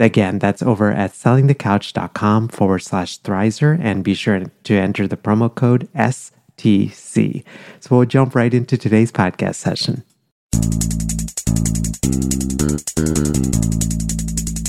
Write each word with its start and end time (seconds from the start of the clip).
Again, 0.00 0.38
that's 0.38 0.62
over 0.62 0.90
at 0.90 1.12
sellingthecouch.com 1.12 2.48
forward 2.48 2.78
slash 2.78 3.20
Thrizer 3.20 3.78
and 3.78 4.02
be 4.02 4.14
sure 4.14 4.42
to 4.64 4.74
enter 4.74 5.06
the 5.06 5.18
promo 5.18 5.54
code 5.54 5.90
STC. 5.94 7.44
So 7.80 7.96
we'll 7.96 8.06
jump 8.06 8.34
right 8.34 8.54
into 8.54 8.78
today's 8.78 9.12
podcast 9.12 9.56
session. 9.56 10.02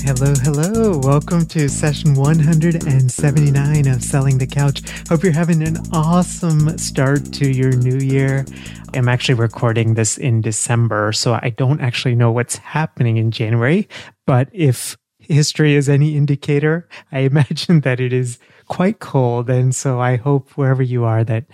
Hello, 0.04 0.34
hello. 0.42 0.98
Welcome 0.98 1.46
to 1.46 1.66
session 1.70 2.12
179 2.12 3.86
of 3.86 4.02
Selling 4.02 4.36
the 4.36 4.46
Couch. 4.46 4.82
Hope 5.08 5.22
you're 5.22 5.32
having 5.32 5.62
an 5.62 5.78
awesome 5.94 6.76
start 6.76 7.32
to 7.32 7.50
your 7.50 7.72
new 7.72 7.96
year. 7.96 8.44
I'm 8.92 9.08
actually 9.08 9.36
recording 9.36 9.94
this 9.94 10.18
in 10.18 10.42
December, 10.42 11.12
so 11.12 11.32
I 11.40 11.54
don't 11.56 11.80
actually 11.80 12.16
know 12.16 12.30
what's 12.30 12.56
happening 12.56 13.16
in 13.16 13.30
January. 13.30 13.88
But 14.26 14.50
if 14.52 14.98
history 15.28 15.74
is 15.74 15.88
any 15.88 16.16
indicator, 16.16 16.88
I 17.10 17.18
imagine 17.30 17.80
that 17.80 18.00
it 18.00 18.12
is 18.12 18.38
quite 18.68 18.98
cold. 18.98 19.50
And 19.50 19.74
so 19.74 20.00
I 20.00 20.16
hope 20.16 20.50
wherever 20.52 20.82
you 20.82 21.04
are 21.04 21.24
that 21.24 21.44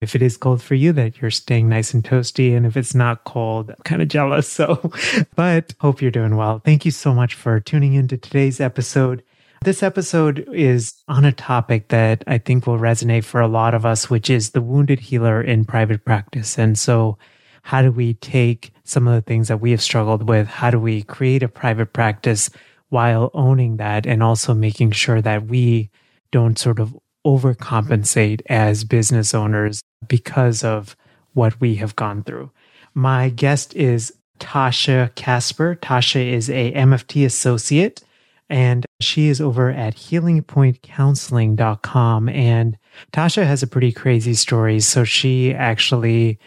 if 0.00 0.14
it 0.14 0.22
is 0.22 0.36
cold 0.36 0.62
for 0.62 0.74
you, 0.74 0.92
that 0.92 1.20
you're 1.20 1.30
staying 1.30 1.68
nice 1.68 1.94
and 1.94 2.04
toasty. 2.04 2.56
And 2.56 2.66
if 2.66 2.76
it's 2.76 2.94
not 2.94 3.24
cold, 3.24 3.70
I'm 3.70 3.76
kind 3.84 4.02
of 4.02 4.08
jealous. 4.08 4.46
So, 4.56 4.90
but 5.34 5.74
hope 5.80 6.00
you're 6.00 6.10
doing 6.10 6.36
well. 6.36 6.60
Thank 6.64 6.84
you 6.84 6.90
so 6.90 7.14
much 7.14 7.34
for 7.34 7.60
tuning 7.60 7.94
into 7.94 8.16
today's 8.16 8.60
episode. 8.60 9.22
This 9.64 9.82
episode 9.82 10.48
is 10.52 10.94
on 11.08 11.24
a 11.24 11.32
topic 11.32 11.88
that 11.88 12.22
I 12.26 12.38
think 12.38 12.66
will 12.66 12.78
resonate 12.78 13.24
for 13.24 13.40
a 13.40 13.48
lot 13.48 13.74
of 13.74 13.84
us, 13.84 14.08
which 14.08 14.30
is 14.30 14.50
the 14.50 14.62
wounded 14.62 15.00
healer 15.00 15.42
in 15.42 15.64
private 15.64 16.04
practice. 16.04 16.58
And 16.58 16.78
so, 16.78 17.18
how 17.62 17.82
do 17.82 17.90
we 17.90 18.14
take 18.14 18.72
some 18.84 19.08
of 19.08 19.14
the 19.14 19.22
things 19.22 19.48
that 19.48 19.60
we 19.60 19.72
have 19.72 19.82
struggled 19.82 20.28
with? 20.28 20.46
How 20.46 20.70
do 20.70 20.78
we 20.78 21.02
create 21.02 21.42
a 21.42 21.48
private 21.48 21.92
practice 21.92 22.48
while 22.88 23.30
owning 23.34 23.76
that 23.78 24.06
and 24.06 24.22
also 24.22 24.54
making 24.54 24.92
sure 24.92 25.20
that 25.20 25.46
we 25.46 25.90
don't 26.30 26.56
sort 26.58 26.78
of 26.78 26.96
overcompensate 27.26 28.42
as 28.46 28.84
business 28.84 29.34
owners 29.34 29.82
because 30.06 30.62
of 30.62 30.96
what 31.32 31.60
we 31.60 31.74
have 31.76 31.96
gone 31.96 32.22
through. 32.22 32.50
My 32.94 33.28
guest 33.28 33.74
is 33.74 34.12
Tasha 34.38 35.14
Casper. 35.14 35.76
Tasha 35.76 36.32
is 36.32 36.48
a 36.48 36.72
MFT 36.72 37.26
associate 37.26 38.02
and 38.48 38.86
she 39.00 39.28
is 39.28 39.40
over 39.40 39.70
at 39.70 39.96
healingpointcounseling.com 39.96 42.28
and 42.28 42.78
Tasha 43.12 43.44
has 43.44 43.62
a 43.62 43.66
pretty 43.66 43.92
crazy 43.92 44.34
story. 44.34 44.80
So 44.80 45.04
she 45.04 45.52
actually 45.52 46.38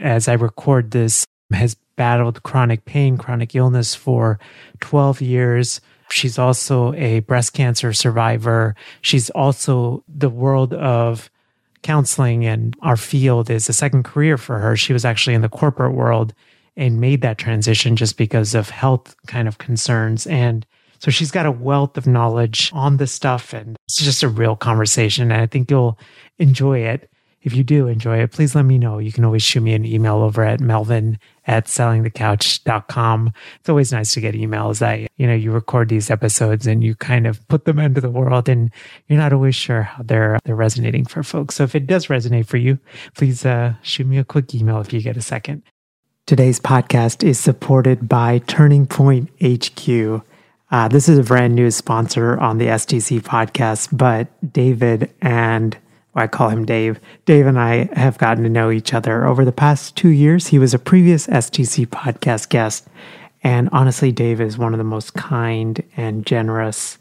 as 0.00 0.28
I 0.28 0.34
record 0.34 0.92
this 0.92 1.26
has 1.52 1.74
battled 2.00 2.42
chronic 2.44 2.86
pain, 2.86 3.18
chronic 3.18 3.54
illness 3.54 3.94
for 3.94 4.40
12 4.80 5.20
years. 5.20 5.82
She's 6.10 6.38
also 6.38 6.94
a 6.94 7.20
breast 7.20 7.52
cancer 7.52 7.92
survivor. 7.92 8.74
She's 9.02 9.28
also 9.28 10.02
the 10.08 10.30
world 10.30 10.72
of 10.72 11.30
counseling 11.82 12.46
and 12.46 12.74
our 12.80 12.96
field 12.96 13.50
is 13.50 13.68
a 13.68 13.74
second 13.74 14.04
career 14.04 14.38
for 14.38 14.60
her. 14.60 14.78
She 14.78 14.94
was 14.94 15.04
actually 15.04 15.34
in 15.34 15.42
the 15.42 15.50
corporate 15.50 15.92
world 15.92 16.32
and 16.74 17.02
made 17.02 17.20
that 17.20 17.36
transition 17.36 17.96
just 17.96 18.16
because 18.16 18.54
of 18.54 18.70
health 18.70 19.14
kind 19.26 19.46
of 19.46 19.58
concerns. 19.58 20.26
And 20.26 20.64
so 21.00 21.10
she's 21.10 21.30
got 21.30 21.44
a 21.44 21.52
wealth 21.52 21.98
of 21.98 22.06
knowledge 22.06 22.70
on 22.72 22.96
this 22.96 23.12
stuff 23.12 23.52
and 23.52 23.76
it's 23.86 23.98
just 23.98 24.22
a 24.22 24.28
real 24.30 24.56
conversation. 24.56 25.30
And 25.30 25.42
I 25.42 25.46
think 25.46 25.70
you'll 25.70 25.98
enjoy 26.38 26.78
it. 26.78 27.10
If 27.42 27.54
you 27.54 27.62
do 27.62 27.88
enjoy 27.88 28.22
it, 28.22 28.32
please 28.32 28.54
let 28.54 28.64
me 28.64 28.78
know. 28.78 28.98
You 28.98 29.12
can 29.12 29.24
always 29.26 29.42
shoot 29.42 29.62
me 29.62 29.74
an 29.74 29.84
email 29.84 30.16
over 30.16 30.42
at 30.42 30.60
melvin 30.60 31.18
at 31.50 31.66
sellingthecouch.com. 31.66 33.32
It's 33.58 33.68
always 33.68 33.90
nice 33.90 34.14
to 34.14 34.20
get 34.20 34.36
emails 34.36 34.78
that, 34.78 35.00
you 35.16 35.26
know, 35.26 35.34
you 35.34 35.50
record 35.50 35.88
these 35.88 36.08
episodes 36.08 36.64
and 36.64 36.84
you 36.84 36.94
kind 36.94 37.26
of 37.26 37.46
put 37.48 37.64
them 37.64 37.80
into 37.80 38.00
the 38.00 38.08
world 38.08 38.48
and 38.48 38.70
you're 39.08 39.18
not 39.18 39.32
always 39.32 39.56
sure 39.56 39.82
how 39.82 40.04
they're, 40.04 40.38
they're 40.44 40.54
resonating 40.54 41.04
for 41.04 41.24
folks. 41.24 41.56
So 41.56 41.64
if 41.64 41.74
it 41.74 41.88
does 41.88 42.06
resonate 42.06 42.46
for 42.46 42.56
you, 42.56 42.78
please 43.16 43.44
uh, 43.44 43.74
shoot 43.82 44.06
me 44.06 44.16
a 44.18 44.24
quick 44.24 44.54
email 44.54 44.80
if 44.80 44.92
you 44.92 45.02
get 45.02 45.16
a 45.16 45.22
second. 45.22 45.64
Today's 46.24 46.60
podcast 46.60 47.24
is 47.24 47.40
supported 47.40 48.08
by 48.08 48.38
Turning 48.46 48.86
Point 48.86 49.28
HQ. 49.42 50.22
Uh, 50.70 50.86
this 50.86 51.08
is 51.08 51.18
a 51.18 51.24
brand 51.24 51.56
new 51.56 51.72
sponsor 51.72 52.38
on 52.38 52.58
the 52.58 52.66
STC 52.66 53.20
podcast, 53.22 53.88
but 53.90 54.28
David 54.52 55.12
and 55.20 55.76
I 56.14 56.26
call 56.26 56.48
him 56.48 56.64
Dave. 56.64 56.98
Dave 57.24 57.46
and 57.46 57.58
I 57.58 57.88
have 57.92 58.18
gotten 58.18 58.42
to 58.44 58.50
know 58.50 58.70
each 58.70 58.92
other 58.92 59.26
over 59.26 59.44
the 59.44 59.52
past 59.52 59.96
two 59.96 60.08
years. 60.08 60.48
He 60.48 60.58
was 60.58 60.74
a 60.74 60.78
previous 60.78 61.26
STC 61.28 61.86
podcast 61.86 62.48
guest. 62.48 62.88
And 63.42 63.68
honestly, 63.72 64.12
Dave 64.12 64.40
is 64.40 64.58
one 64.58 64.74
of 64.74 64.78
the 64.78 64.84
most 64.84 65.14
kind 65.14 65.82
and 65.96 66.26
generous 66.26 66.98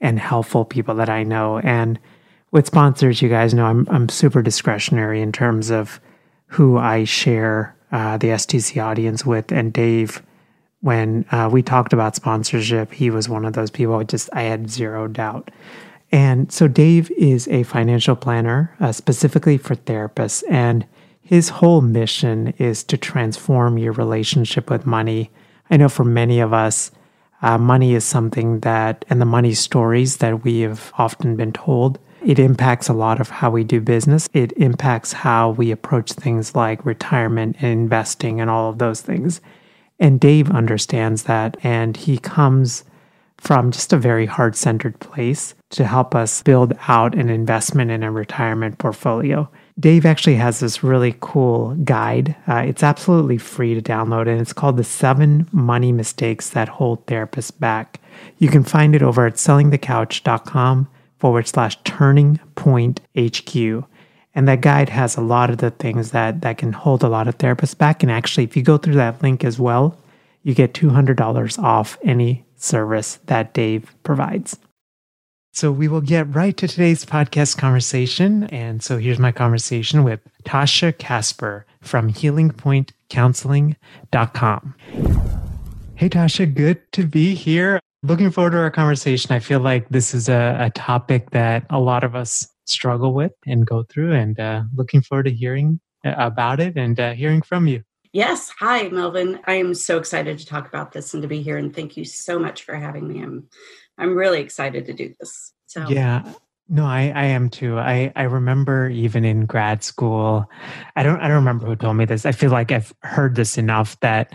and 0.00 0.18
helpful 0.18 0.64
people 0.64 0.94
that 0.96 1.10
I 1.10 1.22
know. 1.22 1.58
And 1.58 1.98
with 2.50 2.66
sponsors, 2.66 3.22
you 3.22 3.28
guys 3.28 3.54
know 3.54 3.66
I'm, 3.66 3.86
I'm 3.90 4.08
super 4.08 4.42
discretionary 4.42 5.20
in 5.20 5.32
terms 5.32 5.70
of 5.70 6.00
who 6.46 6.78
I 6.78 7.04
share 7.04 7.76
uh, 7.92 8.16
the 8.16 8.28
STC 8.28 8.82
audience 8.82 9.24
with. 9.24 9.52
And 9.52 9.72
Dave, 9.72 10.22
when 10.80 11.24
uh, 11.30 11.48
we 11.52 11.62
talked 11.62 11.92
about 11.92 12.16
sponsorship, 12.16 12.92
he 12.92 13.10
was 13.10 13.28
one 13.28 13.44
of 13.44 13.52
those 13.52 13.70
people. 13.70 14.02
Just 14.04 14.28
I 14.32 14.42
had 14.42 14.70
zero 14.70 15.06
doubt 15.08 15.50
and 16.16 16.50
so 16.50 16.66
Dave 16.66 17.10
is 17.10 17.46
a 17.48 17.62
financial 17.64 18.16
planner 18.16 18.74
uh, 18.80 18.90
specifically 18.90 19.58
for 19.58 19.76
therapists, 19.76 20.42
and 20.48 20.86
his 21.20 21.50
whole 21.50 21.82
mission 21.82 22.54
is 22.56 22.82
to 22.84 22.96
transform 22.96 23.76
your 23.76 23.92
relationship 23.92 24.70
with 24.70 24.86
money. 24.86 25.30
I 25.68 25.76
know 25.76 25.90
for 25.90 26.04
many 26.04 26.40
of 26.40 26.54
us, 26.54 26.90
uh, 27.42 27.58
money 27.58 27.92
is 27.94 28.02
something 28.02 28.60
that, 28.60 29.04
and 29.10 29.20
the 29.20 29.26
money 29.26 29.52
stories 29.52 30.16
that 30.16 30.42
we 30.42 30.60
have 30.60 30.90
often 30.96 31.36
been 31.36 31.52
told, 31.52 31.98
it 32.24 32.38
impacts 32.38 32.88
a 32.88 32.94
lot 32.94 33.20
of 33.20 33.28
how 33.28 33.50
we 33.50 33.62
do 33.62 33.82
business. 33.82 34.26
It 34.32 34.52
impacts 34.52 35.12
how 35.12 35.50
we 35.50 35.70
approach 35.70 36.12
things 36.12 36.54
like 36.54 36.86
retirement 36.86 37.56
and 37.60 37.72
investing 37.72 38.40
and 38.40 38.48
all 38.48 38.70
of 38.70 38.78
those 38.78 39.02
things. 39.02 39.42
And 39.98 40.18
Dave 40.18 40.50
understands 40.50 41.24
that, 41.24 41.58
and 41.62 41.94
he 41.94 42.16
comes 42.16 42.84
from 43.38 43.70
just 43.70 43.92
a 43.92 43.98
very 43.98 44.26
heart 44.26 44.56
centered 44.56 44.98
place 44.98 45.54
to 45.70 45.84
help 45.84 46.14
us 46.14 46.42
build 46.42 46.72
out 46.88 47.14
an 47.14 47.28
investment 47.28 47.90
in 47.90 48.02
a 48.02 48.10
retirement 48.10 48.78
portfolio. 48.78 49.48
Dave 49.78 50.06
actually 50.06 50.36
has 50.36 50.60
this 50.60 50.82
really 50.82 51.14
cool 51.20 51.74
guide. 51.84 52.34
Uh, 52.48 52.64
it's 52.66 52.82
absolutely 52.82 53.36
free 53.36 53.74
to 53.74 53.82
download, 53.82 54.26
and 54.26 54.40
it's 54.40 54.54
called 54.54 54.78
The 54.78 54.84
Seven 54.84 55.46
Money 55.52 55.92
Mistakes 55.92 56.48
That 56.50 56.68
Hold 56.68 57.04
Therapists 57.06 57.58
Back. 57.58 58.00
You 58.38 58.48
can 58.48 58.64
find 58.64 58.94
it 58.94 59.02
over 59.02 59.26
at 59.26 59.34
sellingthecouch.com 59.34 60.88
forward 61.18 61.46
slash 61.46 61.76
turning 61.84 62.40
point 62.54 63.00
HQ. 63.18 63.84
And 64.34 64.48
that 64.48 64.60
guide 64.62 64.90
has 64.90 65.16
a 65.16 65.22
lot 65.22 65.50
of 65.50 65.58
the 65.58 65.70
things 65.70 66.10
that, 66.10 66.42
that 66.42 66.58
can 66.58 66.72
hold 66.72 67.02
a 67.02 67.08
lot 67.08 67.28
of 67.28 67.38
therapists 67.38 67.76
back. 67.76 68.02
And 68.02 68.12
actually, 68.12 68.44
if 68.44 68.56
you 68.56 68.62
go 68.62 68.78
through 68.78 68.94
that 68.94 69.22
link 69.22 69.44
as 69.44 69.58
well, 69.58 69.98
you 70.42 70.54
get 70.54 70.74
$200 70.74 71.58
off 71.62 71.98
any 72.02 72.45
service 72.56 73.20
that 73.26 73.54
Dave 73.54 73.94
provides. 74.02 74.58
So 75.52 75.70
we 75.72 75.88
will 75.88 76.02
get 76.02 76.34
right 76.34 76.54
to 76.58 76.68
today's 76.68 77.06
podcast 77.06 77.56
conversation. 77.56 78.44
And 78.44 78.82
so 78.82 78.98
here's 78.98 79.18
my 79.18 79.32
conversation 79.32 80.04
with 80.04 80.20
Tasha 80.44 80.98
Casper 80.98 81.64
from 81.80 82.12
healingpointcounseling.com. 82.12 84.74
Hey, 85.94 86.10
Tasha, 86.10 86.54
good 86.54 86.92
to 86.92 87.06
be 87.06 87.34
here. 87.34 87.80
Looking 88.02 88.30
forward 88.30 88.50
to 88.50 88.58
our 88.58 88.70
conversation. 88.70 89.32
I 89.32 89.38
feel 89.38 89.60
like 89.60 89.88
this 89.88 90.12
is 90.12 90.28
a, 90.28 90.58
a 90.60 90.68
topic 90.70 91.30
that 91.30 91.64
a 91.70 91.80
lot 91.80 92.04
of 92.04 92.14
us 92.14 92.46
struggle 92.66 93.14
with 93.14 93.32
and 93.46 93.66
go 93.66 93.84
through, 93.84 94.12
and 94.12 94.38
uh, 94.38 94.64
looking 94.74 95.00
forward 95.00 95.24
to 95.24 95.32
hearing 95.32 95.80
about 96.04 96.60
it 96.60 96.76
and 96.76 97.00
uh, 97.00 97.14
hearing 97.14 97.40
from 97.40 97.66
you. 97.66 97.82
Yes. 98.16 98.50
Hi, 98.60 98.88
Melvin. 98.88 99.40
I 99.44 99.56
am 99.56 99.74
so 99.74 99.98
excited 99.98 100.38
to 100.38 100.46
talk 100.46 100.66
about 100.66 100.92
this 100.92 101.12
and 101.12 101.20
to 101.20 101.28
be 101.28 101.42
here. 101.42 101.58
And 101.58 101.76
thank 101.76 101.98
you 101.98 102.06
so 102.06 102.38
much 102.38 102.62
for 102.62 102.74
having 102.74 103.06
me. 103.06 103.22
I'm, 103.22 103.46
I'm 103.98 104.16
really 104.16 104.40
excited 104.40 104.86
to 104.86 104.94
do 104.94 105.12
this. 105.20 105.52
So, 105.66 105.86
yeah. 105.86 106.32
No, 106.66 106.86
I, 106.86 107.12
I 107.14 107.24
am 107.26 107.50
too. 107.50 107.78
I, 107.78 108.14
I 108.16 108.22
remember 108.22 108.88
even 108.88 109.26
in 109.26 109.44
grad 109.44 109.84
school, 109.84 110.46
I 110.96 111.02
don't 111.02 111.20
I 111.20 111.28
don't 111.28 111.36
remember 111.36 111.66
who 111.66 111.76
told 111.76 111.98
me 111.98 112.06
this. 112.06 112.24
I 112.24 112.32
feel 112.32 112.50
like 112.50 112.72
I've 112.72 112.90
heard 113.02 113.34
this 113.34 113.58
enough 113.58 114.00
that 114.00 114.32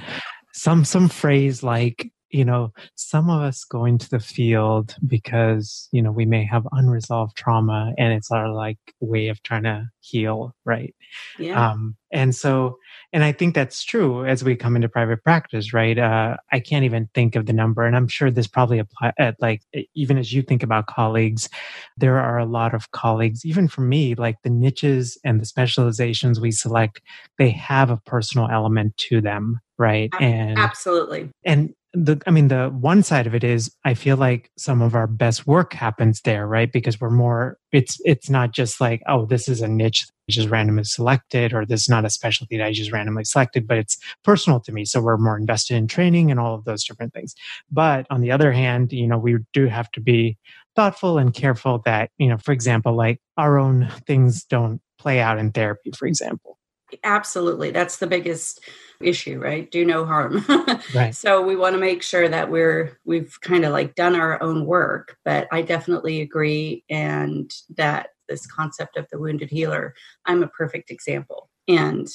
some 0.54 0.86
some 0.86 1.10
phrase 1.10 1.63
like 1.63 2.12
you 2.31 2.45
know, 2.45 2.74
some 2.95 3.30
of 3.30 3.42
us 3.42 3.63
go 3.63 3.86
into 3.86 4.10
the 4.10 4.19
field 4.19 4.95
because, 5.06 5.89
you 5.92 6.01
know, 6.01 6.12
we 6.12 6.25
may 6.25 6.45
have 6.45 6.68
unresolved 6.72 7.36
trauma 7.36 7.94
and 7.98 8.13
it's 8.13 8.31
our 8.31 8.51
like 8.51 8.80
way 9.00 9.28
of 9.28 9.42
trying 9.44 9.63
to 9.63 9.86
heal, 10.00 10.56
right? 10.66 10.95
Yeah. 11.38 11.72
Um, 11.72 11.95
and 12.12 12.36
so, 12.36 12.78
and 13.13 13.24
I 13.24 13.31
think 13.31 13.56
that's 13.56 13.83
true 13.83 14.25
as 14.25 14.44
we 14.44 14.56
come 14.56 14.75
into 14.75 14.89
private 14.89 15.24
practice, 15.24 15.74
right? 15.74 15.98
Uh, 15.98 16.38
I 16.51 16.60
can't 16.60 16.83
even 16.83 17.10
think 17.13 17.36
of 17.36 17.45
the 17.45 17.54
number, 17.54 17.86
and 17.86 17.95
I'm 17.95 18.07
sure 18.07 18.30
this 18.30 18.48
probably 18.48 18.80
apply 18.80 19.13
at 19.18 19.36
like 19.39 19.62
even 19.94 20.18
as 20.18 20.34
you 20.34 20.42
think 20.42 20.63
about 20.63 20.88
colleagues, 20.88 21.50
there 21.98 22.18
are 22.19 22.38
a 22.38 22.45
lot 22.45 22.74
of 22.74 22.92
colleagues, 22.92 23.45
even 23.45 23.68
for 23.68 23.81
me, 23.81 24.16
like 24.16 24.42
the 24.44 24.50
niches 24.50 25.18
and 25.24 25.39
the 25.39 25.45
specializations 25.45 26.39
we 26.39 26.51
select, 26.51 27.01
they 27.38 27.50
have 27.50 27.89
a 27.89 27.98
personal 27.98 28.50
element 28.51 28.98
to 28.98 29.22
them, 29.22 29.62
right? 29.77 30.10
And 30.19 30.57
absolutely. 30.57 31.30
And 31.45 31.74
the 31.93 32.21
i 32.25 32.31
mean 32.31 32.47
the 32.47 32.69
one 32.69 33.03
side 33.03 33.27
of 33.27 33.35
it 33.35 33.43
is 33.43 33.75
i 33.83 33.93
feel 33.93 34.15
like 34.15 34.49
some 34.57 34.81
of 34.81 34.95
our 34.95 35.07
best 35.07 35.45
work 35.45 35.73
happens 35.73 36.21
there 36.21 36.47
right? 36.47 36.71
Because 36.71 37.01
we're 37.01 37.09
more 37.09 37.57
it's 37.71 37.97
it's 38.05 38.29
not 38.29 38.51
just 38.51 38.79
like 38.79 39.01
oh 39.07 39.25
this 39.25 39.49
is 39.49 39.61
a 39.61 39.67
niche 39.67 40.05
that 40.07 40.33
just 40.33 40.49
randomly 40.49 40.85
selected 40.85 41.53
or 41.53 41.65
this 41.65 41.81
is 41.81 41.89
not 41.89 42.05
a 42.05 42.09
specialty 42.09 42.57
that 42.57 42.65
i 42.65 42.71
just 42.71 42.91
randomly 42.93 43.25
selected 43.25 43.67
but 43.67 43.77
it's 43.77 43.97
personal 44.23 44.59
to 44.61 44.71
me. 44.71 44.85
So 44.85 45.01
we're 45.01 45.17
more 45.17 45.38
invested 45.38 45.75
in 45.75 45.88
training 45.88 46.31
and 46.31 46.39
all 46.39 46.55
of 46.55 46.63
those 46.63 46.83
different 46.85 47.13
things. 47.13 47.35
But 47.69 48.07
on 48.09 48.21
the 48.21 48.31
other 48.31 48.51
hand 48.53 48.93
you 48.93 49.07
know 49.07 49.17
we 49.17 49.38
do 49.51 49.65
have 49.67 49.91
to 49.91 50.01
be 50.01 50.38
thoughtful 50.75 51.17
and 51.17 51.33
careful 51.33 51.81
that 51.85 52.11
you 52.17 52.27
know 52.27 52.38
for 52.38 52.53
example 52.53 52.95
like 52.95 53.19
our 53.38 53.57
own 53.57 53.89
things 54.07 54.45
don't 54.45 54.81
play 54.97 55.19
out 55.19 55.39
in 55.39 55.51
therapy 55.51 55.91
for 55.97 56.07
example 56.07 56.57
absolutely 57.03 57.71
that's 57.71 57.97
the 57.97 58.07
biggest 58.07 58.61
issue, 59.03 59.39
right? 59.39 59.69
Do 59.69 59.85
no 59.85 60.05
harm. 60.05 60.45
right. 60.95 61.13
So 61.13 61.41
we 61.41 61.55
want 61.55 61.73
to 61.75 61.79
make 61.79 62.03
sure 62.03 62.27
that 62.27 62.49
we're 62.49 62.99
we've 63.05 63.38
kind 63.41 63.65
of 63.65 63.71
like 63.71 63.95
done 63.95 64.15
our 64.15 64.41
own 64.41 64.65
work. 64.65 65.17
But 65.25 65.47
I 65.51 65.61
definitely 65.61 66.21
agree, 66.21 66.83
and 66.89 67.51
that 67.77 68.09
this 68.29 68.45
concept 68.45 68.97
of 68.97 69.07
the 69.11 69.19
wounded 69.19 69.49
healer, 69.49 69.93
I'm 70.25 70.43
a 70.43 70.47
perfect 70.47 70.89
example. 70.91 71.49
And 71.67 72.07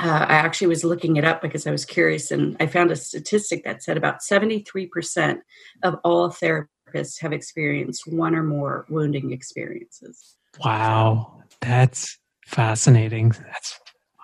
uh, 0.00 0.26
I 0.28 0.34
actually 0.34 0.66
was 0.66 0.84
looking 0.84 1.16
it 1.16 1.24
up 1.24 1.40
because 1.40 1.66
I 1.66 1.70
was 1.70 1.84
curious, 1.84 2.30
and 2.30 2.56
I 2.60 2.66
found 2.66 2.90
a 2.90 2.96
statistic 2.96 3.64
that 3.64 3.82
said 3.82 3.96
about 3.96 4.20
73% 4.20 5.38
of 5.82 5.96
all 6.04 6.30
therapists 6.30 7.20
have 7.20 7.32
experienced 7.32 8.06
one 8.06 8.34
or 8.34 8.42
more 8.42 8.86
wounding 8.88 9.32
experiences. 9.32 10.36
Wow, 10.64 11.42
that's 11.60 12.18
fascinating. 12.46 13.30
That's 13.30 13.80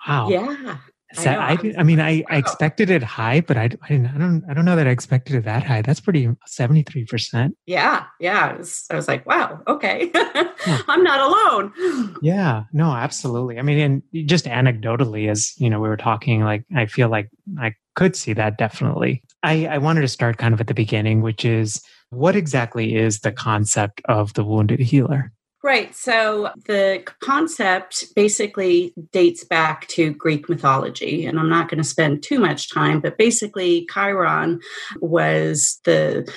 wow. 0.07 0.29
Yeah. 0.29 0.77
I, 1.17 1.53
I, 1.53 1.73
I, 1.79 1.83
mean, 1.83 1.99
I, 1.99 2.23
I 2.29 2.37
expected 2.37 2.89
it 2.89 3.03
high, 3.03 3.41
but 3.41 3.57
I, 3.57 3.63
I, 3.63 3.67
didn't, 3.67 4.07
I 4.07 4.17
don't, 4.17 4.43
I 4.49 4.53
don't 4.53 4.65
know 4.65 4.75
that 4.75 4.87
I 4.87 4.91
expected 4.91 5.35
it 5.35 5.43
that 5.43 5.63
high. 5.63 5.81
That's 5.81 5.99
pretty 5.99 6.29
seventy 6.45 6.83
three 6.83 7.05
percent. 7.05 7.57
Yeah, 7.65 8.05
yeah. 8.19 8.51
I 8.51 8.57
was, 8.57 8.85
I 8.89 8.95
was 8.95 9.07
like, 9.07 9.25
wow, 9.25 9.61
okay, 9.67 10.11
I'm 10.87 11.03
not 11.03 11.19
alone. 11.19 11.73
Yeah, 12.21 12.63
no, 12.71 12.91
absolutely. 12.91 13.57
I 13.57 13.61
mean, 13.63 14.03
and 14.13 14.27
just 14.29 14.45
anecdotally, 14.45 15.29
as 15.29 15.53
you 15.57 15.69
know, 15.69 15.79
we 15.79 15.89
were 15.89 15.97
talking, 15.97 16.43
like 16.43 16.63
I 16.75 16.85
feel 16.85 17.09
like 17.09 17.29
I 17.59 17.73
could 17.95 18.15
see 18.15 18.33
that 18.33 18.57
definitely. 18.57 19.23
I, 19.43 19.65
I 19.65 19.77
wanted 19.79 20.01
to 20.01 20.07
start 20.07 20.37
kind 20.37 20.53
of 20.53 20.61
at 20.61 20.67
the 20.67 20.73
beginning, 20.73 21.21
which 21.21 21.43
is 21.43 21.81
what 22.11 22.35
exactly 22.35 22.95
is 22.95 23.21
the 23.21 23.31
concept 23.31 24.01
of 24.05 24.33
the 24.33 24.43
wounded 24.43 24.79
healer? 24.79 25.31
Right. 25.63 25.93
So 25.95 26.49
the 26.65 27.03
concept 27.19 28.15
basically 28.15 28.95
dates 29.11 29.43
back 29.43 29.87
to 29.89 30.11
Greek 30.11 30.49
mythology, 30.49 31.25
and 31.25 31.39
I'm 31.39 31.49
not 31.49 31.69
going 31.69 31.77
to 31.77 31.87
spend 31.87 32.23
too 32.23 32.39
much 32.39 32.73
time, 32.73 32.99
but 32.99 33.19
basically, 33.19 33.87
Chiron 33.93 34.59
was 35.01 35.79
the 35.85 36.27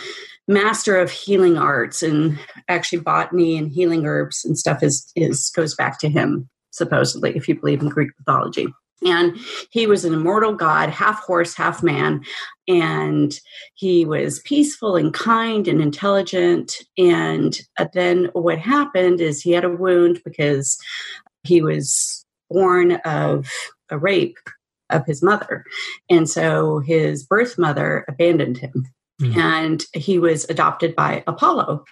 master 0.46 0.98
of 0.98 1.10
healing 1.10 1.56
arts 1.56 2.02
and 2.02 2.38
actually 2.68 3.00
botany 3.00 3.56
and 3.56 3.72
healing 3.72 4.04
herbs 4.04 4.44
and 4.44 4.58
stuff 4.58 4.82
is, 4.82 5.10
is 5.16 5.50
goes 5.56 5.74
back 5.74 5.98
to 5.98 6.08
him 6.10 6.48
supposedly 6.70 7.34
if 7.34 7.48
you 7.48 7.58
believe 7.58 7.80
in 7.80 7.88
greek 7.88 8.10
mythology 8.18 8.66
and 9.02 9.36
he 9.70 9.86
was 9.86 10.04
an 10.04 10.14
immortal 10.14 10.54
god, 10.54 10.88
half 10.88 11.20
horse, 11.20 11.54
half 11.54 11.82
man. 11.82 12.22
And 12.66 13.38
he 13.74 14.04
was 14.04 14.40
peaceful 14.40 14.96
and 14.96 15.12
kind 15.12 15.68
and 15.68 15.80
intelligent. 15.80 16.76
And 16.96 17.58
then 17.92 18.30
what 18.32 18.58
happened 18.58 19.20
is 19.20 19.42
he 19.42 19.52
had 19.52 19.64
a 19.64 19.70
wound 19.70 20.20
because 20.24 20.78
he 21.42 21.60
was 21.60 22.24
born 22.50 22.92
of 23.04 23.50
a 23.90 23.98
rape 23.98 24.38
of 24.90 25.04
his 25.06 25.22
mother. 25.22 25.64
And 26.08 26.28
so 26.28 26.78
his 26.78 27.24
birth 27.24 27.58
mother 27.58 28.04
abandoned 28.08 28.58
him. 28.58 28.86
Mm-hmm. 29.20 29.38
And 29.38 29.84
he 29.94 30.18
was 30.18 30.44
adopted 30.48 30.96
by 30.96 31.22
Apollo. 31.26 31.84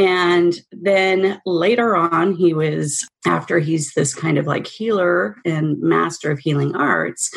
And 0.00 0.54
then 0.72 1.42
later 1.44 1.94
on, 1.94 2.34
he 2.34 2.54
was, 2.54 3.06
after 3.26 3.58
he's 3.58 3.92
this 3.92 4.14
kind 4.14 4.38
of 4.38 4.46
like 4.46 4.66
healer 4.66 5.36
and 5.44 5.78
master 5.78 6.30
of 6.30 6.38
healing 6.38 6.74
arts, 6.74 7.30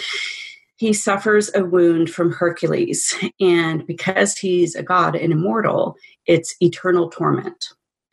he 0.77 0.93
suffers 0.93 1.53
a 1.53 1.65
wound 1.65 2.09
from 2.09 2.31
Hercules. 2.31 3.13
And 3.41 3.85
because 3.85 4.37
he's 4.37 4.75
a 4.75 4.83
god 4.83 5.13
and 5.13 5.33
immortal, 5.33 5.97
it's 6.25 6.55
eternal 6.61 7.09
torment. 7.09 7.65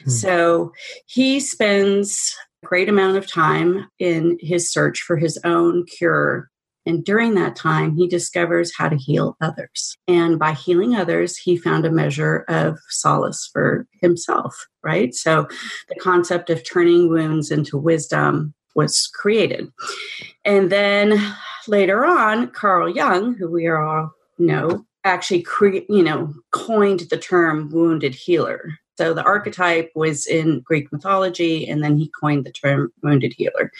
Hmm. 0.02 0.10
So 0.10 0.72
he 1.06 1.38
spends 1.38 2.34
a 2.64 2.66
great 2.66 2.88
amount 2.88 3.18
of 3.18 3.30
time 3.30 3.86
in 4.00 4.36
his 4.40 4.72
search 4.72 5.00
for 5.02 5.16
his 5.16 5.38
own 5.44 5.86
cure 5.86 6.49
and 6.86 7.04
during 7.04 7.34
that 7.34 7.56
time, 7.56 7.94
he 7.96 8.08
discovers 8.08 8.74
how 8.74 8.88
to 8.88 8.96
heal 8.96 9.36
others. 9.40 9.96
And 10.08 10.38
by 10.38 10.52
healing 10.52 10.94
others, 10.94 11.36
he 11.36 11.56
found 11.56 11.84
a 11.84 11.90
measure 11.90 12.44
of 12.48 12.78
solace 12.88 13.48
for 13.52 13.86
himself, 14.00 14.66
right? 14.82 15.14
So 15.14 15.46
the 15.88 16.00
concept 16.00 16.50
of 16.50 16.64
turning 16.64 17.08
wounds 17.08 17.50
into 17.50 17.76
wisdom 17.76 18.54
was 18.74 19.10
created. 19.14 19.70
And 20.44 20.70
then 20.70 21.20
later 21.68 22.04
on, 22.04 22.50
Carl 22.50 22.88
Jung, 22.88 23.34
who 23.34 23.50
we 23.50 23.68
all 23.68 24.12
know, 24.38 24.84
actually 25.04 25.42
cre- 25.42 25.86
you 25.88 26.02
know 26.02 26.32
coined 26.52 27.00
the 27.10 27.16
term 27.16 27.70
wounded 27.70 28.14
healer 28.14 28.74
so 28.98 29.14
the 29.14 29.22
archetype 29.22 29.90
was 29.94 30.26
in 30.26 30.60
greek 30.60 30.92
mythology 30.92 31.66
and 31.66 31.82
then 31.82 31.96
he 31.96 32.10
coined 32.20 32.44
the 32.44 32.52
term 32.52 32.92
wounded 33.02 33.32
healer 33.32 33.70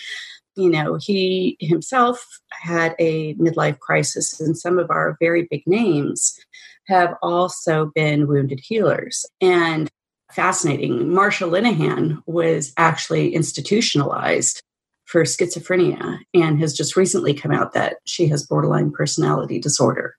you 0.60 0.70
know, 0.70 0.98
he 1.00 1.56
himself 1.60 2.24
had 2.50 2.94
a 2.98 3.34
midlife 3.34 3.78
crisis, 3.78 4.40
and 4.40 4.56
some 4.56 4.78
of 4.78 4.90
our 4.90 5.16
very 5.20 5.46
big 5.50 5.62
names 5.66 6.38
have 6.86 7.14
also 7.22 7.90
been 7.94 8.26
wounded 8.26 8.60
healers. 8.62 9.24
And 9.40 9.88
fascinating, 10.32 11.06
Marsha 11.06 11.48
Linehan 11.48 12.22
was 12.26 12.72
actually 12.76 13.34
institutionalized 13.34 14.62
for 15.04 15.24
schizophrenia 15.24 16.18
and 16.34 16.60
has 16.60 16.72
just 16.72 16.96
recently 16.96 17.34
come 17.34 17.50
out 17.50 17.72
that 17.72 17.96
she 18.04 18.28
has 18.28 18.46
borderline 18.46 18.92
personality 18.92 19.58
disorder. 19.58 20.14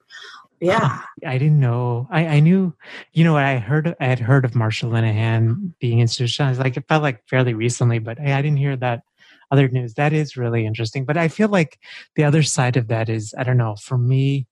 Yeah. 0.59 1.01
I 1.25 1.37
didn't 1.39 1.59
know. 1.59 2.07
I, 2.11 2.27
I 2.27 2.39
knew, 2.39 2.73
you 3.13 3.23
know, 3.23 3.35
I 3.35 3.57
heard, 3.57 3.95
I 3.99 4.05
had 4.05 4.19
heard 4.19 4.45
of 4.45 4.51
Marsha 4.51 4.87
Linehan 4.89 5.73
being 5.79 6.01
institutionalized. 6.01 6.59
Like 6.59 6.77
it 6.77 6.87
felt 6.87 7.01
like 7.01 7.27
fairly 7.27 7.53
recently, 7.53 7.97
but 7.99 8.19
I, 8.19 8.37
I 8.37 8.41
didn't 8.41 8.59
hear 8.59 8.75
that 8.75 9.03
other 9.51 9.67
news. 9.67 9.93
That 9.95 10.13
is 10.13 10.37
really 10.37 10.65
interesting. 10.65 11.05
But 11.05 11.17
I 11.17 11.27
feel 11.27 11.49
like 11.49 11.77
the 12.15 12.23
other 12.23 12.43
side 12.43 12.77
of 12.77 12.87
that 12.87 13.09
is, 13.09 13.35
I 13.37 13.43
don't 13.43 13.57
know, 13.57 13.75
for 13.75 13.97
me, 13.97 14.47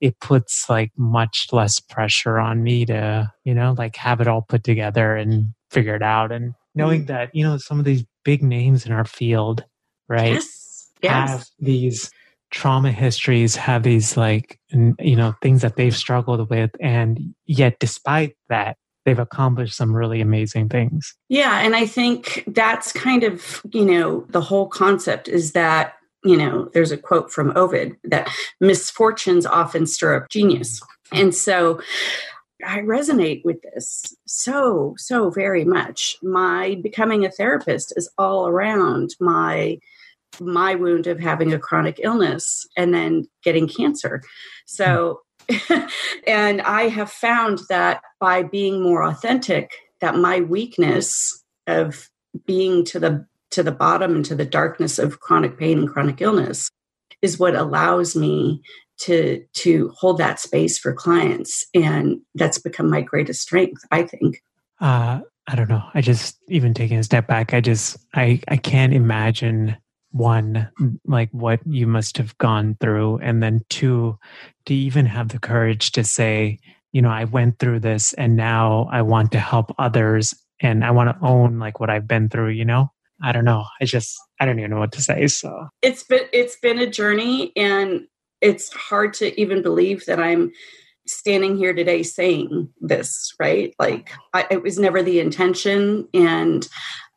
it 0.00 0.18
puts 0.20 0.68
like 0.68 0.92
much 0.96 1.48
less 1.52 1.78
pressure 1.78 2.38
on 2.38 2.62
me 2.62 2.86
to, 2.86 3.30
you 3.44 3.54
know, 3.54 3.74
like 3.76 3.96
have 3.96 4.20
it 4.20 4.26
all 4.26 4.42
put 4.42 4.64
together 4.64 5.14
and 5.14 5.52
figure 5.70 5.94
it 5.94 6.02
out. 6.02 6.32
And 6.32 6.54
knowing 6.74 7.04
mm. 7.04 7.08
that, 7.08 7.34
you 7.34 7.44
know, 7.44 7.58
some 7.58 7.78
of 7.78 7.84
these 7.84 8.04
big 8.24 8.42
names 8.42 8.86
in 8.86 8.92
our 8.92 9.04
field, 9.04 9.64
right, 10.08 10.34
yes. 10.34 10.90
Yes. 11.02 11.30
have 11.30 11.46
these 11.58 12.10
trauma 12.50 12.92
histories, 12.92 13.56
have 13.56 13.82
these 13.82 14.16
like, 14.16 14.58
you 14.70 15.16
know, 15.16 15.34
things 15.40 15.62
that 15.62 15.76
they've 15.76 15.96
struggled 15.96 16.50
with. 16.50 16.70
And 16.80 17.34
yet, 17.46 17.78
despite 17.78 18.36
that, 18.48 18.76
they've 19.10 19.18
accomplished 19.18 19.74
some 19.74 19.92
really 19.92 20.20
amazing 20.20 20.68
things. 20.68 21.16
Yeah. 21.28 21.58
And 21.58 21.74
I 21.74 21.84
think 21.84 22.44
that's 22.46 22.92
kind 22.92 23.24
of, 23.24 23.60
you 23.72 23.84
know, 23.84 24.24
the 24.28 24.40
whole 24.40 24.68
concept 24.68 25.26
is 25.26 25.50
that, 25.52 25.94
you 26.22 26.36
know, 26.36 26.70
there's 26.72 26.92
a 26.92 26.96
quote 26.96 27.32
from 27.32 27.52
Ovid 27.56 27.96
that 28.04 28.30
misfortunes 28.60 29.46
often 29.46 29.84
stir 29.84 30.14
up 30.14 30.28
genius. 30.28 30.80
And 31.10 31.34
so 31.34 31.80
I 32.64 32.78
resonate 32.78 33.44
with 33.44 33.56
this 33.74 34.14
so, 34.28 34.94
so 34.96 35.30
very 35.30 35.64
much. 35.64 36.16
My 36.22 36.78
becoming 36.80 37.24
a 37.24 37.32
therapist 37.32 37.92
is 37.96 38.08
all 38.16 38.46
around 38.46 39.16
my 39.18 39.78
my 40.38 40.76
wound 40.76 41.08
of 41.08 41.18
having 41.18 41.52
a 41.52 41.58
chronic 41.58 41.98
illness 42.04 42.64
and 42.76 42.94
then 42.94 43.24
getting 43.42 43.66
cancer. 43.66 44.22
So, 44.64 45.22
and 46.26 46.60
I 46.62 46.88
have 46.88 47.10
found 47.10 47.60
that 47.68 48.02
by 48.18 48.42
being 48.42 48.82
more 48.82 49.02
authentic, 49.02 49.72
that 50.00 50.16
my 50.16 50.40
weakness 50.40 51.42
of 51.66 52.08
being 52.46 52.84
to 52.86 53.00
the 53.00 53.26
to 53.50 53.62
the 53.62 53.72
bottom 53.72 54.14
and 54.14 54.24
to 54.24 54.34
the 54.34 54.44
darkness 54.44 54.98
of 54.98 55.20
chronic 55.20 55.58
pain 55.58 55.78
and 55.78 55.88
chronic 55.88 56.20
illness 56.20 56.70
is 57.20 57.38
what 57.38 57.54
allows 57.54 58.14
me 58.14 58.62
to 58.98 59.44
to 59.54 59.88
hold 59.96 60.18
that 60.18 60.38
space 60.38 60.78
for 60.78 60.92
clients. 60.92 61.66
And 61.74 62.20
that's 62.34 62.58
become 62.58 62.88
my 62.90 63.00
greatest 63.00 63.40
strength 63.42 63.82
i 63.90 64.02
think. 64.02 64.42
Uh 64.80 65.20
i 65.46 65.56
don't 65.56 65.68
know. 65.68 65.82
I 65.94 66.00
just 66.00 66.38
even 66.48 66.74
taking 66.74 66.98
a 66.98 67.04
step 67.04 67.26
back 67.26 67.52
i 67.54 67.60
just 67.60 67.96
i 68.14 68.40
i 68.48 68.56
can't 68.56 68.92
imagine 68.94 69.76
one 70.12 70.68
like 71.06 71.30
what 71.32 71.60
you 71.66 71.86
must 71.86 72.16
have 72.16 72.36
gone 72.38 72.76
through 72.80 73.18
and 73.18 73.42
then 73.42 73.60
two 73.68 74.18
to 74.66 74.74
even 74.74 75.06
have 75.06 75.28
the 75.28 75.38
courage 75.38 75.92
to 75.92 76.02
say 76.02 76.58
you 76.92 77.00
know 77.00 77.10
i 77.10 77.24
went 77.24 77.58
through 77.58 77.78
this 77.78 78.12
and 78.14 78.36
now 78.36 78.88
i 78.90 79.00
want 79.02 79.30
to 79.30 79.38
help 79.38 79.72
others 79.78 80.34
and 80.60 80.84
i 80.84 80.90
want 80.90 81.08
to 81.08 81.26
own 81.26 81.58
like 81.58 81.78
what 81.78 81.90
i've 81.90 82.08
been 82.08 82.28
through 82.28 82.48
you 82.48 82.64
know 82.64 82.90
i 83.22 83.30
don't 83.30 83.44
know 83.44 83.64
i 83.80 83.84
just 83.84 84.18
i 84.40 84.44
don't 84.44 84.58
even 84.58 84.70
know 84.70 84.80
what 84.80 84.90
to 84.92 85.00
say 85.00 85.28
so 85.28 85.68
it's 85.80 86.02
been 86.02 86.26
it's 86.32 86.56
been 86.56 86.78
a 86.80 86.90
journey 86.90 87.52
and 87.54 88.06
it's 88.40 88.72
hard 88.72 89.14
to 89.14 89.38
even 89.40 89.62
believe 89.62 90.06
that 90.06 90.20
I'm 90.20 90.52
standing 91.06 91.56
here 91.56 91.72
today 91.72 92.02
saying 92.02 92.68
this, 92.80 93.34
right? 93.38 93.74
Like 93.78 94.10
I, 94.32 94.46
it 94.50 94.62
was 94.62 94.78
never 94.78 95.02
the 95.02 95.20
intention. 95.20 96.08
And, 96.14 96.66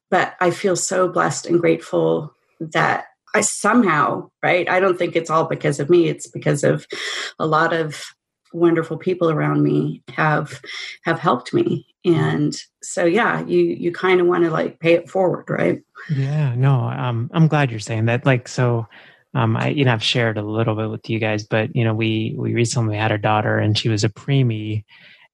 but 0.09 0.35
I 0.39 0.51
feel 0.51 0.75
so 0.75 1.07
blessed 1.07 1.45
and 1.45 1.59
grateful 1.59 2.33
that 2.71 3.05
I 3.35 3.41
somehow, 3.41 4.29
right? 4.41 4.69
I 4.69 4.79
don't 4.79 4.97
think 4.97 5.15
it's 5.15 5.29
all 5.29 5.45
because 5.45 5.79
of 5.79 5.89
me. 5.89 6.07
It's 6.07 6.27
because 6.27 6.63
of 6.63 6.85
a 7.39 7.47
lot 7.47 7.73
of 7.73 8.03
wonderful 8.53 8.97
people 8.97 9.29
around 9.31 9.63
me 9.63 10.03
have 10.09 10.61
have 11.05 11.17
helped 11.17 11.55
me 11.55 11.87
and 12.05 12.55
so 12.83 13.03
yeah 13.03 13.43
you 13.47 13.61
you 13.61 13.91
kind 13.91 14.21
of 14.21 14.27
want 14.27 14.43
to 14.43 14.51
like 14.51 14.79
pay 14.79 14.93
it 14.93 15.09
forward 15.09 15.43
right 15.49 15.81
yeah 16.15 16.53
no 16.53 16.71
um 16.71 17.31
i'm 17.33 17.47
glad 17.47 17.71
you're 17.71 17.79
saying 17.79 18.05
that 18.05 18.27
like 18.27 18.47
so 18.47 18.85
um, 19.35 19.57
I, 19.57 19.69
you 19.69 19.85
know, 19.85 19.93
I've 19.93 20.03
shared 20.03 20.37
a 20.37 20.43
little 20.43 20.75
bit 20.75 20.89
with 20.89 21.09
you 21.09 21.19
guys, 21.19 21.43
but 21.43 21.75
you 21.75 21.83
know, 21.83 21.93
we 21.93 22.35
we 22.37 22.53
recently 22.53 22.97
had 22.97 23.11
a 23.11 23.17
daughter, 23.17 23.57
and 23.57 23.77
she 23.77 23.89
was 23.89 24.03
a 24.03 24.09
preemie, 24.09 24.83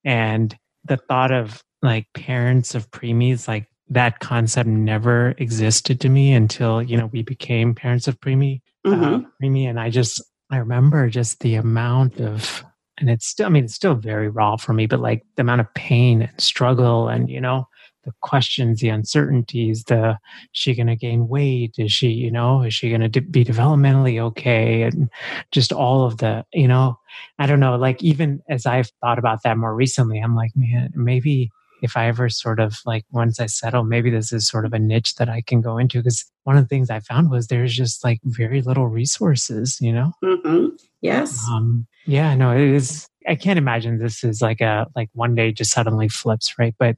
and 0.05 0.55
the 0.85 0.97
thought 0.97 1.31
of 1.31 1.61
like 1.81 2.07
parents 2.13 2.75
of 2.75 2.89
preemies, 2.91 3.47
like 3.47 3.68
that 3.89 4.19
concept 4.19 4.69
never 4.69 5.33
existed 5.37 5.99
to 6.01 6.09
me 6.09 6.33
until 6.33 6.81
you 6.81 6.97
know 6.97 7.07
we 7.07 7.23
became 7.23 7.75
parents 7.75 8.07
of 8.07 8.19
preemie, 8.19 8.61
uh, 8.85 8.89
mm-hmm. 8.89 9.03
uh, 9.03 9.19
preemie, 9.41 9.69
and 9.69 9.79
I 9.79 9.89
just 9.89 10.21
I 10.49 10.57
remember 10.57 11.09
just 11.09 11.39
the 11.41 11.55
amount 11.55 12.19
of, 12.19 12.63
and 12.97 13.09
it's 13.09 13.27
still, 13.27 13.45
I 13.45 13.49
mean, 13.49 13.65
it's 13.65 13.75
still 13.75 13.95
very 13.95 14.29
raw 14.29 14.57
for 14.57 14.73
me, 14.73 14.87
but 14.87 14.99
like 14.99 15.23
the 15.35 15.41
amount 15.41 15.61
of 15.61 15.73
pain 15.73 16.23
and 16.23 16.41
struggle, 16.41 17.07
and 17.07 17.29
you 17.29 17.41
know, 17.41 17.67
the 18.03 18.13
questions, 18.21 18.79
the 18.79 18.89
uncertainties, 18.89 19.83
the 19.85 20.11
is 20.11 20.17
she 20.51 20.75
going 20.75 20.87
to 20.87 20.95
gain 20.95 21.27
weight? 21.27 21.75
Is 21.77 21.91
she, 21.91 22.09
you 22.09 22.31
know, 22.31 22.63
is 22.63 22.73
she 22.73 22.89
going 22.89 23.09
to 23.09 23.21
be 23.21 23.43
developmentally 23.43 24.19
okay? 24.21 24.83
And 24.83 25.09
just 25.51 25.71
all 25.71 26.05
of 26.05 26.17
the, 26.17 26.45
you 26.53 26.67
know, 26.67 26.99
I 27.37 27.45
don't 27.45 27.59
know. 27.59 27.75
Like 27.75 28.01
even 28.01 28.41
as 28.49 28.65
I've 28.65 28.91
thought 29.01 29.19
about 29.19 29.43
that 29.43 29.57
more 29.57 29.75
recently, 29.75 30.19
I'm 30.19 30.35
like, 30.35 30.51
man, 30.55 30.91
maybe 30.95 31.51
if 31.81 31.97
I 31.97 32.07
ever 32.07 32.29
sort 32.29 32.59
of 32.59 32.79
like 32.85 33.05
once 33.11 33.39
I 33.39 33.45
settle, 33.45 33.83
maybe 33.83 34.09
this 34.09 34.31
is 34.31 34.47
sort 34.47 34.65
of 34.65 34.73
a 34.73 34.79
niche 34.79 35.15
that 35.15 35.29
I 35.29 35.41
can 35.41 35.61
go 35.61 35.77
into. 35.77 35.99
Because 35.99 36.25
one 36.43 36.57
of 36.57 36.63
the 36.63 36.67
things 36.67 36.89
I 36.89 36.99
found 36.99 37.29
was 37.29 37.47
there's 37.47 37.75
just 37.75 38.03
like 38.03 38.19
very 38.23 38.61
little 38.61 38.87
resources, 38.87 39.77
you 39.79 39.93
know. 39.93 40.13
Mm-hmm. 40.23 40.75
Yes. 41.01 41.45
Um, 41.49 41.87
yeah. 42.05 42.35
No, 42.35 42.51
it 42.51 42.61
is. 42.61 43.07
I 43.27 43.35
can't 43.35 43.59
imagine 43.59 43.99
this 43.99 44.23
is 44.23 44.41
like 44.41 44.61
a 44.61 44.87
like 44.95 45.09
one 45.13 45.35
day 45.35 45.51
just 45.51 45.71
suddenly 45.71 46.09
flips, 46.09 46.57
right? 46.57 46.75
But 46.77 46.97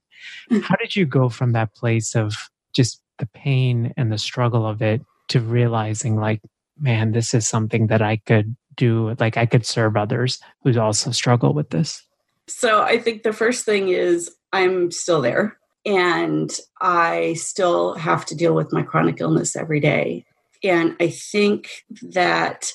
mm. 0.49 0.61
how 0.61 0.75
did 0.75 0.95
you 0.95 1.05
go 1.05 1.29
from 1.29 1.51
that 1.53 1.73
place 1.73 2.15
of 2.15 2.33
just 2.73 3.01
the 3.19 3.25
pain 3.27 3.93
and 3.97 4.11
the 4.11 4.17
struggle 4.17 4.65
of 4.65 4.81
it 4.81 5.01
to 5.29 5.39
realizing 5.39 6.15
like, 6.15 6.41
man, 6.79 7.11
this 7.11 7.33
is 7.33 7.47
something 7.47 7.87
that 7.87 8.01
I 8.01 8.17
could 8.17 8.55
do, 8.75 9.15
like 9.19 9.37
I 9.37 9.45
could 9.45 9.65
serve 9.65 9.97
others 9.97 10.39
who 10.63 10.79
also 10.79 11.11
struggle 11.11 11.53
with 11.53 11.69
this? 11.69 12.05
So 12.47 12.81
I 12.81 12.99
think 12.99 13.23
the 13.23 13.33
first 13.33 13.65
thing 13.65 13.89
is 13.89 14.31
I'm 14.53 14.91
still 14.91 15.21
there 15.21 15.57
and 15.85 16.55
I 16.81 17.33
still 17.33 17.95
have 17.95 18.25
to 18.25 18.35
deal 18.35 18.53
with 18.53 18.73
my 18.73 18.83
chronic 18.83 19.19
illness 19.19 19.55
every 19.55 19.79
day. 19.79 20.25
And 20.63 20.95
I 20.99 21.09
think 21.09 21.69
that 22.01 22.71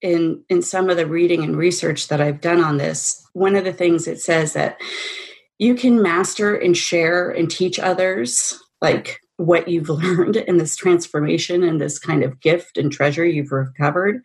in 0.00 0.42
in 0.48 0.62
some 0.62 0.88
of 0.88 0.96
the 0.96 1.06
reading 1.06 1.44
and 1.44 1.56
research 1.56 2.08
that 2.08 2.20
I've 2.20 2.40
done 2.40 2.60
on 2.60 2.78
this, 2.78 3.22
one 3.34 3.56
of 3.56 3.64
the 3.64 3.72
things 3.72 4.06
it 4.06 4.20
says 4.20 4.54
that 4.54 4.80
you 5.58 5.74
can 5.74 6.00
master 6.00 6.54
and 6.54 6.74
share 6.74 7.28
and 7.28 7.50
teach 7.50 7.78
others 7.78 8.58
like 8.80 9.20
what 9.36 9.68
you've 9.68 9.88
learned 9.90 10.36
in 10.36 10.56
this 10.56 10.76
transformation 10.76 11.62
and 11.62 11.80
this 11.80 11.98
kind 11.98 12.22
of 12.22 12.40
gift 12.40 12.78
and 12.78 12.90
treasure 12.90 13.26
you've 13.26 13.52
recovered, 13.52 14.22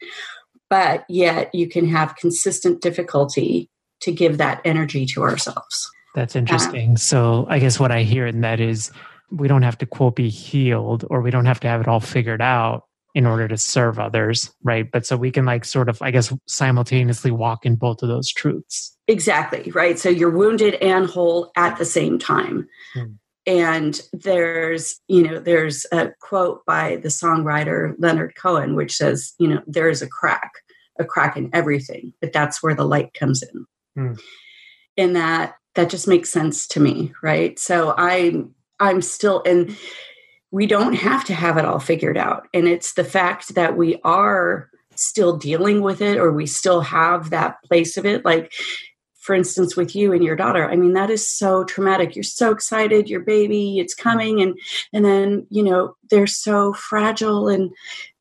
but 0.69 1.03
yet 1.09 1.53
you 1.53 1.67
can 1.67 1.87
have 1.87 2.15
consistent 2.15 2.81
difficulty 2.81 3.69
to 4.01 4.13
give 4.13 4.37
that 4.37 4.61
energy 4.63 5.05
to 5.05 5.23
ourselves. 5.23 5.89
That's 6.15 6.35
interesting. 6.35 6.91
Um, 6.91 6.97
so 6.97 7.45
I 7.49 7.59
guess 7.59 7.79
what 7.79 7.91
I 7.91 8.03
hear 8.03 8.25
in 8.25 8.41
that 8.41 8.59
is 8.59 8.91
we 9.29 9.47
don't 9.47 9.63
have 9.63 9.77
to 9.79 9.85
quote 9.85 10.15
be 10.15 10.29
healed 10.29 11.05
or 11.09 11.21
we 11.21 11.29
don't 11.29 11.45
have 11.45 11.59
to 11.59 11.67
have 11.67 11.81
it 11.81 11.87
all 11.87 11.99
figured 11.99 12.41
out 12.41 12.83
in 13.13 13.25
order 13.25 13.47
to 13.47 13.57
serve 13.57 13.99
others, 13.99 14.53
right? 14.63 14.89
But 14.91 15.05
so 15.05 15.15
we 15.17 15.31
can 15.31 15.45
like 15.45 15.63
sort 15.65 15.89
of, 15.89 16.01
I 16.01 16.11
guess, 16.11 16.33
simultaneously 16.47 17.31
walk 17.31 17.65
in 17.65 17.75
both 17.75 18.01
of 18.01 18.09
those 18.09 18.31
truths. 18.31 18.97
Exactly, 19.07 19.71
right? 19.71 19.99
So 19.99 20.09
you're 20.09 20.29
wounded 20.29 20.75
and 20.75 21.05
whole 21.05 21.51
at 21.55 21.77
the 21.77 21.85
same 21.85 22.17
time. 22.17 22.67
Hmm. 22.93 23.13
And 23.47 24.01
there's, 24.11 24.99
you 25.07 25.21
know, 25.21 25.39
there's 25.39 25.85
a 25.91 26.11
quote 26.19 26.65
by 26.65 26.97
the 26.97 27.09
songwriter 27.09 27.93
Leonard 27.99 28.35
Cohen, 28.35 28.75
which 28.75 28.95
says, 28.95 29.33
you 29.37 29.47
know, 29.47 29.61
there 29.67 29.89
is 29.89 30.01
a 30.01 30.09
crack, 30.09 30.51
a 30.99 31.05
crack 31.05 31.37
in 31.37 31.49
everything, 31.53 32.13
but 32.21 32.33
that's 32.33 32.63
where 32.63 32.73
the 32.73 32.85
light 32.85 33.13
comes 33.13 33.43
in. 33.43 33.65
Hmm. 33.95 34.13
And 34.97 35.15
that 35.15 35.55
that 35.75 35.89
just 35.89 36.07
makes 36.07 36.29
sense 36.29 36.67
to 36.67 36.79
me, 36.79 37.13
right? 37.21 37.57
So 37.59 37.93
I 37.97 38.43
I'm 38.79 39.01
still 39.01 39.41
in 39.41 39.75
we 40.51 40.67
don't 40.67 40.93
have 40.93 41.25
to 41.25 41.33
have 41.33 41.57
it 41.57 41.65
all 41.65 41.79
figured 41.79 42.17
out. 42.17 42.47
And 42.53 42.67
it's 42.67 42.93
the 42.93 43.03
fact 43.03 43.55
that 43.55 43.75
we 43.75 43.99
are 44.03 44.69
still 44.95 45.35
dealing 45.37 45.81
with 45.81 46.01
it 46.01 46.17
or 46.17 46.31
we 46.31 46.45
still 46.45 46.81
have 46.81 47.29
that 47.29 47.61
place 47.63 47.97
of 47.97 48.05
it. 48.05 48.23
Like, 48.23 48.53
for 49.19 49.35
instance, 49.35 49.75
with 49.75 49.95
you 49.95 50.13
and 50.13 50.23
your 50.23 50.35
daughter, 50.35 50.69
I 50.69 50.75
mean, 50.75 50.93
that 50.93 51.09
is 51.09 51.27
so 51.27 51.63
traumatic. 51.63 52.15
You're 52.15 52.23
so 52.23 52.51
excited, 52.51 53.09
your 53.09 53.21
baby, 53.21 53.79
it's 53.79 53.95
coming, 53.95 54.41
and 54.41 54.57
and 54.93 55.03
then, 55.03 55.47
you 55.49 55.63
know, 55.63 55.95
they're 56.09 56.27
so 56.27 56.73
fragile 56.73 57.47
and 57.47 57.71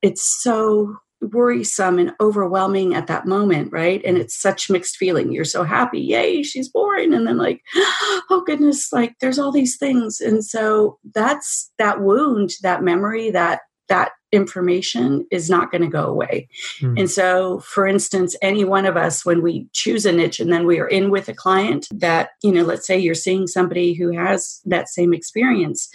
it's 0.02 0.42
so 0.42 0.96
worrisome 1.32 1.98
and 1.98 2.12
overwhelming 2.20 2.94
at 2.94 3.06
that 3.06 3.26
moment, 3.26 3.72
right? 3.72 4.02
And 4.04 4.18
it's 4.18 4.40
such 4.40 4.70
mixed 4.70 4.96
feeling. 4.96 5.32
You're 5.32 5.44
so 5.44 5.64
happy, 5.64 6.00
yay, 6.00 6.42
she's 6.42 6.68
born, 6.68 7.12
and 7.12 7.26
then 7.26 7.38
like, 7.38 7.62
oh 7.74 8.42
goodness, 8.46 8.92
like 8.92 9.14
there's 9.20 9.38
all 9.38 9.52
these 9.52 9.76
things, 9.76 10.20
and 10.20 10.44
so 10.44 10.98
that's 11.14 11.70
that 11.78 12.00
wound, 12.00 12.50
that 12.62 12.82
memory, 12.82 13.30
that 13.30 13.60
that 13.88 14.12
information 14.32 15.26
is 15.30 15.48
not 15.48 15.70
going 15.70 15.82
to 15.82 15.88
go 15.88 16.04
away. 16.04 16.48
Hmm. 16.80 16.98
And 16.98 17.10
so, 17.10 17.60
for 17.60 17.86
instance, 17.86 18.36
any 18.42 18.64
one 18.64 18.86
of 18.86 18.96
us, 18.96 19.24
when 19.24 19.42
we 19.42 19.68
choose 19.72 20.06
a 20.06 20.12
niche 20.12 20.40
and 20.40 20.52
then 20.52 20.66
we 20.66 20.80
are 20.80 20.88
in 20.88 21.10
with 21.10 21.28
a 21.28 21.34
client 21.34 21.86
that, 21.92 22.30
you 22.42 22.50
know, 22.50 22.64
let's 22.64 22.86
say 22.86 22.98
you're 22.98 23.14
seeing 23.14 23.46
somebody 23.46 23.94
who 23.94 24.10
has 24.12 24.60
that 24.64 24.88
same 24.88 25.14
experience, 25.14 25.88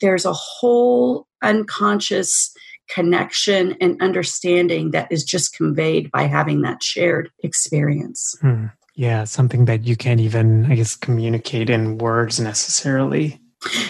there's 0.00 0.24
a 0.24 0.32
whole 0.32 1.26
unconscious 1.42 2.54
connection 2.92 3.76
and 3.80 4.00
understanding 4.02 4.90
that 4.90 5.10
is 5.10 5.24
just 5.24 5.54
conveyed 5.54 6.10
by 6.10 6.24
having 6.24 6.62
that 6.62 6.82
shared 6.82 7.30
experience. 7.42 8.36
Hmm. 8.40 8.66
Yeah, 8.94 9.24
something 9.24 9.64
that 9.64 9.84
you 9.84 9.96
can't 9.96 10.20
even, 10.20 10.70
I 10.70 10.74
guess, 10.74 10.96
communicate 10.96 11.70
in 11.70 11.98
words 11.98 12.38
necessarily. 12.38 13.40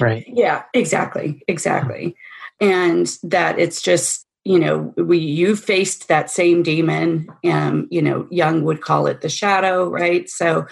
Right. 0.01 0.25
Yeah, 0.29 0.63
exactly. 0.75 1.43
Exactly. 1.49 2.15
And 2.61 3.11
that 3.25 3.59
it's 3.59 3.83
just, 3.83 4.27
you 4.45 4.59
know, 4.59 4.95
we 4.97 5.19
you 5.19 5.57
faced 5.57 6.09
that 6.09 6.31
same 6.31 6.63
demon. 6.63 7.27
Um, 7.45 7.89
you 7.91 8.03
know, 8.03 8.29
Jung 8.31 8.63
would 8.63 8.81
call 8.81 9.07
it 9.07 9.23
the 9.23 9.29
shadow, 9.29 9.89
right? 9.89 10.29
So, 10.29 10.67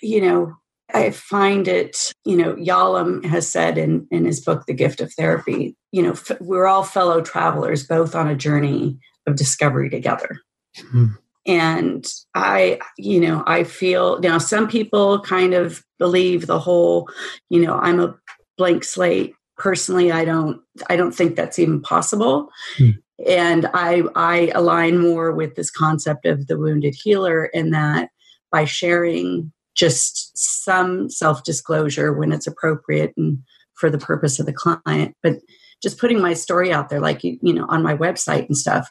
you 0.00 0.20
know, 0.22 0.56
I 0.94 1.10
find 1.10 1.68
it, 1.68 2.12
you 2.24 2.36
know, 2.36 2.54
Yalom 2.54 3.24
has 3.24 3.48
said 3.48 3.78
in, 3.78 4.06
in 4.10 4.24
his 4.24 4.40
book, 4.40 4.66
The 4.66 4.74
Gift 4.74 5.00
of 5.00 5.12
Therapy, 5.12 5.76
you 5.90 6.02
know, 6.02 6.12
f- 6.12 6.40
we're 6.40 6.66
all 6.66 6.82
fellow 6.82 7.20
travelers, 7.20 7.86
both 7.86 8.14
on 8.14 8.28
a 8.28 8.36
journey 8.36 8.98
of 9.26 9.36
discovery 9.36 9.90
together. 9.90 10.38
Mm-hmm. 10.78 11.06
And 11.46 12.06
I, 12.34 12.78
you 12.98 13.20
know, 13.20 13.42
I 13.46 13.64
feel 13.64 14.20
now 14.20 14.38
some 14.38 14.68
people 14.68 15.20
kind 15.20 15.54
of 15.54 15.82
believe 15.98 16.46
the 16.46 16.60
whole, 16.60 17.08
you 17.50 17.60
know, 17.60 17.74
I'm 17.74 17.98
a 17.98 18.14
blank 18.56 18.84
slate 18.84 19.34
personally 19.56 20.10
i 20.10 20.24
don't 20.24 20.60
i 20.88 20.96
don't 20.96 21.14
think 21.14 21.36
that's 21.36 21.58
even 21.58 21.80
possible 21.80 22.48
hmm. 22.76 22.90
and 23.26 23.66
i 23.74 24.02
i 24.16 24.50
align 24.54 24.98
more 24.98 25.30
with 25.32 25.54
this 25.54 25.70
concept 25.70 26.26
of 26.26 26.46
the 26.46 26.58
wounded 26.58 26.94
healer 27.00 27.46
in 27.46 27.70
that 27.70 28.08
by 28.50 28.64
sharing 28.64 29.52
just 29.74 30.36
some 30.36 31.08
self 31.08 31.44
disclosure 31.44 32.12
when 32.12 32.32
it's 32.32 32.46
appropriate 32.46 33.12
and 33.16 33.38
for 33.74 33.90
the 33.90 33.98
purpose 33.98 34.38
of 34.38 34.46
the 34.46 34.52
client 34.52 35.14
but 35.22 35.34
just 35.82 35.98
putting 35.98 36.20
my 36.20 36.32
story 36.32 36.72
out 36.72 36.88
there 36.88 37.00
like 37.00 37.24
you, 37.24 37.38
know 37.42 37.66
on 37.68 37.82
my 37.82 37.96
website 37.96 38.46
and 38.46 38.56
stuff 38.56 38.90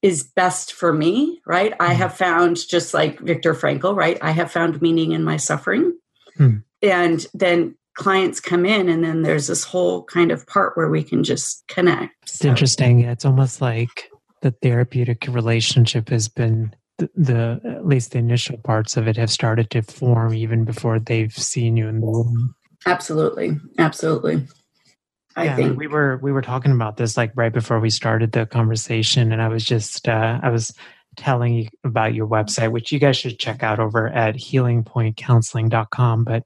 is 0.00 0.24
best 0.24 0.72
for 0.72 0.92
me 0.92 1.40
right 1.46 1.74
i 1.80 1.92
hmm. 1.92 2.00
have 2.00 2.16
found 2.16 2.56
just 2.68 2.94
like 2.94 3.18
viktor 3.20 3.54
frankl 3.54 3.94
right 3.94 4.18
i 4.22 4.30
have 4.30 4.50
found 4.50 4.80
meaning 4.80 5.12
in 5.12 5.24
my 5.24 5.36
suffering 5.36 5.92
hmm. 6.36 6.56
and 6.82 7.26
then 7.34 7.76
clients 7.94 8.40
come 8.40 8.64
in 8.64 8.88
and 8.88 9.04
then 9.04 9.22
there's 9.22 9.48
this 9.48 9.64
whole 9.64 10.02
kind 10.04 10.30
of 10.30 10.46
part 10.46 10.76
where 10.76 10.88
we 10.88 11.02
can 11.02 11.22
just 11.22 11.62
connect 11.68 12.14
it's 12.22 12.38
so. 12.38 12.48
interesting 12.48 13.00
it's 13.00 13.24
almost 13.24 13.60
like 13.60 14.10
the 14.40 14.50
therapeutic 14.62 15.26
relationship 15.28 16.08
has 16.08 16.28
been 16.28 16.74
the, 17.14 17.60
the, 17.62 17.70
at 17.70 17.86
least 17.86 18.12
the 18.12 18.18
initial 18.18 18.58
parts 18.58 18.96
of 18.96 19.08
it 19.08 19.16
have 19.16 19.30
started 19.30 19.70
to 19.70 19.82
form 19.82 20.34
even 20.34 20.64
before 20.64 20.98
they've 20.98 21.32
seen 21.32 21.76
you 21.76 21.88
in 21.88 22.00
the 22.00 22.06
room 22.06 22.54
absolutely 22.86 23.56
absolutely 23.78 24.46
I 25.34 25.44
yeah, 25.44 25.56
think 25.56 25.78
we 25.78 25.86
were 25.86 26.18
we 26.18 26.30
were 26.30 26.42
talking 26.42 26.72
about 26.72 26.98
this 26.98 27.16
like 27.16 27.32
right 27.34 27.52
before 27.52 27.80
we 27.80 27.88
started 27.88 28.32
the 28.32 28.44
conversation 28.44 29.32
and 29.32 29.40
I 29.40 29.48
was 29.48 29.64
just 29.64 30.06
uh, 30.06 30.38
I 30.42 30.50
was 30.50 30.74
telling 31.16 31.54
you 31.54 31.68
about 31.84 32.14
your 32.14 32.26
website 32.26 32.70
which 32.70 32.92
you 32.92 32.98
guys 32.98 33.16
should 33.16 33.38
check 33.38 33.62
out 33.62 33.78
over 33.78 34.08
at 34.08 34.34
healingpointcounseling.com 34.34 36.24
but 36.24 36.44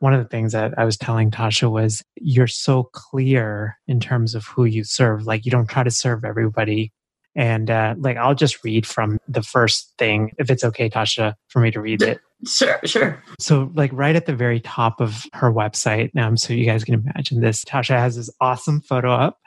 one 0.00 0.14
of 0.14 0.22
the 0.22 0.28
things 0.28 0.52
that 0.52 0.78
I 0.78 0.84
was 0.84 0.96
telling 0.96 1.30
Tasha 1.30 1.70
was 1.70 2.04
you're 2.16 2.46
so 2.46 2.84
clear 2.92 3.78
in 3.86 4.00
terms 4.00 4.34
of 4.34 4.46
who 4.46 4.64
you 4.64 4.84
serve. 4.84 5.26
Like 5.26 5.44
you 5.44 5.50
don't 5.50 5.68
try 5.68 5.82
to 5.82 5.90
serve 5.90 6.24
everybody. 6.24 6.92
And 7.38 7.70
uh, 7.70 7.94
like 7.98 8.16
I'll 8.16 8.34
just 8.34 8.64
read 8.64 8.84
from 8.84 9.18
the 9.28 9.42
first 9.42 9.94
thing, 9.96 10.32
if 10.38 10.50
it's 10.50 10.64
okay, 10.64 10.90
Tasha, 10.90 11.34
for 11.46 11.60
me 11.60 11.70
to 11.70 11.80
read 11.80 12.02
it. 12.02 12.18
Sure, 12.46 12.80
sure. 12.84 13.22
So, 13.38 13.70
like 13.74 13.92
right 13.92 14.16
at 14.16 14.26
the 14.26 14.34
very 14.34 14.58
top 14.58 15.00
of 15.00 15.24
her 15.34 15.52
website, 15.52 16.16
um, 16.16 16.36
so 16.36 16.52
you 16.52 16.66
guys 16.66 16.82
can 16.82 16.94
imagine 16.94 17.40
this. 17.40 17.64
Tasha 17.64 17.96
has 17.96 18.16
this 18.16 18.28
awesome 18.40 18.80
photo 18.80 19.12
up, 19.12 19.38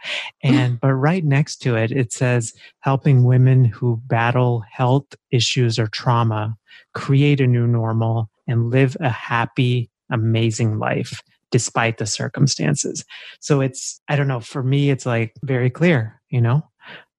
and 0.42 0.80
but 0.80 0.94
right 0.94 1.24
next 1.24 1.58
to 1.64 1.76
it, 1.76 1.92
it 1.92 2.14
says 2.14 2.54
helping 2.80 3.26
women 3.26 3.66
who 3.66 4.02
battle 4.08 4.64
health 4.72 5.08
issues 5.30 5.78
or 5.78 5.88
trauma 5.88 6.58
create 6.94 7.42
a 7.42 7.48
new 7.48 7.68
normal 7.68 8.30
and 8.48 8.72
live 8.72 8.96
a 9.02 9.10
happy, 9.10 9.90
amazing 10.10 10.80
life 10.80 11.22
despite 11.52 11.98
the 11.98 12.06
circumstances. 12.06 13.04
So 13.42 13.60
it's, 13.60 14.00
I 14.08 14.16
don't 14.16 14.30
know, 14.30 14.40
for 14.40 14.64
me, 14.64 14.90
it's 14.90 15.06
like 15.06 15.34
very 15.44 15.70
clear, 15.70 16.22
you 16.30 16.40
know? 16.40 16.64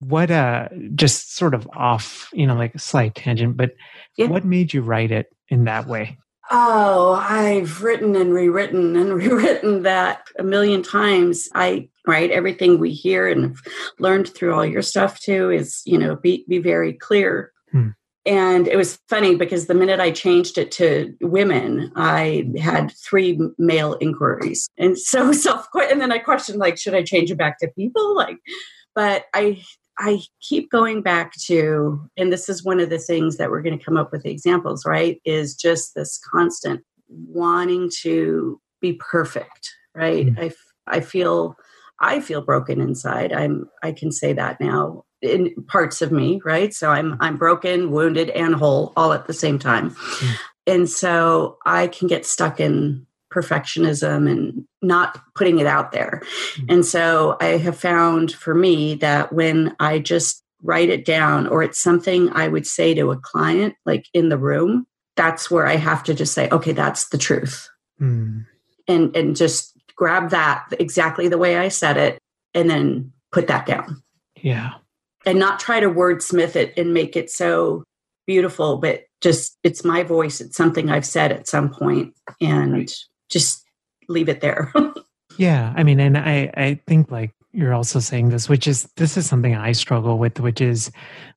What, 0.05 0.31
uh, 0.31 0.69
just 0.95 1.37
sort 1.37 1.55
of 1.55 1.69
off, 1.75 2.29
you 2.33 2.47
know, 2.47 2.57
like 2.57 2.75
a 2.75 2.79
slight 2.79 3.15
tangent, 3.15 3.57
but 3.57 3.75
yeah. 4.17 4.27
what 4.27 4.45
made 4.45 4.73
you 4.73 4.83
write 4.83 5.13
it 5.13 5.27
in 5.49 5.65
that 5.65 5.87
way? 5.87 6.19
Oh, 6.51 7.13
I've 7.13 7.83
written 7.83 8.15
and 8.15 8.35
rewritten 8.35 8.97
and 8.97 9.15
rewritten 9.15 9.83
that 9.83 10.27
a 10.39 10.43
million 10.43 10.83
times. 10.83 11.49
I 11.55 11.89
right 12.07 12.31
everything 12.31 12.79
we 12.79 12.91
hear 12.91 13.29
and 13.29 13.57
learned 14.01 14.29
through 14.29 14.55
all 14.55 14.67
your 14.67 14.83
stuff 14.83 15.21
too 15.21 15.51
is 15.51 15.83
you 15.87 15.97
know 15.97 16.17
be 16.17 16.45
be 16.49 16.59
very 16.59 16.93
clear. 16.93 17.53
Hmm. 17.71 17.91
And 18.25 18.69
it 18.69 18.77
was 18.77 19.01
funny 19.09 19.35
because 19.35 19.67
the 19.67 19.75
minute 19.75 19.99
I 19.99 20.13
changed 20.13 20.57
it 20.57 20.71
to 20.73 21.13
women, 21.21 21.91
I 21.97 22.53
had 22.57 22.93
three 22.93 23.41
male 23.59 23.97
inquiries. 24.01 24.69
And 24.79 24.97
so 24.97 25.33
self 25.33 25.67
and 25.75 26.01
then 26.01 26.13
I 26.13 26.19
questioned 26.19 26.59
like, 26.59 26.79
should 26.79 26.95
I 26.95 27.03
change 27.03 27.33
it 27.33 27.39
back 27.39 27.59
to 27.59 27.69
people? 27.69 28.15
Like, 28.15 28.37
but 28.95 29.25
I 29.35 29.63
I 30.05 30.21
keep 30.41 30.69
going 30.69 31.01
back 31.01 31.33
to, 31.45 32.11
and 32.17 32.33
this 32.33 32.49
is 32.49 32.65
one 32.65 32.81
of 32.81 32.91
the 32.91 32.99
things 32.99 33.37
that 33.37 33.51
we're 33.51 33.63
going 33.63 33.79
to 33.79 33.85
come 33.85 33.97
up 33.97 34.11
with 34.11 34.27
examples, 34.27 34.85
right? 34.85 35.21
Is 35.25 35.55
just 35.55 35.95
this 35.95 36.19
constant 36.19 36.83
wanting 37.09 37.89
to 38.01 38.61
be 38.81 38.95
perfect, 38.95 39.71
right? 39.95 40.27
Mm. 40.27 40.39
I 40.39 40.53
I 40.89 41.01
feel 41.01 41.57
I 42.01 42.19
feel 42.19 42.43
broken 42.43 42.81
inside. 42.81 43.33
I'm 43.33 43.71
I 43.85 43.93
can 43.93 44.11
say 44.11 44.33
that 44.33 44.61
now 44.61 45.05
in 45.21 45.55
parts 45.69 46.03
of 46.03 46.11
me, 46.11 46.41
right? 46.45 46.75
So 46.75 46.91
I'm 46.91 47.17
I'm 47.21 47.37
broken, 47.37 47.93
wounded, 47.93 48.31
and 48.31 48.57
whole 48.57 48.93
all 48.97 49.13
at 49.13 49.29
the 49.29 49.33
same 49.33 49.61
time. 49.61 49.91
Mm. 49.91 50.35
And 50.67 50.91
so 50.91 51.59
I 51.65 51.87
can 51.87 52.09
get 52.09 52.27
stuck 52.27 52.59
in 52.59 53.07
perfectionism 53.33 54.31
and 54.31 54.65
not 54.83 55.19
putting 55.35 55.59
it 55.59 55.67
out 55.67 55.93
there. 55.93 56.23
Mm. 56.57 56.65
And 56.69 56.87
so 56.87 57.37
I 57.41 57.57
have 57.59 57.79
found 57.79 58.33
for 58.33 58.55
me 58.55 58.95
that 58.97 59.33
when 59.33 59.75
I 59.81 59.99
just 59.99 60.43
write 60.63 60.91
it 60.91 61.05
down 61.05 61.47
or 61.47 61.63
it's 61.63 61.81
something 61.81 62.31
I 62.31 62.49
would 62.49 62.67
say 62.67 62.95
to 62.95 63.11
a 63.11 63.17
client 63.17 63.75
like 63.85 64.07
in 64.15 64.29
the 64.29 64.39
room, 64.39 64.87
that's 65.17 65.51
where 65.51 65.67
I 65.67 65.77
have 65.77 66.05
to 66.05 66.15
just 66.15 66.35
say, 66.35 66.49
okay, 66.51 66.73
that's 66.73 67.09
the 67.09 67.19
truth. 67.19 67.69
Mm. 68.01 68.47
And 68.89 69.17
and 69.17 69.37
just 69.37 69.77
grab 69.97 70.31
that 70.31 70.67
exactly 70.79 71.29
the 71.29 71.39
way 71.39 71.57
I 71.57 71.69
said 71.69 71.97
it 71.97 72.19
and 72.55 72.69
then 72.69 73.13
put 73.31 73.47
that 73.49 73.67
down. 73.67 74.03
Yeah 74.37 74.73
and 75.27 75.39
not 75.39 75.61
try 75.61 75.81
to 75.81 75.89
wordsmith 75.89 76.57
it 76.57 76.77
and 76.77 76.95
make 76.95 77.17
it 77.17 77.31
so 77.31 77.85
beautiful, 78.27 78.79
but 78.79 79.05
just 79.21 79.57
it's 79.63 79.85
my 79.85 80.03
voice. 80.03 80.41
It's 80.41 80.57
something 80.57 80.91
I've 80.91 81.07
said 81.07 81.33
at 81.33 81.49
some 81.49 81.71
point 81.71 82.15
and. 82.41 82.93
Just 83.33 83.65
leave 84.09 84.29
it 84.29 84.41
there. 84.41 84.73
yeah. 85.39 85.73
I 85.77 85.83
mean, 85.83 86.01
and 86.01 86.17
I, 86.19 86.51
I 86.55 86.81
think 86.87 87.11
like 87.11 87.33
you're 87.53 87.75
also 87.75 87.99
saying 87.99 88.31
this, 88.31 88.49
which 88.49 88.67
is 88.67 88.89
this 88.97 89.17
is 89.17 89.27
something 89.27 89.55
I 89.55 89.73
struggle 89.73 90.19
with, 90.19 90.41
which 90.41 90.61
is 90.61 90.91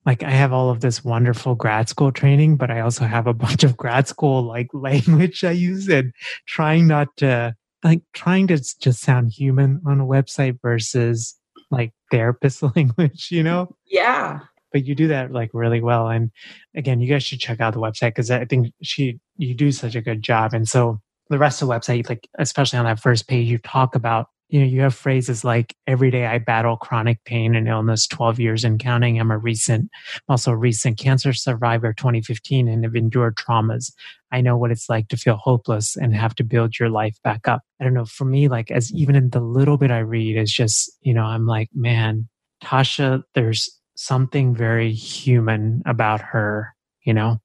like 0.06 0.24
I 0.24 0.30
have 0.30 0.54
all 0.54 0.70
of 0.70 0.82
this 0.82 1.04
wonderful 1.04 1.56
grad 1.56 1.90
school 1.90 2.12
training, 2.12 2.58
but 2.58 2.72
I 2.72 2.80
also 2.80 3.06
have 3.06 3.28
a 3.28 3.34
bunch 3.34 3.64
of 3.64 3.76
grad 3.76 4.08
school 4.08 4.44
like 4.44 4.68
language 4.74 5.44
I 5.44 5.52
use 5.52 5.90
and 5.90 6.14
trying 6.48 6.88
not 6.88 7.16
to 7.18 7.56
like 7.84 8.02
trying 8.14 8.48
to 8.48 8.58
just 8.58 9.02
sound 9.02 9.32
human 9.32 9.82
on 9.86 10.00
a 10.00 10.06
website 10.06 10.60
versus 10.62 11.36
like 11.70 11.92
therapist 12.12 12.64
language, 12.76 13.28
you 13.32 13.44
know? 13.44 13.76
Yeah. 13.86 14.40
But 14.72 14.86
you 14.86 14.96
do 14.96 15.08
that 15.08 15.32
like 15.32 15.52
really 15.54 15.82
well. 15.82 16.10
And 16.10 16.32
again, 16.76 17.00
you 17.00 17.08
guys 17.08 17.24
should 17.24 17.40
check 17.40 17.62
out 17.62 17.74
the 17.74 17.80
website 17.80 18.10
because 18.10 18.32
I 18.32 18.46
think 18.46 18.74
she, 18.82 19.20
you 19.38 19.54
do 19.54 19.72
such 19.72 19.96
a 19.96 20.02
good 20.02 20.22
job. 20.22 20.54
And 20.54 20.68
so 20.68 21.00
the 21.30 21.38
rest 21.38 21.62
of 21.62 21.68
the 21.68 21.74
website, 21.74 22.10
like, 22.10 22.28
especially 22.38 22.80
on 22.80 22.86
that 22.86 23.00
first 23.00 23.28
page, 23.28 23.50
you 23.50 23.58
talk 23.58 23.96
about 23.96 24.28
you 24.50 24.60
know, 24.60 24.66
you 24.66 24.82
have 24.82 24.94
phrases 24.94 25.44
like 25.44 25.76
every 25.88 26.12
day 26.12 26.28
I 26.28 26.38
battle 26.38 26.78
chronic 26.78 27.24
pain 27.24 27.56
and 27.56 27.68
illness, 27.68 28.06
12 28.08 28.40
years 28.40 28.64
and 28.64 28.80
counting. 28.80 29.20
I'm 29.20 29.32
a 29.32 29.38
recent, 29.38 29.90
also 30.30 30.52
a 30.52 30.56
recent 30.56 31.00
cancer 31.00 31.34
survivor, 31.34 31.94
2015, 31.94 32.68
and 32.68 32.84
have 32.84 32.96
endured 32.96 33.38
traumas. 33.38 33.92
I 34.32 34.42
know 34.42 34.56
what 34.56 34.72
it's 34.72 34.88
like 34.88 35.08
to 35.10 35.18
feel 35.18 35.38
hopeless 35.38 35.96
and 35.96 36.16
have 36.16 36.36
to 36.36 36.44
build 36.44 36.80
your 36.80 36.90
life 36.90 37.18
back 37.24 37.48
up. 37.48 37.64
I 37.80 37.84
don't 37.84 37.94
know. 37.94 38.06
For 38.06 38.26
me, 38.26 38.48
like, 38.48 38.70
as 38.70 38.94
even 38.94 39.16
in 39.16 39.32
the 39.32 39.40
little 39.40 39.78
bit 39.78 39.92
I 39.92 40.00
read, 40.00 40.38
is 40.38 40.54
just, 40.54 40.92
you 41.02 41.14
know, 41.14 41.24
I'm 41.24 41.48
like, 41.48 41.70
man, 41.74 42.30
Tasha, 42.64 43.24
there's 43.34 43.70
something 43.96 44.56
very 44.56 44.92
human 44.92 45.82
about 45.86 46.22
her, 46.22 46.76
you 47.04 47.14
know? 47.14 47.42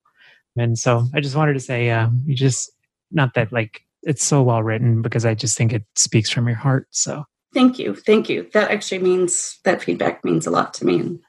And 0.57 0.79
so 0.79 1.07
I 1.14 1.21
just 1.21 1.37
wanted 1.37 1.55
to 1.55 1.61
say, 1.61 1.90
uh, 1.90 2.09
you 2.27 2.35
just, 2.35 2.71
not 3.11 3.35
that 3.35 3.53
like 3.53 3.83
it's 4.03 4.25
so 4.25 4.42
well 4.42 4.62
written 4.62 5.03
because 5.03 5.25
I 5.25 5.35
just 5.35 5.57
think 5.57 5.73
it 5.73 5.85
speaks 5.94 6.31
from 6.31 6.46
your 6.46 6.57
heart. 6.57 6.87
So 6.90 7.25
thank 7.53 7.79
you, 7.79 7.94
thank 7.94 8.29
you. 8.29 8.49
That 8.53 8.70
actually 8.70 9.01
means 9.01 9.59
that 9.64 9.83
feedback 9.83 10.25
means 10.25 10.46
a 10.46 10.51
lot 10.51 10.75
to 10.75 10.85
me, 10.85 11.01
and 11.01 11.20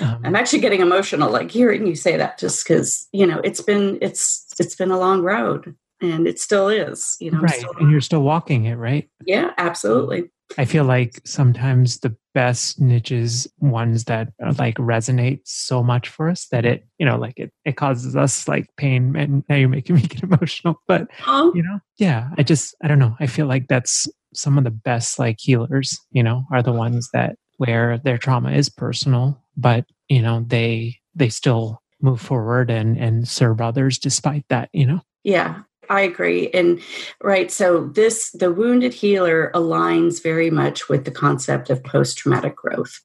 um, 0.00 0.20
I'm 0.24 0.36
actually 0.36 0.60
getting 0.60 0.80
emotional 0.80 1.30
like 1.30 1.50
hearing 1.50 1.86
you 1.86 1.96
say 1.96 2.16
that, 2.16 2.38
just 2.38 2.66
because 2.66 3.08
you 3.12 3.26
know 3.26 3.40
it's 3.44 3.62
been 3.62 3.98
it's 4.00 4.46
it's 4.58 4.74
been 4.74 4.90
a 4.90 4.98
long 4.98 5.22
road, 5.22 5.74
and 6.00 6.26
it 6.26 6.38
still 6.38 6.68
is. 6.68 7.16
You 7.20 7.32
know, 7.32 7.40
right, 7.40 7.64
and 7.78 7.90
you're 7.90 8.00
still 8.00 8.22
walking 8.22 8.64
it, 8.64 8.76
right? 8.76 9.08
Yeah, 9.26 9.50
absolutely. 9.58 10.30
I 10.58 10.64
feel 10.64 10.84
like 10.84 11.20
sometimes 11.24 12.00
the 12.00 12.14
best 12.34 12.80
niches, 12.80 13.46
ones 13.58 14.04
that 14.04 14.28
like 14.58 14.76
resonate 14.76 15.40
so 15.44 15.82
much 15.82 16.08
for 16.08 16.28
us 16.28 16.46
that 16.48 16.64
it, 16.64 16.86
you 16.98 17.06
know, 17.06 17.16
like 17.16 17.38
it, 17.38 17.52
it 17.64 17.76
causes 17.76 18.16
us 18.16 18.48
like 18.48 18.66
pain. 18.76 19.14
And 19.16 19.44
now 19.48 19.56
you're 19.56 19.68
making 19.68 19.96
me 19.96 20.02
get 20.02 20.22
emotional. 20.22 20.76
But, 20.86 21.08
oh. 21.26 21.52
you 21.54 21.62
know, 21.62 21.78
yeah, 21.98 22.30
I 22.38 22.42
just, 22.42 22.74
I 22.82 22.88
don't 22.88 22.98
know. 22.98 23.16
I 23.20 23.26
feel 23.26 23.46
like 23.46 23.68
that's 23.68 24.06
some 24.34 24.58
of 24.58 24.64
the 24.64 24.70
best 24.70 25.18
like 25.18 25.36
healers, 25.40 25.98
you 26.10 26.22
know, 26.22 26.44
are 26.52 26.62
the 26.62 26.72
ones 26.72 27.08
that 27.12 27.36
where 27.58 27.98
their 27.98 28.18
trauma 28.18 28.52
is 28.52 28.68
personal, 28.68 29.40
but, 29.56 29.84
you 30.08 30.22
know, 30.22 30.44
they, 30.46 30.96
they 31.14 31.28
still 31.28 31.82
move 32.00 32.20
forward 32.20 32.70
and, 32.70 32.96
and 32.96 33.28
serve 33.28 33.60
others 33.60 33.98
despite 33.98 34.44
that, 34.48 34.68
you 34.72 34.86
know? 34.86 35.00
Yeah, 35.22 35.62
I 35.90 36.02
agree. 36.02 36.48
And 36.50 36.80
right, 37.22 37.50
so 37.50 37.86
this, 37.88 38.30
the 38.30 38.52
wounded 38.52 38.94
healer 38.94 39.50
aligns 39.54 40.22
very 40.22 40.50
much 40.50 40.88
with 40.88 41.04
the 41.04 41.10
concept 41.10 41.70
of 41.70 41.82
post 41.82 42.18
traumatic 42.18 42.56
growth. 42.56 43.00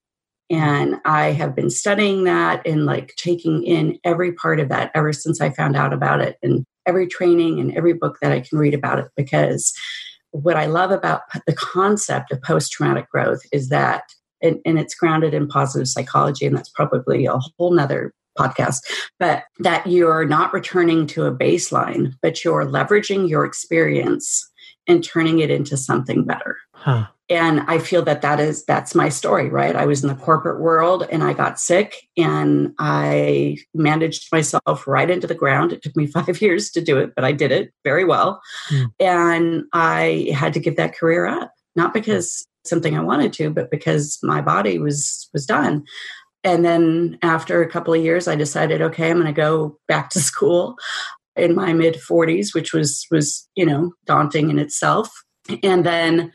And 0.50 0.96
I 1.04 1.32
have 1.32 1.56
been 1.56 1.70
studying 1.70 2.24
that 2.24 2.66
and 2.66 2.86
like 2.86 3.14
taking 3.18 3.64
in 3.64 4.00
every 4.04 4.32
part 4.32 4.60
of 4.60 4.70
that 4.70 4.92
ever 4.96 5.12
since 5.12 5.42
I 5.42 5.50
found 5.50 5.76
out 5.76 5.92
about 5.92 6.22
it 6.22 6.38
and 6.42 6.64
every 6.86 7.08
training 7.08 7.60
and 7.60 7.76
every 7.76 7.94
book 7.94 8.20
that 8.22 8.32
I 8.32 8.40
can 8.40 8.58
read 8.58 8.74
about 8.74 9.00
it 9.00 9.08
because 9.18 9.74
what 10.32 10.56
I 10.56 10.68
love 10.68 10.92
about 10.92 11.22
the 11.46 11.54
concept 11.54 12.32
of 12.32 12.42
post 12.42 12.72
traumatic 12.72 13.10
growth 13.10 13.42
is 13.52 13.70
that, 13.70 14.04
and, 14.42 14.60
and, 14.66 14.78
it's 14.78 14.94
grounded 14.94 15.34
in 15.34 15.48
positive 15.48 15.88
psychology, 15.88 16.46
and 16.46 16.56
that's 16.56 16.70
probably 16.70 17.26
a 17.26 17.38
whole 17.58 17.72
nother 17.72 18.14
podcast, 18.38 18.78
but 19.20 19.44
that 19.60 19.86
you're 19.88 20.26
not 20.26 20.54
returning 20.54 21.08
to 21.08 21.26
a 21.26 21.36
baseline, 21.36 22.14
but 22.22 22.44
you're 22.44 22.66
leveraging 22.66 23.30
your 23.30 23.46
experience 23.46 24.50
and 24.88 25.04
turning 25.04 25.40
it 25.40 25.52
into 25.52 25.76
something 25.76 26.24
better. 26.24 26.58
Huh. 26.74 27.08
And 27.30 27.62
I 27.68 27.80
feel 27.80 28.04
that 28.04 28.22
that 28.22 28.40
is 28.40 28.64
that's 28.64 28.96
my 28.96 29.10
story, 29.10 29.50
right? 29.50 29.76
I 29.76 29.86
was 29.86 30.02
in 30.02 30.08
the 30.08 30.16
corporate 30.16 30.62
world 30.62 31.06
and 31.12 31.24
I 31.24 31.34
got 31.34 31.60
sick 31.60 32.08
and 32.16 32.74
I 32.80 33.58
managed 33.74 34.32
myself 34.32 34.88
right 34.88 35.10
into 35.10 35.28
the 35.28 35.36
ground. 35.36 35.74
It 35.74 35.82
took 35.82 35.96
me 35.98 36.08
5 36.08 36.42
years 36.42 36.70
to 36.72 36.82
do 36.82 36.98
it, 36.98 37.14
but 37.16 37.26
I 37.26 37.34
did 37.34 37.52
it 37.52 37.74
very 37.84 38.06
well. 38.06 38.42
Mm. 38.72 38.86
And 39.00 39.64
I 39.74 40.32
had 40.34 40.54
to 40.54 40.62
give 40.62 40.78
that 40.78 40.96
career 40.96 41.26
up, 41.26 41.52
not 41.76 41.94
because 41.94 42.48
something 42.66 42.98
I 42.98 43.02
wanted 43.02 43.34
to, 43.34 43.50
but 43.50 43.72
because 43.72 44.20
my 44.24 44.42
body 44.42 44.80
was 44.80 45.30
was 45.34 45.46
done. 45.46 45.84
And 46.44 46.64
then 46.64 47.18
after 47.22 47.62
a 47.62 47.70
couple 47.70 47.94
of 47.94 48.04
years 48.04 48.28
I 48.28 48.36
decided, 48.36 48.82
okay, 48.82 49.10
I'm 49.10 49.18
going 49.18 49.28
to 49.28 49.34
go 49.34 49.78
back 49.88 50.10
to 50.12 50.20
school 50.32 50.78
in 51.36 51.56
my 51.56 51.74
mid 51.74 51.96
40s, 51.96 52.54
which 52.54 52.74
was 52.74 53.06
was, 53.12 53.48
you 53.56 53.66
know, 53.66 53.94
daunting 54.06 54.50
in 54.50 54.60
itself. 54.60 55.10
And 55.64 55.86
then 55.86 56.32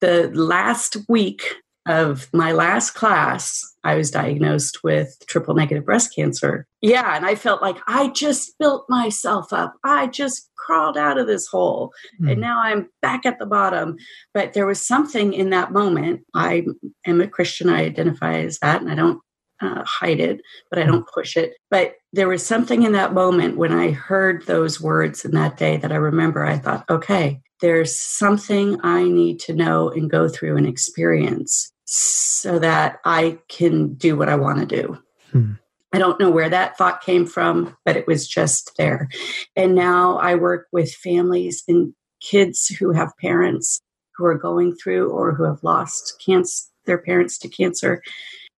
the 0.00 0.30
last 0.34 0.96
week 1.08 1.54
of 1.86 2.28
my 2.32 2.52
last 2.52 2.92
class, 2.92 3.71
I 3.84 3.94
was 3.94 4.10
diagnosed 4.10 4.84
with 4.84 5.16
triple 5.26 5.54
negative 5.54 5.84
breast 5.84 6.14
cancer. 6.14 6.66
Yeah, 6.80 7.16
and 7.16 7.26
I 7.26 7.34
felt 7.34 7.62
like 7.62 7.78
I 7.86 8.08
just 8.08 8.58
built 8.58 8.86
myself 8.88 9.52
up. 9.52 9.74
I 9.84 10.06
just 10.06 10.50
crawled 10.56 10.96
out 10.96 11.18
of 11.18 11.26
this 11.26 11.46
hole 11.48 11.92
mm. 12.20 12.30
and 12.30 12.40
now 12.40 12.60
I'm 12.62 12.88
back 13.00 13.26
at 13.26 13.38
the 13.38 13.46
bottom. 13.46 13.96
But 14.32 14.52
there 14.52 14.66
was 14.66 14.86
something 14.86 15.32
in 15.32 15.50
that 15.50 15.72
moment. 15.72 16.22
I 16.34 16.66
am 17.06 17.20
a 17.20 17.28
Christian, 17.28 17.68
I 17.68 17.84
identify 17.84 18.38
as 18.40 18.58
that, 18.60 18.80
and 18.80 18.90
I 18.90 18.94
don't 18.94 19.20
uh, 19.60 19.82
hide 19.84 20.20
it, 20.20 20.40
but 20.70 20.78
I 20.78 20.84
don't 20.84 21.08
push 21.12 21.36
it. 21.36 21.54
But 21.70 21.94
there 22.12 22.28
was 22.28 22.44
something 22.44 22.82
in 22.82 22.92
that 22.92 23.14
moment 23.14 23.56
when 23.56 23.72
I 23.72 23.92
heard 23.92 24.46
those 24.46 24.80
words 24.80 25.24
in 25.24 25.32
that 25.32 25.56
day 25.56 25.76
that 25.78 25.92
I 25.92 25.96
remember. 25.96 26.44
I 26.44 26.58
thought, 26.58 26.84
okay, 26.90 27.40
there's 27.60 27.96
something 27.96 28.78
I 28.82 29.04
need 29.04 29.38
to 29.40 29.54
know 29.54 29.88
and 29.88 30.10
go 30.10 30.28
through 30.28 30.56
and 30.56 30.66
experience 30.66 31.71
so 31.94 32.58
that 32.58 33.00
I 33.04 33.38
can 33.48 33.92
do 33.92 34.16
what 34.16 34.30
I 34.30 34.36
want 34.36 34.60
to 34.60 34.82
do. 34.82 34.98
Hmm. 35.30 35.52
I 35.92 35.98
don't 35.98 36.18
know 36.18 36.30
where 36.30 36.48
that 36.48 36.78
thought 36.78 37.02
came 37.02 37.26
from, 37.26 37.76
but 37.84 37.98
it 37.98 38.06
was 38.06 38.26
just 38.26 38.78
there. 38.78 39.10
And 39.54 39.74
now 39.74 40.16
I 40.16 40.36
work 40.36 40.68
with 40.72 40.94
families 40.94 41.62
and 41.68 41.92
kids 42.22 42.68
who 42.68 42.92
have 42.92 43.12
parents 43.20 43.82
who 44.16 44.24
are 44.24 44.38
going 44.38 44.74
through 44.74 45.10
or 45.10 45.34
who 45.34 45.44
have 45.44 45.62
lost 45.62 46.22
cancer, 46.24 46.64
their 46.86 46.96
parents 46.96 47.36
to 47.38 47.48
cancer. 47.48 48.02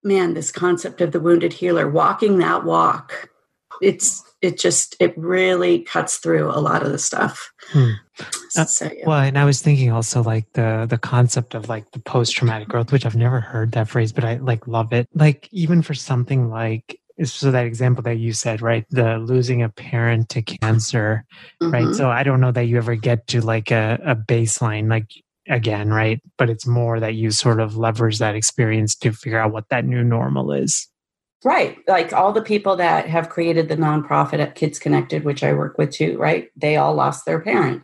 Man, 0.04 0.36
this 0.36 0.52
concept 0.52 1.02
of 1.02 1.12
the 1.12 1.20
wounded 1.20 1.54
healer, 1.54 1.90
walking 1.90 2.38
that 2.38 2.66
walk, 2.66 3.32
it's 3.82 4.24
it 4.44 4.60
just 4.60 4.96
it 5.00 5.18
really 5.18 5.80
cuts 5.80 6.18
through 6.18 6.52
a 6.52 6.60
lot 6.60 6.84
of 6.84 6.92
the 6.92 7.00
stuff. 7.00 7.52
Hmm. 7.70 7.92
Uh, 8.58 8.66
so, 8.66 8.92
yeah. 8.94 9.08
Well, 9.08 9.20
and 9.20 9.40
I 9.40 9.46
was 9.46 9.62
thinking 9.62 9.90
also 9.90 10.22
like 10.22 10.52
the 10.54 10.86
the 10.88 10.98
concept 10.98 11.56
of 11.56 11.70
like 11.70 11.90
the 11.92 12.00
post 12.00 12.36
traumatic 12.36 12.68
growth, 12.68 12.92
which 12.92 13.06
I've 13.06 13.16
never 13.16 13.40
heard 13.40 13.72
that 13.72 13.88
phrase, 13.88 14.12
but 14.12 14.26
I 14.26 14.36
like 14.36 14.68
love 14.68 14.92
it. 14.92 15.08
Like 15.16 15.48
even 15.52 15.82
for 15.82 15.94
something 15.94 16.50
like 16.50 17.00
so 17.24 17.52
that 17.52 17.66
example 17.66 18.04
that 18.04 18.18
you 18.18 18.34
said, 18.34 18.62
right? 18.62 18.86
The 18.90 19.18
losing 19.18 19.64
a 19.64 19.70
parent 19.70 20.30
to 20.30 20.42
cancer, 20.42 21.26
mm-hmm. 21.62 21.72
right? 21.72 21.96
So 21.96 22.10
I 22.10 22.24
don't 22.24 22.42
know 22.42 22.52
that 22.52 22.64
you 22.64 22.78
ever 22.78 22.96
get 22.96 23.28
to 23.28 23.42
like 23.42 23.72
a, 23.72 24.00
a 24.04 24.16
baseline, 24.16 24.90
like 24.90 25.10
again, 25.48 25.90
right? 25.90 26.22
But 26.38 26.50
it's 26.50 26.68
more 26.68 27.00
that 27.00 27.16
you 27.16 27.32
sort 27.32 27.62
of 27.62 27.78
leverage 27.78 28.20
that 28.20 28.36
experience 28.36 28.94
to 28.96 29.14
figure 29.14 29.40
out 29.40 29.54
what 29.54 29.70
that 29.70 29.86
new 29.86 30.04
normal 30.04 30.52
is. 30.52 30.90
Right. 31.44 31.78
Like 31.88 32.14
all 32.14 32.32
the 32.32 32.42
people 32.42 32.76
that 32.78 33.08
have 33.08 33.30
created 33.30 33.68
the 33.68 33.76
nonprofit 33.76 34.40
at 34.40 34.56
Kids 34.56 34.80
Konnected, 34.80 35.24
which 35.24 35.44
I 35.44 35.54
work 35.54 35.78
with 35.78 35.92
too, 35.92 36.18
right? 36.18 36.50
They 36.56 36.78
all 36.78 36.94
lost 36.94 37.26
their 37.26 37.40
parent. 37.40 37.84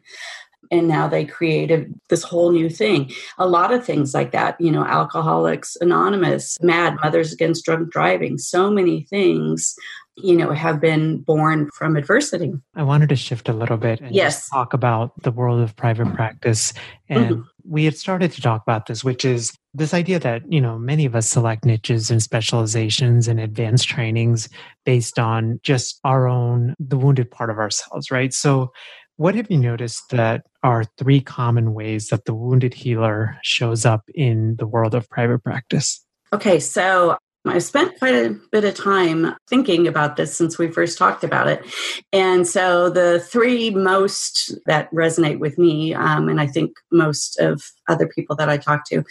And 0.71 0.87
now 0.87 1.07
they 1.07 1.25
created 1.25 1.99
this 2.09 2.21
whole 2.21 2.51
new 2.51 2.69
thing. 2.69 3.11
A 3.39 3.47
lot 3.47 3.73
of 3.73 3.83
things 3.83 4.13
like 4.13 4.31
that, 4.31 4.59
you 4.61 4.69
know, 4.69 4.85
Alcoholics 4.85 5.75
Anonymous, 5.81 6.57
MADD, 6.61 6.97
Mothers 7.03 7.33
Against 7.33 7.65
Drunk 7.65 7.91
Driving, 7.91 8.37
so 8.37 8.69
many 8.69 9.01
things, 9.01 9.75
you 10.15 10.35
know, 10.35 10.51
have 10.51 10.79
been 10.79 11.21
born 11.21 11.71
from 11.73 11.95
adversity. 11.95 12.53
I 12.75 12.83
wanted 12.83 13.09
to 13.09 13.15
shift 13.15 13.49
a 13.49 13.53
little 13.53 13.77
bit 13.77 13.99
and 13.99 14.13
yes. 14.13 14.47
talk 14.49 14.73
about 14.73 15.19
the 15.23 15.31
world 15.31 15.59
of 15.59 15.75
private 15.75 16.13
practice 16.13 16.71
and 17.09 17.25
mm-hmm 17.25 17.41
we 17.69 17.85
had 17.85 17.95
started 17.95 18.31
to 18.31 18.41
talk 18.41 18.63
about 18.63 18.87
this, 18.87 19.03
which 19.03 19.23
is 19.23 19.55
this 19.73 19.93
idea 19.93 20.19
that, 20.19 20.41
you 20.51 20.59
know, 20.59 20.77
many 20.77 21.05
of 21.05 21.15
us 21.15 21.27
select 21.27 21.65
niches 21.65 22.09
and 22.09 22.21
specializations 22.21 23.27
and 23.27 23.39
advanced 23.39 23.87
trainings 23.87 24.49
based 24.85 25.19
on 25.19 25.59
just 25.63 25.99
our 26.03 26.27
own, 26.27 26.73
the 26.79 26.97
wounded 26.97 27.29
part 27.29 27.49
of 27.49 27.57
ourselves, 27.57 28.09
right? 28.11 28.33
So, 28.33 28.71
what 29.17 29.35
have 29.35 29.51
you 29.51 29.57
noticed 29.57 30.11
that 30.11 30.45
are 30.63 30.85
three 30.97 31.19
common 31.19 31.73
ways 31.73 32.07
that 32.07 32.23
the 32.23 32.33
wounded 32.33 32.73
healer 32.73 33.37
shows 33.43 33.85
up 33.85 34.03
in 34.15 34.55
the 34.57 34.65
world 34.65 34.95
of 34.95 35.09
private 35.09 35.43
practice? 35.43 36.05
Okay, 36.31 36.61
so 36.61 37.17
I've 37.45 37.63
spent 37.63 37.97
quite 37.97 38.15
a 38.15 38.37
bit 38.51 38.65
of 38.65 38.75
time 38.75 39.33
thinking 39.49 39.87
about 39.87 40.17
this 40.17 40.35
since 40.35 40.57
we 40.57 40.69
first 40.71 40.97
talked 40.97 41.23
about 41.23 41.47
it. 41.47 41.65
And 42.11 42.45
so 42.45 42.89
the 42.89 43.21
three 43.21 43.69
most 43.69 44.53
that 44.65 44.91
resonate 44.91 45.39
with 45.39 45.57
me, 45.57 45.93
um, 45.93 46.27
and 46.27 46.41
I 46.41 46.47
think 46.47 46.73
most 46.91 47.39
of 47.39 47.63
other 47.87 48.07
people 48.07 48.35
that 48.35 48.49
I 48.49 48.57
talk 48.57 48.85
to, 48.89 49.03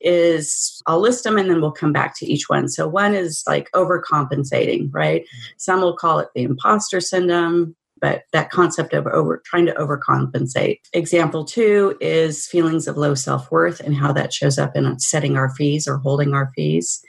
is 0.00 0.82
I'll 0.86 1.00
list 1.00 1.22
them 1.22 1.38
and 1.38 1.48
then 1.48 1.60
we'll 1.60 1.70
come 1.70 1.92
back 1.92 2.18
to 2.18 2.26
each 2.26 2.48
one. 2.48 2.68
So 2.68 2.88
one 2.88 3.14
is 3.14 3.44
like 3.46 3.70
overcompensating, 3.72 4.88
right? 4.92 5.24
Some 5.56 5.80
will 5.80 5.96
call 5.96 6.18
it 6.18 6.28
the 6.34 6.42
imposter 6.42 7.00
syndrome 7.00 7.76
but 7.98 8.24
that 8.32 8.50
concept 8.50 8.92
of 8.92 9.06
over 9.06 9.42
trying 9.46 9.64
to 9.64 9.72
overcompensate. 9.72 10.80
Example 10.92 11.44
two 11.44 11.96
is 12.00 12.46
feelings 12.46 12.86
of 12.86 12.96
low 12.96 13.14
self 13.14 13.50
worth 13.50 13.80
and 13.80 13.94
how 13.94 14.12
that 14.12 14.34
shows 14.34 14.58
up 14.58 14.76
in 14.76 14.98
setting 14.98 15.36
our 15.36 15.48
fees 15.54 15.88
or 15.88 15.96
holding 15.96 16.34
our 16.34 16.52
fees. 16.54 17.02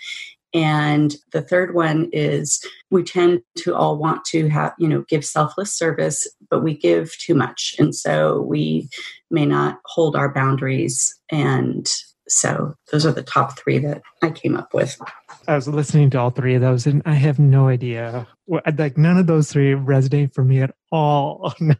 And 0.53 1.15
the 1.33 1.41
third 1.41 1.73
one 1.75 2.09
is 2.13 2.63
we 2.89 3.03
tend 3.03 3.41
to 3.57 3.75
all 3.75 3.97
want 3.97 4.23
to 4.25 4.47
have, 4.47 4.73
you 4.79 4.87
know, 4.87 5.03
give 5.09 5.25
selfless 5.25 5.73
service, 5.73 6.27
but 6.49 6.63
we 6.63 6.77
give 6.77 7.15
too 7.17 7.35
much. 7.35 7.75
And 7.77 7.93
so 7.93 8.41
we 8.41 8.89
may 9.29 9.45
not 9.45 9.79
hold 9.85 10.15
our 10.15 10.33
boundaries. 10.33 11.13
And 11.29 11.87
so 12.27 12.75
those 12.91 13.05
are 13.05 13.11
the 13.11 13.23
top 13.23 13.57
three 13.57 13.79
that 13.79 14.01
I 14.21 14.29
came 14.29 14.55
up 14.55 14.73
with. 14.73 14.99
I 15.47 15.55
was 15.55 15.67
listening 15.67 16.09
to 16.11 16.19
all 16.19 16.29
three 16.29 16.55
of 16.55 16.61
those, 16.61 16.85
and 16.85 17.01
I 17.05 17.13
have 17.13 17.39
no 17.39 17.67
idea. 17.67 18.27
Like 18.47 18.97
none 18.97 19.17
of 19.17 19.27
those 19.27 19.51
three 19.51 19.73
resonate 19.73 20.33
for 20.33 20.43
me 20.43 20.61
at 20.61 20.73
all. 20.91 21.53
No, 21.61 21.75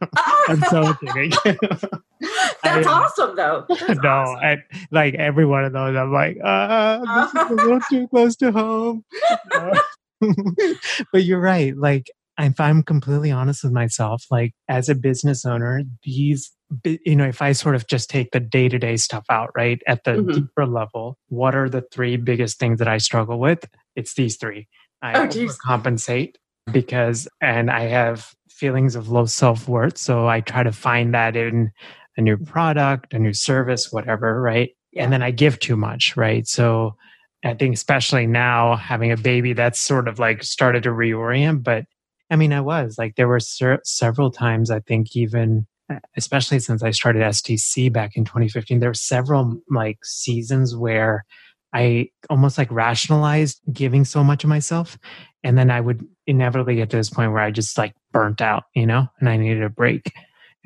I'm 0.48 0.60
so 0.62 0.94
kidding. 0.94 1.32
That's 2.64 2.86
I, 2.86 2.90
awesome, 2.90 3.36
though. 3.36 3.66
That's 3.68 4.00
no, 4.02 4.08
awesome. 4.08 4.36
I, 4.42 4.56
like 4.90 5.14
every 5.14 5.44
one 5.44 5.64
of 5.64 5.72
those, 5.72 5.94
I'm 5.94 6.12
like, 6.12 6.38
uh, 6.42 6.98
this 7.00 7.34
is 7.34 7.50
a 7.50 7.54
little 7.54 7.80
too 7.90 8.08
close 8.08 8.34
to 8.36 8.50
home. 8.50 9.04
But 11.12 11.24
you're 11.24 11.40
right. 11.40 11.76
Like, 11.76 12.10
if 12.38 12.58
I'm 12.60 12.82
completely 12.82 13.30
honest 13.30 13.62
with 13.64 13.72
myself, 13.72 14.24
like 14.30 14.54
as 14.68 14.88
a 14.88 14.94
business 14.94 15.44
owner, 15.44 15.82
these 16.02 16.50
you 16.84 17.16
know, 17.16 17.26
if 17.26 17.40
I 17.40 17.52
sort 17.52 17.74
of 17.74 17.86
just 17.86 18.10
take 18.10 18.30
the 18.32 18.40
day 18.40 18.68
to 18.68 18.78
day 18.78 18.96
stuff 18.96 19.24
out, 19.30 19.50
right, 19.56 19.80
at 19.86 20.04
the 20.04 20.12
mm-hmm. 20.12 20.32
deeper 20.32 20.66
level, 20.66 21.18
what 21.28 21.54
are 21.54 21.68
the 21.68 21.82
three 21.92 22.16
biggest 22.16 22.58
things 22.58 22.78
that 22.78 22.88
I 22.88 22.98
struggle 22.98 23.38
with? 23.38 23.64
It's 23.96 24.14
these 24.14 24.36
three. 24.36 24.68
I 25.00 25.28
oh, 25.28 25.48
compensate 25.62 26.38
because, 26.72 27.28
and 27.40 27.70
I 27.70 27.82
have 27.82 28.34
feelings 28.50 28.96
of 28.96 29.08
low 29.08 29.26
self 29.26 29.68
worth. 29.68 29.96
So 29.96 30.28
I 30.28 30.40
try 30.40 30.62
to 30.62 30.72
find 30.72 31.14
that 31.14 31.36
in 31.36 31.70
a 32.16 32.20
new 32.20 32.36
product, 32.36 33.14
a 33.14 33.18
new 33.18 33.32
service, 33.32 33.92
whatever, 33.92 34.40
right? 34.40 34.70
Yeah. 34.92 35.04
And 35.04 35.12
then 35.12 35.22
I 35.22 35.30
give 35.30 35.60
too 35.60 35.76
much, 35.76 36.16
right? 36.16 36.46
So 36.46 36.96
I 37.44 37.54
think, 37.54 37.74
especially 37.74 38.26
now 38.26 38.74
having 38.76 39.12
a 39.12 39.16
baby, 39.16 39.52
that's 39.52 39.78
sort 39.78 40.08
of 40.08 40.18
like 40.18 40.42
started 40.42 40.82
to 40.82 40.90
reorient. 40.90 41.62
But 41.62 41.84
I 42.30 42.36
mean, 42.36 42.52
I 42.52 42.60
was 42.60 42.98
like, 42.98 43.14
there 43.14 43.28
were 43.28 43.40
ser- 43.40 43.80
several 43.84 44.30
times, 44.30 44.70
I 44.70 44.80
think, 44.80 45.14
even 45.14 45.66
especially 46.16 46.58
since 46.60 46.82
I 46.82 46.90
started 46.90 47.22
STC 47.22 47.92
back 47.92 48.16
in 48.16 48.24
2015, 48.24 48.80
there 48.80 48.90
were 48.90 48.94
several 48.94 49.60
like 49.70 49.98
seasons 50.04 50.76
where 50.76 51.24
I 51.72 52.08
almost 52.30 52.58
like 52.58 52.70
rationalized 52.70 53.60
giving 53.72 54.04
so 54.04 54.24
much 54.24 54.44
of 54.44 54.50
myself. 54.50 54.98
And 55.44 55.56
then 55.56 55.70
I 55.70 55.80
would 55.80 56.04
inevitably 56.26 56.76
get 56.76 56.90
to 56.90 56.96
this 56.96 57.10
point 57.10 57.32
where 57.32 57.42
I 57.42 57.50
just 57.50 57.76
like 57.78 57.94
burnt 58.12 58.40
out, 58.40 58.64
you 58.74 58.86
know, 58.86 59.06
and 59.20 59.28
I 59.28 59.36
needed 59.36 59.62
a 59.62 59.68
break. 59.68 60.12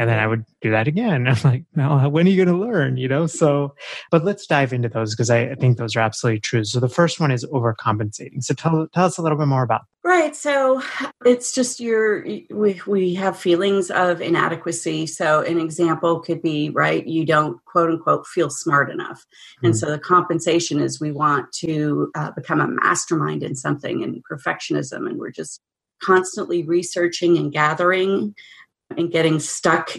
And 0.02 0.10
then 0.10 0.18
I 0.18 0.26
would 0.26 0.44
do 0.60 0.72
that 0.72 0.88
again. 0.88 1.26
I'm 1.28 1.36
like, 1.44 1.64
now 1.76 2.08
when 2.08 2.26
are 2.26 2.30
you 2.30 2.44
going 2.44 2.54
to 2.54 2.64
learn? 2.64 2.96
You 2.96 3.06
know, 3.06 3.26
so, 3.26 3.74
but 4.10 4.24
let's 4.24 4.46
dive 4.46 4.72
into 4.72 4.88
those 4.88 5.14
because 5.14 5.30
I, 5.30 5.50
I, 5.50 5.54
think 5.54 5.78
those 5.78 5.94
are 5.94 6.00
absolutely 6.00 6.40
true. 6.40 6.64
So 6.64 6.80
the 6.80 6.88
first 6.88 7.20
one 7.20 7.30
is 7.30 7.46
overcompensating. 7.46 8.42
So 8.42 8.54
tell, 8.54 8.88
tell 8.92 9.04
us 9.04 9.16
a 9.16 9.22
little 9.22 9.38
bit 9.38 9.46
more 9.46 9.62
about. 9.62 9.82
Right. 10.02 10.34
So 10.34 10.82
it's 11.24 11.54
just 11.54 11.78
your, 11.78 12.26
we, 12.50 12.80
we 12.88 13.14
have 13.14 13.38
feelings 13.38 13.92
of 13.92 14.20
inadequacy. 14.20 15.06
So 15.06 15.42
an 15.42 15.60
example 15.60 16.18
could 16.18 16.42
be, 16.42 16.70
right, 16.70 17.06
you 17.06 17.24
don't 17.24 17.64
quote 17.64 17.90
unquote 17.90 18.26
feel 18.26 18.50
smart 18.50 18.90
enough. 18.90 19.24
And 19.62 19.72
mm-hmm. 19.72 19.78
so 19.78 19.92
the 19.92 20.00
compensation 20.00 20.80
is 20.80 21.00
we 21.00 21.12
want 21.12 21.52
to 21.60 22.10
uh, 22.16 22.32
become 22.32 22.60
a 22.60 22.66
mastermind 22.66 23.44
in 23.44 23.54
something 23.54 24.02
and 24.02 24.20
perfectionism. 24.28 25.08
And 25.08 25.18
we're 25.18 25.30
just 25.30 25.60
constantly 26.02 26.64
researching 26.64 27.38
and 27.38 27.52
gathering 27.52 28.34
and 28.98 29.10
getting 29.10 29.40
stuck 29.40 29.90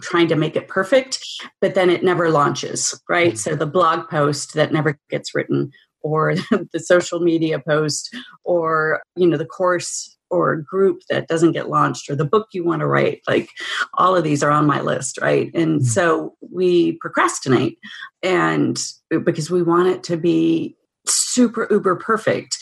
trying 0.00 0.28
to 0.28 0.36
make 0.36 0.56
it 0.56 0.68
perfect, 0.68 1.18
but 1.60 1.74
then 1.74 1.90
it 1.90 2.04
never 2.04 2.30
launches, 2.30 3.00
right? 3.08 3.38
So 3.38 3.54
the 3.54 3.66
blog 3.66 4.08
post 4.08 4.54
that 4.54 4.72
never 4.72 4.98
gets 5.10 5.34
written 5.34 5.72
or 6.02 6.34
the 6.72 6.80
social 6.80 7.20
media 7.20 7.58
post 7.58 8.14
or 8.44 9.02
you 9.16 9.26
know 9.26 9.36
the 9.36 9.46
course 9.46 10.16
or 10.30 10.56
group 10.56 11.02
that 11.10 11.28
doesn't 11.28 11.52
get 11.52 11.68
launched 11.68 12.08
or 12.08 12.16
the 12.16 12.24
book 12.24 12.48
you 12.52 12.64
want 12.64 12.80
to 12.80 12.86
write 12.86 13.20
like 13.28 13.50
all 13.94 14.16
of 14.16 14.24
these 14.24 14.42
are 14.42 14.50
on 14.50 14.66
my 14.66 14.80
list 14.80 15.18
right 15.20 15.50
and 15.54 15.80
mm-hmm. 15.80 15.86
so 15.86 16.34
we 16.50 16.92
procrastinate 17.00 17.78
and 18.22 18.82
because 19.24 19.50
we 19.50 19.62
want 19.62 19.88
it 19.88 20.02
to 20.02 20.16
be 20.16 20.76
super 21.06 21.66
uber 21.70 21.96
perfect 21.96 22.58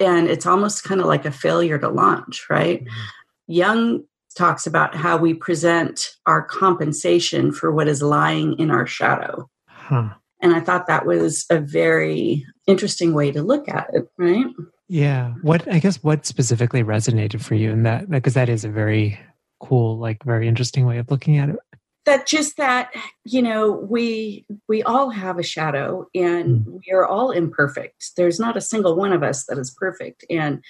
and 0.00 0.28
it's 0.28 0.46
almost 0.46 0.84
kind 0.84 1.00
of 1.00 1.06
like 1.06 1.24
a 1.24 1.30
failure 1.30 1.78
to 1.78 1.88
launch 1.88 2.46
right 2.50 2.84
mm-hmm. 2.84 3.00
Jung 3.48 4.04
talks 4.32 4.66
about 4.66 4.94
how 4.94 5.16
we 5.16 5.34
present 5.34 6.16
our 6.26 6.42
compensation 6.42 7.52
for 7.52 7.72
what 7.72 7.88
is 7.88 8.02
lying 8.02 8.58
in 8.58 8.70
our 8.70 8.86
shadow. 8.86 9.48
Huh. 9.68 10.10
And 10.40 10.54
I 10.54 10.60
thought 10.60 10.88
that 10.88 11.06
was 11.06 11.46
a 11.50 11.60
very 11.60 12.44
interesting 12.66 13.14
way 13.14 13.30
to 13.30 13.42
look 13.42 13.68
at 13.68 13.88
it, 13.92 14.08
right? 14.18 14.46
Yeah. 14.88 15.34
What 15.42 15.70
I 15.72 15.78
guess 15.78 16.02
what 16.02 16.26
specifically 16.26 16.82
resonated 16.82 17.42
for 17.42 17.54
you 17.54 17.70
in 17.70 17.84
that 17.84 18.10
because 18.10 18.34
that 18.34 18.48
is 18.48 18.64
a 18.64 18.68
very 18.68 19.18
cool, 19.60 19.98
like 19.98 20.22
very 20.24 20.48
interesting 20.48 20.84
way 20.84 20.98
of 20.98 21.10
looking 21.10 21.38
at 21.38 21.48
it. 21.48 21.56
That 22.04 22.26
just 22.26 22.56
that, 22.56 22.92
you 23.24 23.40
know, 23.40 23.70
we 23.70 24.44
we 24.68 24.82
all 24.82 25.10
have 25.10 25.38
a 25.38 25.44
shadow 25.44 26.08
and 26.14 26.66
mm. 26.66 26.80
we 26.84 26.92
are 26.92 27.06
all 27.06 27.30
imperfect. 27.30 28.10
There's 28.16 28.40
not 28.40 28.56
a 28.56 28.60
single 28.60 28.96
one 28.96 29.12
of 29.12 29.22
us 29.22 29.46
that 29.46 29.56
is 29.56 29.70
perfect. 29.70 30.24
And 30.28 30.62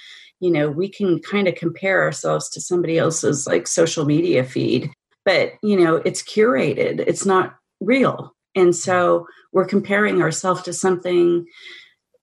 you 0.43 0.51
know 0.51 0.69
we 0.69 0.89
can 0.89 1.21
kind 1.21 1.49
of 1.49 1.55
compare 1.55 2.03
ourselves 2.03 2.51
to 2.51 2.61
somebody 2.61 2.99
else's 2.99 3.47
like 3.47 3.67
social 3.67 4.05
media 4.05 4.45
feed 4.45 4.91
but 5.25 5.53
you 5.63 5.77
know 5.83 5.97
it's 6.05 6.23
curated 6.23 7.01
it's 7.01 7.25
not 7.25 7.55
real. 7.83 8.35
And 8.55 8.75
so 8.75 9.27
we're 9.53 9.67
comparing 9.67 10.23
ourselves 10.23 10.63
to 10.63 10.73
something 10.73 11.47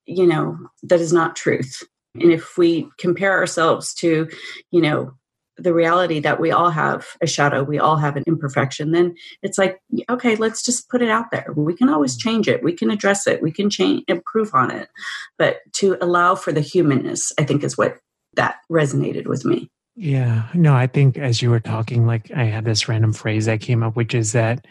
you 0.05 0.25
know 0.25 0.57
that 0.83 0.99
is 0.99 1.13
not 1.13 1.35
truth. 1.35 1.83
And 2.15 2.31
if 2.31 2.57
we 2.57 2.89
compare 2.97 3.37
ourselves 3.37 3.93
to 3.95 4.27
you 4.71 4.81
know 4.81 5.13
the 5.57 5.73
reality 5.73 6.21
that 6.21 6.39
we 6.39 6.51
all 6.51 6.69
have 6.69 7.05
a 7.21 7.27
shadow 7.27 7.63
we 7.63 7.77
all 7.77 7.97
have 7.97 8.15
an 8.15 8.23
imperfection 8.27 8.91
then 8.91 9.13
it's 9.43 9.57
like 9.57 9.77
okay 10.09 10.37
let's 10.37 10.63
just 10.63 10.89
put 10.89 11.01
it 11.01 11.09
out 11.09 11.31
there. 11.31 11.53
We 11.55 11.75
can 11.75 11.89
always 11.89 12.17
change 12.17 12.47
it. 12.47 12.63
We 12.63 12.73
can 12.73 12.89
address 12.89 13.27
it. 13.27 13.41
We 13.41 13.51
can 13.51 13.69
change 13.69 14.03
improve 14.07 14.51
on 14.53 14.71
it. 14.71 14.89
But 15.37 15.57
to 15.73 15.97
allow 16.01 16.35
for 16.35 16.51
the 16.51 16.61
humanness 16.61 17.31
i 17.37 17.43
think 17.43 17.63
is 17.63 17.77
what 17.77 17.97
that 18.35 18.57
resonated 18.71 19.27
with 19.27 19.45
me. 19.45 19.69
Yeah. 19.95 20.47
No, 20.53 20.75
I 20.75 20.87
think 20.87 21.17
as 21.17 21.41
you 21.41 21.49
were 21.49 21.59
talking, 21.59 22.05
like 22.05 22.31
I 22.31 22.45
had 22.45 22.65
this 22.65 22.87
random 22.87 23.13
phrase 23.13 23.45
that 23.45 23.61
came 23.61 23.83
up, 23.83 23.95
which 23.95 24.13
is 24.13 24.31
that 24.31 24.65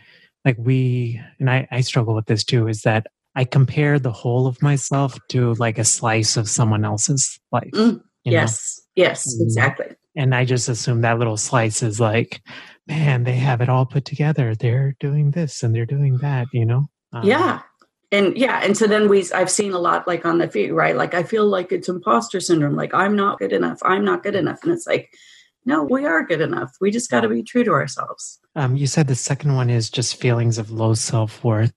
like 0.44 0.57
we, 0.59 1.21
and 1.38 1.51
I, 1.51 1.68
I 1.71 1.83
struggle 1.83 2.14
with 2.14 2.27
this 2.27 2.44
too, 2.44 2.68
is 2.68 2.83
that 2.83 3.07
I 3.35 3.44
compare 3.44 3.99
the 3.99 4.12
whole 4.12 4.47
of 4.47 4.62
myself 4.62 5.18
to 5.31 5.55
like 5.55 5.79
a 5.79 5.85
slice 5.85 6.37
of 6.37 6.49
someone 6.49 6.85
else's 6.85 7.38
life. 7.53 7.71
Mm, 7.75 8.01
yes. 8.25 8.81
Know? 8.97 9.05
Yes, 9.05 9.27
mm. 9.27 9.42
exactly. 9.42 9.87
And 10.16 10.35
I 10.35 10.44
just 10.44 10.68
assume 10.68 11.03
that 11.03 11.18
little 11.18 11.37
slice 11.37 11.83
is 11.83 12.01
like, 12.01 12.40
man, 12.87 13.25
they 13.25 13.37
have 13.37 13.61
it 13.61 13.68
all 13.68 13.87
put 13.87 14.05
together. 14.05 14.55
They're 14.55 14.97
doing 14.99 15.33
this 15.33 15.62
and 15.62 15.75
they're 15.75 15.87
doing 15.87 16.18
that, 16.18 16.49
you 16.53 16.64
know? 16.64 16.87
Um, 17.12 17.25
yeah 17.25 17.61
and 18.11 18.37
yeah 18.37 18.61
and 18.62 18.77
so 18.77 18.87
then 18.87 19.09
we 19.09 19.31
i've 19.33 19.51
seen 19.51 19.73
a 19.73 19.79
lot 19.79 20.07
like 20.07 20.25
on 20.25 20.38
the 20.38 20.49
feed 20.49 20.73
right? 20.73 20.97
Like 20.97 21.14
i 21.14 21.23
feel 21.23 21.47
like 21.47 21.73
it's 21.73 21.88
imposter 21.88 22.40
syndrome. 22.40 22.77
Like 22.77 22.94
i'm 22.94 23.16
not 23.16 23.38
good 23.38 23.53
enough. 23.53 23.79
I'm 23.83 24.05
not 24.05 24.23
good 24.23 24.35
enough. 24.35 24.62
And 24.62 24.73
it's 24.73 24.87
like 24.87 25.11
no 25.64 25.83
we 25.83 26.05
are 26.05 26.25
good 26.25 26.40
enough. 26.40 26.77
We 26.81 26.90
just 26.90 27.11
got 27.11 27.21
to 27.23 27.29
be 27.29 27.42
true 27.42 27.64
to 27.64 27.73
ourselves. 27.73 28.38
Um, 28.57 28.77
you 28.77 28.87
said 28.87 29.07
the 29.09 29.14
second 29.14 29.55
one 29.55 29.71
is 29.71 29.90
just 29.90 30.16
feelings 30.16 30.59
of 30.59 30.71
low 30.71 30.94
self-worth. 30.94 31.75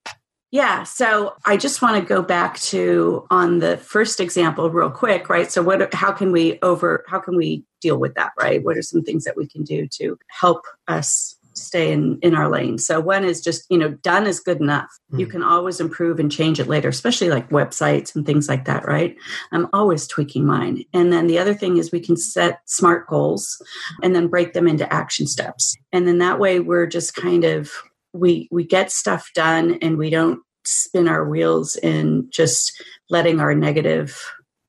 Yeah 0.52 0.84
so 0.84 1.36
i 1.46 1.58
just 1.58 1.82
want 1.82 1.96
to 2.02 2.06
go 2.06 2.22
back 2.22 2.60
to 2.60 3.26
on 3.30 3.60
the 3.60 3.78
first 3.78 4.20
example 4.20 4.70
real 4.70 4.90
quick 4.90 5.30
right? 5.30 5.52
So 5.52 5.62
what 5.62 5.94
how 5.94 6.12
can 6.12 6.32
we 6.32 6.60
over 6.62 7.04
how 7.08 7.20
can 7.20 7.36
we 7.36 7.66
deal 7.82 7.98
with 7.98 8.14
that 8.16 8.32
right? 8.40 8.64
What 8.64 8.78
are 8.78 8.82
some 8.82 9.02
things 9.02 9.24
that 9.26 9.36
we 9.36 9.48
can 9.48 9.64
do 9.64 9.88
to 10.00 10.18
help 10.28 10.62
us 10.88 11.36
stay 11.62 11.92
in 11.92 12.20
in 12.22 12.36
our 12.36 12.50
lane. 12.50 12.78
So 12.78 13.00
one 13.00 13.24
is 13.24 13.42
just 13.42 13.66
you 13.70 13.78
know 13.78 13.92
done 13.92 14.28
is 14.28 14.40
good 14.40 14.60
enough. 14.60 14.90
Mm. 15.14 15.20
you 15.20 15.28
can 15.28 15.44
always 15.44 15.80
improve 15.80 16.20
and 16.20 16.32
change 16.32 16.60
it 16.60 16.68
later 16.68 16.90
especially 16.90 17.30
like 17.30 17.50
websites 17.50 18.16
and 18.16 18.26
things 18.26 18.48
like 18.50 18.66
that 18.66 18.86
right? 18.86 19.16
I'm 19.52 19.68
always 19.74 20.08
tweaking 20.08 20.46
mine. 20.46 20.84
And 20.94 21.12
then 21.12 21.28
the 21.28 21.40
other 21.40 21.54
thing 21.54 21.78
is 21.78 21.92
we 21.92 22.00
can 22.00 22.18
set 22.18 22.62
smart 22.66 23.08
goals 23.08 23.62
and 24.02 24.16
then 24.16 24.28
break 24.28 24.54
them 24.54 24.68
into 24.68 24.92
action 24.92 25.28
steps. 25.28 25.76
And 25.92 26.08
then 26.08 26.20
that 26.20 26.40
way 26.40 26.60
we're 26.60 26.88
just 26.88 27.16
kind 27.16 27.44
of 27.44 27.72
we 28.14 28.48
we 28.52 28.66
get 28.66 28.92
stuff 28.92 29.30
done 29.34 29.78
and 29.82 29.98
we 29.98 30.10
don't 30.10 30.42
spin 30.66 31.08
our 31.08 31.28
wheels 31.28 31.76
in 31.78 32.30
just 32.30 32.84
letting 33.10 33.40
our 33.40 33.56
negative 33.56 34.22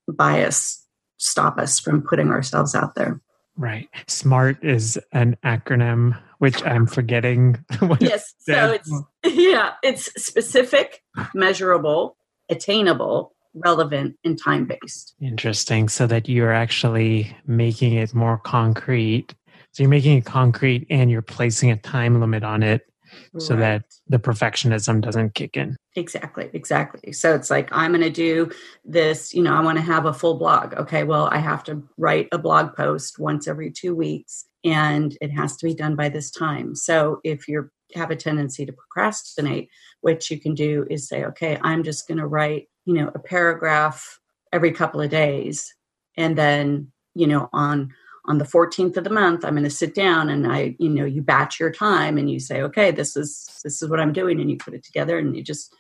bias 0.09 0.87
stop 1.19 1.59
us 1.59 1.79
from 1.79 2.03
putting 2.03 2.31
ourselves 2.31 2.75
out 2.75 2.95
there. 2.95 3.21
Right. 3.57 3.89
SMART 4.07 4.65
is 4.65 4.99
an 5.13 5.37
acronym 5.45 6.19
which 6.43 6.61
I'm 6.65 6.89
forgetting. 6.89 7.65
yes. 8.01 8.35
So 8.41 8.73
it's 8.73 8.93
yeah, 9.25 9.75
it's 9.85 10.07
specific, 10.21 11.01
measurable, 11.35 12.17
attainable, 12.51 13.33
relevant, 13.55 14.17
and 14.25 14.37
time 14.37 14.67
based. 14.67 15.15
Interesting. 15.21 15.89
So 15.89 16.09
that 16.09 16.29
you're 16.29 16.53
actually 16.53 17.37
making 17.47 17.93
it 17.93 18.13
more 18.13 18.39
concrete. 18.39 19.37
So 19.71 19.85
you're 19.85 19.91
making 19.91 20.19
it 20.19 20.25
concrete 20.25 20.85
and 20.91 21.13
you're 21.13 21.23
placing 21.23 21.71
a 21.71 21.77
time 21.77 22.19
limit 22.19 22.43
on 22.43 22.65
it 22.65 22.92
so 23.39 23.57
that 23.57 23.85
the 24.09 24.19
perfectionism 24.19 25.01
doesn't 25.01 25.35
kick 25.35 25.57
in. 25.57 25.77
Exactly, 25.97 26.51
exactly. 26.53 27.13
So 27.13 27.35
it's 27.35 27.51
like, 27.51 27.69
I'm 27.73 27.93
going 27.93 28.03
to 28.03 28.11
do 28.11 28.51
this, 28.85 29.35
you 29.35 29.43
know, 29.43 29.55
I 29.55 29.61
want 29.61 29.79
to 29.79 29.83
have 29.83 30.07
a 30.07 30.13
full 30.13 30.35
blog. 30.35 30.75
Okay, 30.75 31.05
well, 31.05 31.29
I 31.31 31.39
have 31.39 31.65
to 31.65 31.83
write 31.99 32.29
a 32.33 32.39
blog 32.39 32.75
post 32.75 33.19
once 33.19 33.49
every 33.49 33.71
two 33.71 33.95
weeks 33.95 34.47
and 34.65 35.17
it 35.21 35.31
has 35.31 35.57
to 35.57 35.67
be 35.67 35.75
done 35.75 35.97
by 35.97 36.09
this 36.09 36.31
time. 36.31 36.75
So 36.75 37.21
if 37.25 37.49
you 37.49 37.71
have 37.95 38.11
a 38.11 38.17
tendency 38.17 38.65
to 38.65 38.73
procrastinate, 38.73 39.69
what 40.01 40.31
you 40.31 40.41
can 40.41 40.55
do 40.55 40.87
is 40.89 41.09
say, 41.09 41.25
okay, 41.25 41.59
I'm 41.63 41.83
just 41.83 42.09
going 42.09 42.19
to 42.19 42.27
write, 42.27 42.69
you 42.87 42.95
know, 42.95 43.11
a 43.15 43.19
paragraph 43.19 44.19
every 44.53 44.73
couple 44.73 45.01
of 45.01 45.11
days. 45.11 45.75
And 46.17 46.37
then, 46.37 46.93
you 47.15 47.27
know, 47.27 47.49
on 47.53 47.93
on 48.27 48.39
the 48.39 48.45
14th 48.45 48.97
of 48.97 49.05
the 49.05 49.11
month 49.11 49.45
i'm 49.45 49.55
going 49.55 49.65
to 49.65 49.71
sit 49.71 49.95
down 49.95 50.29
and 50.29 50.47
i 50.51 50.75
you 50.79 50.89
know 50.89 51.05
you 51.05 51.23
batch 51.23 51.59
your 51.59 51.71
time 51.71 52.19
and 52.19 52.31
you 52.31 52.39
say 52.39 52.63
okay 52.63 52.91
this 52.91 53.17
is 53.17 53.61
this 53.65 53.83
is 53.83 53.89
what 53.89 54.01
i'm 54.01 54.13
doing 54.13 54.41
and 54.41 54.51
you 54.51 54.57
put 54.57 54.75
it 54.75 54.85
together 54.85 55.19
and 55.19 55.37
you 55.37 55.43
just 55.43 55.75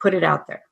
put 0.00 0.14
it 0.14 0.24
out 0.24 0.46
there 0.46 0.62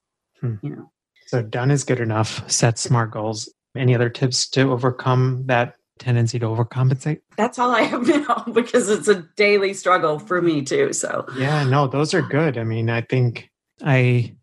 hmm. 0.41 0.55
you 0.63 0.71
know. 0.71 0.91
So 1.31 1.43
done 1.43 1.71
is 1.71 1.85
good 1.85 2.01
enough. 2.01 2.51
Set 2.51 2.77
smart 2.77 3.13
goals. 3.13 3.49
Any 3.77 3.95
other 3.95 4.11
tips 4.11 4.49
to 4.49 4.73
overcome 4.73 5.45
that 5.47 5.77
tendency 6.01 6.41
to 6.41 6.47
overcompensate? 6.47 7.21
That's 7.37 7.57
all 7.57 7.71
i 7.71 7.83
have 7.83 8.05
now 8.27 8.45
because 8.53 8.89
it's 8.89 9.07
a 9.07 9.23
daily 9.37 9.73
struggle 9.73 10.19
for 10.19 10.43
me 10.43 10.63
too 10.63 10.93
so. 10.93 11.27
Yeah 11.37 11.63
no 11.63 11.87
those 11.87 12.15
are 12.15 12.23
good. 12.23 12.59
I 12.59 12.65
mean 12.65 12.91
i 12.91 13.03
think 13.03 13.49
i 13.85 14.35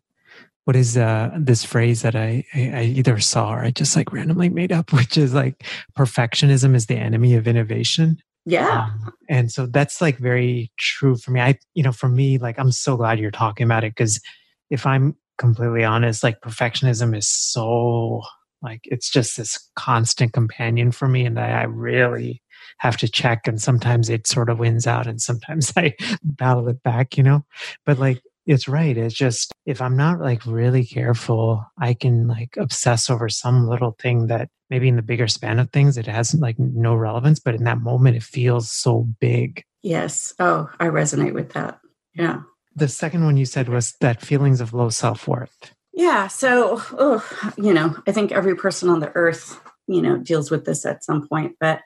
what 0.68 0.76
is 0.76 0.98
uh, 0.98 1.30
this 1.34 1.64
phrase 1.64 2.02
that 2.02 2.14
I, 2.14 2.44
I 2.52 2.82
either 2.82 3.18
saw 3.20 3.54
or 3.54 3.60
I 3.60 3.70
just 3.70 3.96
like 3.96 4.12
randomly 4.12 4.50
made 4.50 4.70
up, 4.70 4.92
which 4.92 5.16
is 5.16 5.32
like 5.32 5.64
perfectionism 5.96 6.74
is 6.74 6.84
the 6.84 6.96
enemy 6.96 7.36
of 7.36 7.48
innovation. 7.48 8.18
Yeah. 8.44 8.90
Um, 8.90 9.14
and 9.30 9.50
so 9.50 9.64
that's 9.64 10.02
like 10.02 10.18
very 10.18 10.70
true 10.78 11.16
for 11.16 11.30
me. 11.30 11.40
I, 11.40 11.58
you 11.72 11.82
know, 11.82 11.90
for 11.90 12.10
me, 12.10 12.36
like 12.36 12.58
I'm 12.58 12.70
so 12.70 12.98
glad 12.98 13.18
you're 13.18 13.30
talking 13.30 13.64
about 13.64 13.82
it 13.82 13.94
because 13.96 14.20
if 14.68 14.84
I'm 14.84 15.16
completely 15.38 15.84
honest, 15.84 16.22
like 16.22 16.42
perfectionism 16.42 17.16
is 17.16 17.26
so 17.26 18.20
like 18.60 18.80
it's 18.84 19.10
just 19.10 19.38
this 19.38 19.58
constant 19.74 20.34
companion 20.34 20.92
for 20.92 21.08
me, 21.08 21.24
and 21.24 21.40
I, 21.40 21.62
I 21.62 21.62
really 21.62 22.42
have 22.78 22.98
to 22.98 23.08
check. 23.08 23.46
And 23.46 23.58
sometimes 23.58 24.10
it 24.10 24.26
sort 24.26 24.50
of 24.50 24.58
wins 24.58 24.86
out, 24.86 25.06
and 25.06 25.18
sometimes 25.18 25.72
I 25.78 25.94
battle 26.22 26.68
it 26.68 26.82
back, 26.82 27.16
you 27.16 27.22
know. 27.22 27.46
But 27.86 27.98
like 27.98 28.20
it's 28.48 28.66
right. 28.66 28.96
It's 28.96 29.14
just 29.14 29.52
if 29.66 29.82
I'm 29.82 29.96
not 29.96 30.20
like 30.20 30.44
really 30.46 30.84
careful, 30.84 31.64
I 31.78 31.92
can 31.92 32.26
like 32.26 32.56
obsess 32.56 33.10
over 33.10 33.28
some 33.28 33.68
little 33.68 33.94
thing 34.00 34.28
that 34.28 34.48
maybe 34.70 34.88
in 34.88 34.96
the 34.96 35.02
bigger 35.02 35.28
span 35.28 35.58
of 35.58 35.70
things 35.70 35.98
it 35.98 36.06
has 36.06 36.34
like 36.34 36.58
no 36.58 36.94
relevance, 36.94 37.38
but 37.40 37.54
in 37.54 37.64
that 37.64 37.82
moment 37.82 38.16
it 38.16 38.22
feels 38.22 38.70
so 38.70 39.06
big. 39.20 39.62
Yes. 39.82 40.32
Oh, 40.38 40.70
I 40.80 40.86
resonate 40.86 41.34
with 41.34 41.52
that. 41.52 41.78
Yeah. 42.14 42.40
The 42.74 42.88
second 42.88 43.24
one 43.24 43.36
you 43.36 43.44
said 43.44 43.68
was 43.68 43.94
that 44.00 44.22
feelings 44.22 44.62
of 44.62 44.72
low 44.72 44.88
self 44.88 45.28
worth. 45.28 45.74
Yeah. 45.92 46.28
So, 46.28 46.80
oh, 46.92 47.52
you 47.58 47.74
know, 47.74 47.96
I 48.06 48.12
think 48.12 48.32
every 48.32 48.56
person 48.56 48.88
on 48.88 49.00
the 49.00 49.12
earth, 49.14 49.60
you 49.86 50.00
know, 50.00 50.16
deals 50.16 50.50
with 50.50 50.64
this 50.64 50.86
at 50.86 51.04
some 51.04 51.28
point. 51.28 51.56
But, 51.60 51.82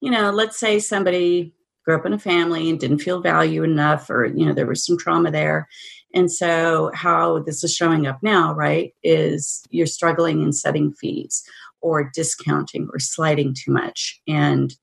you 0.00 0.10
know, 0.10 0.30
let's 0.30 0.58
say 0.58 0.80
somebody 0.80 1.52
grew 1.84 1.96
up 1.96 2.06
in 2.06 2.12
a 2.12 2.18
family 2.18 2.68
and 2.68 2.80
didn't 2.80 2.98
feel 2.98 3.20
value 3.20 3.62
enough, 3.62 4.10
or, 4.10 4.26
you 4.26 4.44
know, 4.44 4.52
there 4.52 4.66
was 4.66 4.84
some 4.84 4.98
trauma 4.98 5.30
there. 5.30 5.68
And 6.14 6.30
so, 6.30 6.90
how 6.94 7.40
this 7.40 7.62
is 7.62 7.74
showing 7.74 8.06
up 8.06 8.18
now, 8.22 8.54
right, 8.54 8.92
is 9.02 9.62
you're 9.70 9.86
struggling 9.86 10.42
in 10.42 10.52
setting 10.52 10.92
fees 10.92 11.42
or 11.80 12.10
discounting 12.14 12.88
or 12.92 12.98
sliding 12.98 13.54
too 13.54 13.72
much. 13.72 14.20
And 14.28 14.74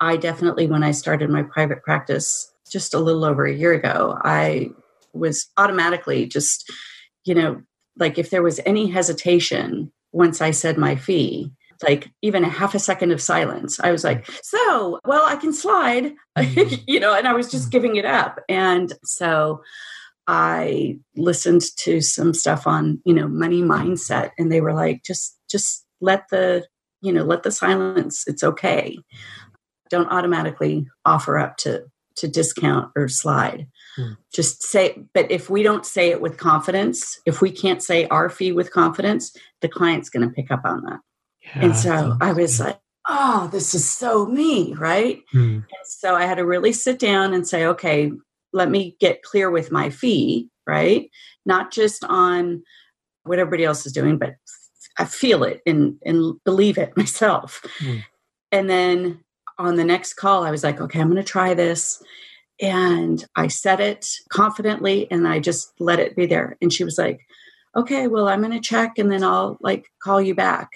I 0.00 0.16
definitely, 0.16 0.66
when 0.66 0.82
I 0.82 0.90
started 0.90 1.30
my 1.30 1.42
private 1.42 1.82
practice 1.82 2.52
just 2.70 2.94
a 2.94 2.98
little 2.98 3.24
over 3.24 3.46
a 3.46 3.54
year 3.54 3.72
ago, 3.72 4.18
I 4.22 4.70
was 5.12 5.48
automatically 5.56 6.26
just, 6.26 6.70
you 7.24 7.34
know, 7.34 7.62
like 7.98 8.18
if 8.18 8.30
there 8.30 8.42
was 8.42 8.60
any 8.66 8.88
hesitation 8.88 9.90
once 10.12 10.40
I 10.40 10.50
said 10.50 10.76
my 10.76 10.96
fee, 10.96 11.52
like 11.82 12.10
even 12.22 12.44
a 12.44 12.48
half 12.48 12.74
a 12.74 12.78
second 12.78 13.12
of 13.12 13.20
silence, 13.20 13.80
I 13.80 13.90
was 13.90 14.04
like, 14.04 14.28
so, 14.42 14.98
well, 15.04 15.24
I 15.26 15.36
can 15.36 15.52
slide, 15.52 16.14
mm-hmm. 16.38 16.74
you 16.86 17.00
know, 17.00 17.14
and 17.14 17.26
I 17.26 17.32
was 17.32 17.50
just 17.50 17.70
giving 17.70 17.96
it 17.96 18.04
up. 18.04 18.40
And 18.48 18.92
so 19.04 19.62
I 20.26 20.98
listened 21.14 21.62
to 21.78 22.00
some 22.00 22.34
stuff 22.34 22.66
on, 22.66 23.00
you 23.04 23.14
know, 23.14 23.28
money 23.28 23.62
mindset, 23.62 24.30
and 24.38 24.50
they 24.50 24.60
were 24.60 24.74
like, 24.74 25.02
just, 25.04 25.38
just 25.50 25.86
let 26.00 26.28
the, 26.30 26.66
you 27.00 27.12
know, 27.12 27.24
let 27.24 27.42
the 27.42 27.52
silence, 27.52 28.24
it's 28.26 28.42
okay. 28.42 28.98
Don't 29.90 30.10
automatically 30.10 30.86
offer 31.04 31.38
up 31.38 31.56
to 31.58 31.84
to 32.16 32.28
discount 32.28 32.90
or 32.96 33.08
slide. 33.08 33.66
Hmm. 33.94 34.12
Just 34.34 34.62
say, 34.62 35.02
but 35.14 35.30
if 35.30 35.48
we 35.50 35.62
don't 35.62 35.86
say 35.86 36.10
it 36.10 36.20
with 36.20 36.38
confidence, 36.38 37.20
if 37.26 37.40
we 37.40 37.50
can't 37.50 37.82
say 37.82 38.06
our 38.08 38.28
fee 38.28 38.52
with 38.52 38.72
confidence, 38.72 39.36
the 39.60 39.68
client's 39.68 40.08
going 40.08 40.26
to 40.26 40.34
pick 40.34 40.50
up 40.50 40.62
on 40.64 40.82
that. 40.84 41.00
Yeah, 41.44 41.64
and 41.66 41.76
so 41.76 42.16
I 42.20 42.32
was 42.32 42.58
like, 42.58 42.78
oh, 43.08 43.48
this 43.52 43.74
is 43.74 43.88
so 43.88 44.26
me, 44.26 44.74
right? 44.74 45.22
Hmm. 45.30 45.60
so 45.84 46.14
I 46.14 46.24
had 46.24 46.38
to 46.38 46.46
really 46.46 46.72
sit 46.72 46.98
down 46.98 47.32
and 47.32 47.46
say, 47.46 47.66
okay, 47.66 48.12
let 48.52 48.70
me 48.70 48.96
get 49.00 49.22
clear 49.22 49.50
with 49.50 49.72
my 49.72 49.90
fee, 49.90 50.48
right? 50.66 51.10
Not 51.44 51.72
just 51.72 52.04
on 52.04 52.62
what 53.24 53.38
everybody 53.38 53.64
else 53.64 53.86
is 53.86 53.92
doing, 53.92 54.18
but 54.18 54.34
I 54.98 55.04
feel 55.04 55.44
it 55.44 55.60
and, 55.66 55.96
and 56.04 56.34
believe 56.44 56.78
it 56.78 56.92
myself. 56.96 57.62
Hmm. 57.78 57.98
And 58.52 58.70
then 58.70 59.20
on 59.58 59.76
the 59.76 59.84
next 59.84 60.14
call, 60.14 60.44
I 60.44 60.50
was 60.50 60.64
like, 60.64 60.80
okay, 60.80 61.00
I'm 61.00 61.10
going 61.10 61.22
to 61.22 61.28
try 61.28 61.54
this. 61.54 62.02
And 62.60 63.24
I 63.36 63.48
said 63.48 63.80
it 63.80 64.06
confidently 64.30 65.10
and 65.10 65.28
I 65.28 65.40
just 65.40 65.72
let 65.78 65.98
it 65.98 66.16
be 66.16 66.26
there. 66.26 66.56
And 66.62 66.72
she 66.72 66.84
was 66.84 66.96
like, 66.96 67.20
okay, 67.76 68.06
well, 68.06 68.28
I'm 68.28 68.40
going 68.40 68.52
to 68.52 68.60
check 68.60 68.98
and 68.98 69.12
then 69.12 69.22
I'll 69.22 69.58
like 69.60 69.86
call 70.02 70.22
you 70.22 70.34
back. 70.34 70.70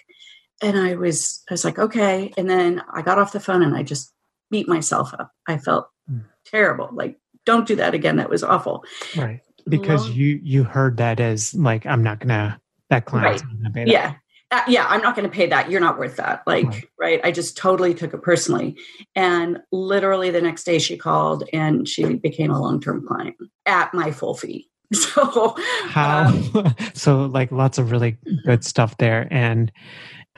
And 0.62 0.78
I 0.78 0.94
was, 0.96 1.42
I 1.48 1.54
was 1.54 1.64
like, 1.64 1.78
okay. 1.78 2.34
And 2.36 2.50
then 2.50 2.82
I 2.92 3.00
got 3.00 3.18
off 3.18 3.32
the 3.32 3.40
phone 3.40 3.62
and 3.62 3.74
I 3.74 3.82
just 3.82 4.12
beat 4.50 4.68
myself 4.68 5.14
up. 5.14 5.32
I 5.48 5.56
felt 5.56 5.88
mm. 6.10 6.24
terrible. 6.44 6.90
Like, 6.92 7.18
don't 7.46 7.66
do 7.66 7.76
that 7.76 7.94
again. 7.94 8.16
That 8.16 8.30
was 8.30 8.42
awful. 8.42 8.84
Right. 9.16 9.40
Because 9.68 10.08
Long- 10.08 10.16
you, 10.16 10.40
you 10.42 10.64
heard 10.64 10.96
that 10.98 11.20
as 11.20 11.54
like, 11.54 11.86
I'm 11.86 12.02
not 12.02 12.20
going 12.20 12.28
to, 12.28 12.60
that 12.88 13.04
client. 13.04 13.42
Right. 13.74 13.86
Yeah 13.86 14.14
uh, 14.52 14.62
yeah, 14.66 14.86
I'm 14.88 15.00
not 15.00 15.14
going 15.14 15.28
to 15.28 15.34
pay 15.34 15.46
that. 15.46 15.70
You're 15.70 15.80
not 15.80 15.98
worth 15.98 16.16
that. 16.16 16.42
Like, 16.46 16.66
right. 16.66 16.84
right. 16.98 17.20
I 17.22 17.30
just 17.30 17.56
totally 17.56 17.94
took 17.94 18.12
it 18.12 18.22
personally. 18.22 18.76
And 19.14 19.58
literally 19.70 20.30
the 20.30 20.40
next 20.40 20.64
day 20.64 20.78
she 20.78 20.96
called 20.96 21.44
and 21.52 21.86
she 21.86 22.14
became 22.16 22.50
a 22.50 22.60
long 22.60 22.80
term 22.80 23.06
client 23.06 23.36
at 23.66 23.94
my 23.94 24.10
full 24.10 24.34
fee. 24.34 24.68
So, 24.92 25.54
how, 25.84 26.26
um, 26.26 26.74
so 26.94 27.26
like 27.26 27.52
lots 27.52 27.78
of 27.78 27.92
really 27.92 28.18
good 28.44 28.64
stuff 28.64 28.96
there. 28.96 29.28
And 29.30 29.70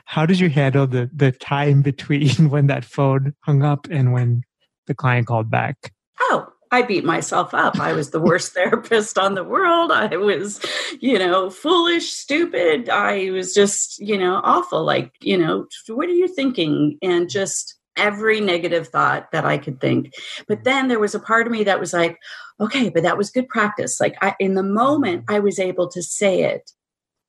how 0.05 0.27
did 0.27 0.39
you 0.39 0.47
handle 0.47 0.85
the, 0.85 1.09
the 1.11 1.31
time 1.31 1.81
between 1.81 2.51
when 2.51 2.67
that 2.67 2.85
phone 2.85 3.33
hung 3.39 3.63
up 3.63 3.87
and 3.89 4.13
when 4.13 4.43
the 4.85 4.93
client 4.93 5.25
called 5.25 5.49
back? 5.49 5.91
Oh, 6.19 6.52
I 6.73 6.81
beat 6.81 7.05
myself 7.05 7.53
up. 7.53 7.79
I 7.79 7.93
was 7.93 8.09
the 8.09 8.19
worst 8.19 8.53
therapist 8.55 9.19
on 9.19 9.35
the 9.35 9.43
world. 9.43 9.91
I 9.91 10.17
was, 10.17 10.59
you 10.99 11.19
know, 11.19 11.51
foolish, 11.51 12.11
stupid. 12.11 12.89
I 12.89 13.29
was 13.29 13.53
just, 13.53 13.99
you 13.99 14.17
know, 14.17 14.41
awful. 14.43 14.83
Like, 14.83 15.11
you 15.21 15.37
know, 15.37 15.67
what 15.87 16.09
are 16.09 16.13
you 16.13 16.27
thinking? 16.27 16.97
And 17.03 17.29
just 17.29 17.75
every 17.95 18.41
negative 18.41 18.87
thought 18.87 19.31
that 19.31 19.45
I 19.45 19.59
could 19.59 19.79
think. 19.79 20.13
But 20.47 20.63
then 20.63 20.87
there 20.87 20.99
was 20.99 21.13
a 21.13 21.19
part 21.19 21.45
of 21.45 21.51
me 21.51 21.63
that 21.63 21.79
was 21.79 21.93
like, 21.93 22.17
okay, 22.59 22.89
but 22.89 23.03
that 23.03 23.19
was 23.19 23.29
good 23.29 23.49
practice. 23.49 23.99
Like 23.99 24.17
I, 24.23 24.33
in 24.39 24.55
the 24.55 24.63
moment 24.63 25.25
I 25.29 25.39
was 25.39 25.59
able 25.59 25.89
to 25.89 26.01
say 26.01 26.41
it. 26.41 26.71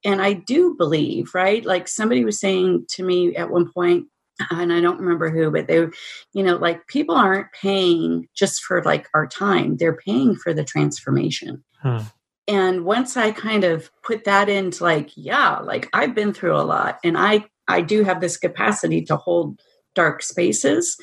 And 0.06 0.22
I 0.22 0.32
do 0.32 0.74
believe, 0.74 1.34
right? 1.34 1.62
Like 1.64 1.86
somebody 1.86 2.24
was 2.24 2.40
saying 2.40 2.86
to 2.90 3.02
me 3.02 3.36
at 3.36 3.50
one 3.50 3.70
point, 3.70 4.06
and 4.50 4.72
I 4.72 4.80
don't 4.80 5.00
remember 5.00 5.30
who, 5.30 5.50
but 5.50 5.66
they, 5.66 5.86
you 6.32 6.42
know, 6.42 6.56
like 6.56 6.86
people 6.86 7.14
aren't 7.14 7.52
paying 7.52 8.28
just 8.34 8.62
for 8.62 8.82
like 8.82 9.08
our 9.14 9.26
time, 9.26 9.76
they're 9.76 9.96
paying 9.96 10.34
for 10.34 10.52
the 10.52 10.64
transformation. 10.64 11.62
Huh. 11.80 12.02
And 12.46 12.84
once 12.84 13.16
I 13.16 13.30
kind 13.30 13.64
of 13.64 13.90
put 14.02 14.24
that 14.24 14.48
into 14.48 14.84
like, 14.84 15.10
yeah, 15.16 15.58
like 15.58 15.88
I've 15.92 16.14
been 16.14 16.32
through 16.32 16.56
a 16.56 16.62
lot 16.62 16.98
and 17.02 17.16
I, 17.16 17.44
I 17.68 17.80
do 17.80 18.04
have 18.04 18.20
this 18.20 18.36
capacity 18.36 19.02
to 19.02 19.16
hold 19.16 19.60
dark 19.94 20.22
spaces. 20.22 20.96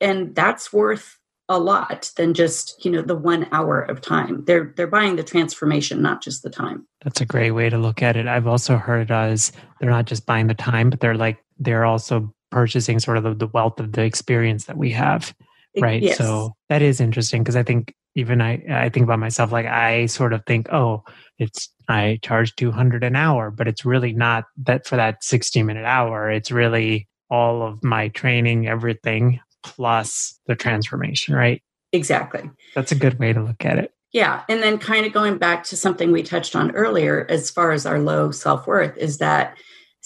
And 0.00 0.34
that's 0.34 0.72
worth 0.72 1.18
a 1.48 1.58
lot 1.58 2.10
than 2.16 2.34
just 2.34 2.84
you 2.84 2.90
know 2.90 3.02
the 3.02 3.14
one 3.14 3.46
hour 3.52 3.80
of 3.80 4.00
time 4.00 4.44
they're 4.46 4.72
they're 4.76 4.88
buying 4.88 5.14
the 5.14 5.22
transformation 5.22 6.02
not 6.02 6.20
just 6.20 6.42
the 6.42 6.50
time 6.50 6.84
that's 7.04 7.20
a 7.20 7.24
great 7.24 7.52
way 7.52 7.70
to 7.70 7.78
look 7.78 8.02
at 8.02 8.16
it 8.16 8.26
i've 8.26 8.48
also 8.48 8.76
heard 8.76 9.12
uh, 9.12 9.20
as 9.20 9.52
they're 9.78 9.90
not 9.90 10.06
just 10.06 10.26
buying 10.26 10.48
the 10.48 10.54
time 10.54 10.90
but 10.90 10.98
they're 10.98 11.14
like 11.14 11.38
they're 11.58 11.84
also 11.84 12.34
purchasing 12.50 12.98
sort 12.98 13.16
of 13.16 13.24
the, 13.24 13.34
the 13.34 13.46
wealth 13.48 13.80
of 13.80 13.92
the 13.92 14.02
experience 14.02 14.64
that 14.64 14.76
we 14.76 14.90
have 14.90 15.34
right? 15.78 16.02
Yes. 16.02 16.18
so 16.18 16.54
that 16.68 16.82
is 16.82 17.00
interesting 17.00 17.42
because 17.42 17.56
i 17.56 17.62
think 17.62 17.94
even 18.14 18.40
i 18.40 18.62
i 18.70 18.88
think 18.88 19.04
about 19.04 19.18
myself 19.18 19.52
like 19.52 19.66
i 19.66 20.06
sort 20.06 20.32
of 20.32 20.42
think 20.46 20.72
oh 20.72 21.04
it's 21.38 21.68
i 21.88 22.18
charge 22.22 22.54
200 22.56 23.04
an 23.04 23.14
hour 23.14 23.50
but 23.50 23.68
it's 23.68 23.84
really 23.84 24.12
not 24.12 24.44
that 24.56 24.86
for 24.86 24.96
that 24.96 25.22
60 25.22 25.62
minute 25.62 25.84
hour 25.84 26.30
it's 26.30 26.50
really 26.50 27.08
all 27.30 27.62
of 27.62 27.82
my 27.82 28.08
training 28.08 28.68
everything 28.68 29.40
plus 29.62 30.38
the 30.46 30.54
transformation 30.54 31.34
right? 31.34 31.62
Exactly. 31.92 32.50
That's 32.74 32.92
a 32.92 32.96
good 32.96 33.18
way 33.18 33.32
to 33.32 33.42
look 33.42 33.64
at 33.64 33.78
it. 33.78 33.92
Yeah 34.12 34.42
and 34.48 34.62
then 34.62 34.78
kind 34.78 35.06
of 35.06 35.12
going 35.12 35.38
back 35.38 35.64
to 35.64 35.76
something 35.76 36.12
we 36.12 36.22
touched 36.22 36.54
on 36.54 36.70
earlier 36.72 37.26
as 37.28 37.50
far 37.50 37.72
as 37.72 37.84
our 37.84 37.98
low 37.98 38.30
self-worth 38.30 38.96
is 38.96 39.18
that 39.18 39.56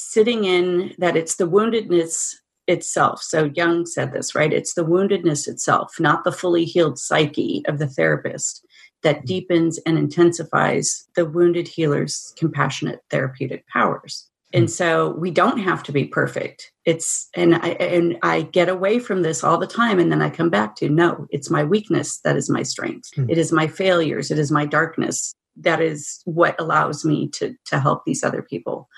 sitting 0.01 0.45
in 0.45 0.95
that 0.99 1.17
it's 1.17 1.37
the 1.37 1.49
woundedness 1.49 2.35
itself. 2.67 3.23
So 3.23 3.51
Jung 3.55 3.87
said 3.87 4.13
this, 4.13 4.35
right? 4.35 4.53
It's 4.53 4.75
the 4.75 4.85
woundedness 4.85 5.49
itself, 5.49 5.99
not 5.99 6.25
the 6.25 6.33
fully 6.33 6.65
healed 6.65 6.99
psyche 6.99 7.63
of 7.67 7.79
the 7.79 7.89
therapist 7.89 8.65
that 9.03 9.17
mm-hmm. 9.17 9.27
deepens 9.27 9.79
and 9.87 9.99
intensifies 9.99 11.07
the 11.17 11.25
wounded 11.25 11.69
healer's 11.69 12.35
compassionate 12.39 13.01
therapeutic 13.11 13.67
powers. 13.69 14.29
And 14.53 14.65
mm-hmm. 14.65 14.73
so 14.73 15.11
we 15.11 15.31
don't 15.31 15.59
have 15.59 15.83
to 15.85 15.93
be 15.93 16.05
perfect. 16.05 16.73
It's 16.85 17.29
and 17.35 17.55
I 17.57 17.71
and 17.71 18.17
I 18.23 18.43
get 18.43 18.69
away 18.69 18.99
from 18.99 19.23
this 19.23 19.45
all 19.45 19.59
the 19.59 19.67
time 19.67 19.99
and 19.99 20.11
then 20.11 20.23
I 20.23 20.31
come 20.31 20.51
back 20.51 20.77
to 20.77 20.89
no, 20.89 21.27
it's 21.31 21.51
my 21.51 21.65
weakness 21.65 22.19
that 22.25 22.37
is 22.37 22.51
my 22.51 22.63
strength. 22.63 23.11
Mm. 23.17 23.31
It 23.31 23.39
is 23.39 23.53
my 23.53 23.69
failures, 23.69 24.31
it 24.31 24.39
is 24.39 24.51
my 24.51 24.65
darkness 24.65 25.35
that 25.57 25.81
is 25.81 26.23
what 26.25 26.61
allows 26.61 27.05
me 27.05 27.29
to 27.29 27.55
to 27.67 27.81
help 27.81 28.05
these 28.05 28.25
other 28.25 28.43
people. 28.43 28.89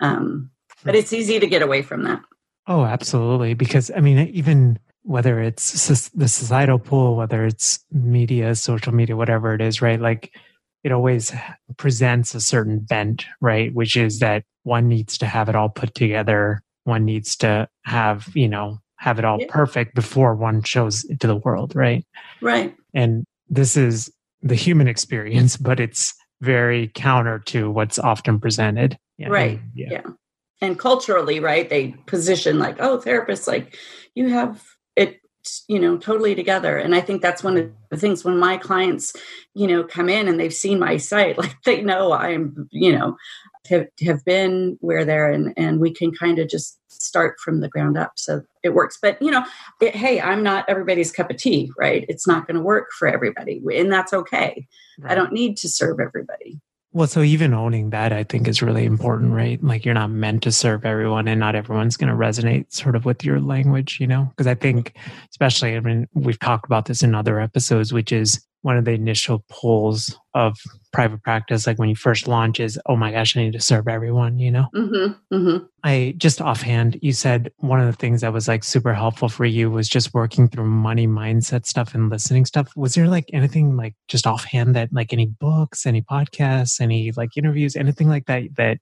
Um, 0.00 0.50
but 0.84 0.94
it's 0.94 1.12
easy 1.12 1.38
to 1.38 1.46
get 1.46 1.62
away 1.62 1.82
from 1.82 2.04
that. 2.04 2.20
Oh, 2.66 2.84
absolutely. 2.84 3.54
Because 3.54 3.90
I 3.94 4.00
mean, 4.00 4.18
even 4.28 4.78
whether 5.02 5.40
it's 5.40 6.10
the 6.10 6.28
societal 6.28 6.78
pool, 6.78 7.16
whether 7.16 7.44
it's 7.44 7.84
media, 7.90 8.54
social 8.54 8.94
media, 8.94 9.16
whatever 9.16 9.54
it 9.54 9.60
is, 9.60 9.82
right? 9.82 10.00
Like 10.00 10.32
it 10.84 10.92
always 10.92 11.32
presents 11.76 12.34
a 12.34 12.40
certain 12.40 12.80
bent, 12.80 13.26
right? 13.40 13.74
Which 13.74 13.96
is 13.96 14.18
that 14.20 14.44
one 14.62 14.88
needs 14.88 15.18
to 15.18 15.26
have 15.26 15.48
it 15.48 15.56
all 15.56 15.68
put 15.68 15.94
together. 15.94 16.62
One 16.84 17.04
needs 17.04 17.36
to 17.36 17.68
have, 17.84 18.28
you 18.34 18.48
know, 18.48 18.78
have 18.96 19.18
it 19.18 19.24
all 19.24 19.40
yeah. 19.40 19.46
perfect 19.48 19.94
before 19.94 20.34
one 20.34 20.62
shows 20.62 21.04
it 21.04 21.20
to 21.20 21.26
the 21.26 21.36
world, 21.36 21.74
right? 21.74 22.04
Right. 22.40 22.76
And 22.94 23.24
this 23.48 23.76
is 23.76 24.12
the 24.42 24.54
human 24.54 24.88
experience, 24.88 25.56
but 25.58 25.80
it's 25.80 26.14
very 26.40 26.90
counter 26.94 27.38
to 27.38 27.70
what's 27.70 27.98
often 27.98 28.40
presented. 28.40 28.98
Yeah. 29.18 29.28
Right. 29.28 29.60
Yeah. 29.74 29.88
yeah. 29.90 30.10
And 30.62 30.78
culturally, 30.78 31.40
right, 31.40 31.68
they 31.68 31.94
position 32.06 32.58
like, 32.58 32.76
oh, 32.80 32.98
therapists, 32.98 33.46
like 33.46 33.78
you 34.14 34.28
have 34.28 34.62
it, 34.94 35.20
you 35.68 35.78
know, 35.78 35.96
totally 35.96 36.34
together. 36.34 36.76
And 36.76 36.94
I 36.94 37.00
think 37.00 37.22
that's 37.22 37.42
one 37.42 37.56
of 37.56 37.72
the 37.90 37.96
things 37.96 38.24
when 38.24 38.38
my 38.38 38.58
clients, 38.58 39.14
you 39.54 39.66
know, 39.66 39.84
come 39.84 40.10
in 40.10 40.28
and 40.28 40.38
they've 40.38 40.52
seen 40.52 40.78
my 40.78 40.98
site, 40.98 41.38
like 41.38 41.56
they 41.64 41.80
know 41.80 42.12
I'm, 42.12 42.68
you 42.70 42.92
know, 42.92 43.16
have, 43.68 43.86
have 44.04 44.24
been 44.24 44.76
where 44.80 45.04
they're 45.04 45.30
and, 45.30 45.52
and 45.56 45.80
we 45.80 45.92
can 45.92 46.12
kind 46.12 46.38
of 46.38 46.48
just 46.48 46.78
start 46.88 47.36
from 47.38 47.60
the 47.60 47.68
ground 47.68 47.96
up 47.96 48.12
so 48.16 48.42
it 48.62 48.70
works 48.70 48.98
but 49.00 49.20
you 49.20 49.30
know 49.30 49.44
it, 49.80 49.94
hey 49.94 50.20
i'm 50.20 50.42
not 50.42 50.64
everybody's 50.68 51.12
cup 51.12 51.30
of 51.30 51.36
tea 51.36 51.70
right 51.78 52.04
it's 52.08 52.26
not 52.26 52.46
going 52.46 52.56
to 52.56 52.62
work 52.62 52.88
for 52.98 53.06
everybody 53.08 53.60
and 53.74 53.92
that's 53.92 54.12
okay 54.12 54.66
right. 54.98 55.12
i 55.12 55.14
don't 55.14 55.32
need 55.32 55.56
to 55.56 55.68
serve 55.68 56.00
everybody 56.00 56.60
well, 56.92 57.06
so 57.06 57.22
even 57.22 57.54
owning 57.54 57.90
that, 57.90 58.12
I 58.12 58.24
think, 58.24 58.48
is 58.48 58.62
really 58.62 58.84
important, 58.84 59.32
right? 59.32 59.62
Like 59.62 59.84
you're 59.84 59.94
not 59.94 60.10
meant 60.10 60.42
to 60.42 60.50
serve 60.50 60.84
everyone, 60.84 61.28
and 61.28 61.38
not 61.38 61.54
everyone's 61.54 61.96
going 61.96 62.10
to 62.10 62.16
resonate 62.16 62.72
sort 62.72 62.96
of 62.96 63.04
with 63.04 63.24
your 63.24 63.40
language, 63.40 63.98
you 64.00 64.08
know? 64.08 64.26
Because 64.30 64.48
I 64.48 64.56
think, 64.56 64.96
especially, 65.30 65.76
I 65.76 65.80
mean, 65.80 66.08
we've 66.14 66.38
talked 66.40 66.66
about 66.66 66.86
this 66.86 67.04
in 67.04 67.14
other 67.14 67.38
episodes, 67.38 67.92
which 67.92 68.10
is 68.10 68.44
one 68.62 68.76
of 68.76 68.84
the 68.84 68.92
initial 68.92 69.44
pulls 69.48 70.16
of 70.34 70.56
private 70.92 71.22
practice 71.22 71.66
like 71.66 71.78
when 71.78 71.88
you 71.88 71.96
first 71.96 72.28
launch 72.28 72.60
is 72.60 72.78
oh 72.86 72.96
my 72.96 73.10
gosh 73.10 73.36
i 73.36 73.40
need 73.40 73.52
to 73.52 73.60
serve 73.60 73.88
everyone 73.88 74.38
you 74.38 74.50
know? 74.50 74.66
Mm-hmm, 74.74 75.34
mm-hmm. 75.34 75.64
i 75.82 76.14
just 76.18 76.40
offhand 76.40 76.98
you 77.02 77.12
said 77.12 77.50
one 77.58 77.80
of 77.80 77.86
the 77.86 77.92
things 77.92 78.20
that 78.20 78.32
was 78.32 78.48
like 78.48 78.64
super 78.64 78.94
helpful 78.94 79.28
for 79.28 79.44
you 79.44 79.70
was 79.70 79.88
just 79.88 80.14
working 80.14 80.48
through 80.48 80.64
money 80.64 81.06
mindset 81.06 81.66
stuff 81.66 81.94
and 81.94 82.10
listening 82.10 82.44
stuff. 82.44 82.72
Was 82.76 82.94
there 82.94 83.08
like 83.08 83.30
anything 83.32 83.76
like 83.76 83.94
just 84.08 84.26
offhand 84.26 84.74
that 84.76 84.92
like 84.92 85.12
any 85.12 85.26
books 85.26 85.86
any 85.86 86.02
podcasts 86.02 86.80
any 86.80 87.12
like 87.12 87.36
interviews 87.36 87.76
anything 87.76 88.08
like 88.08 88.26
that 88.26 88.42
that 88.56 88.78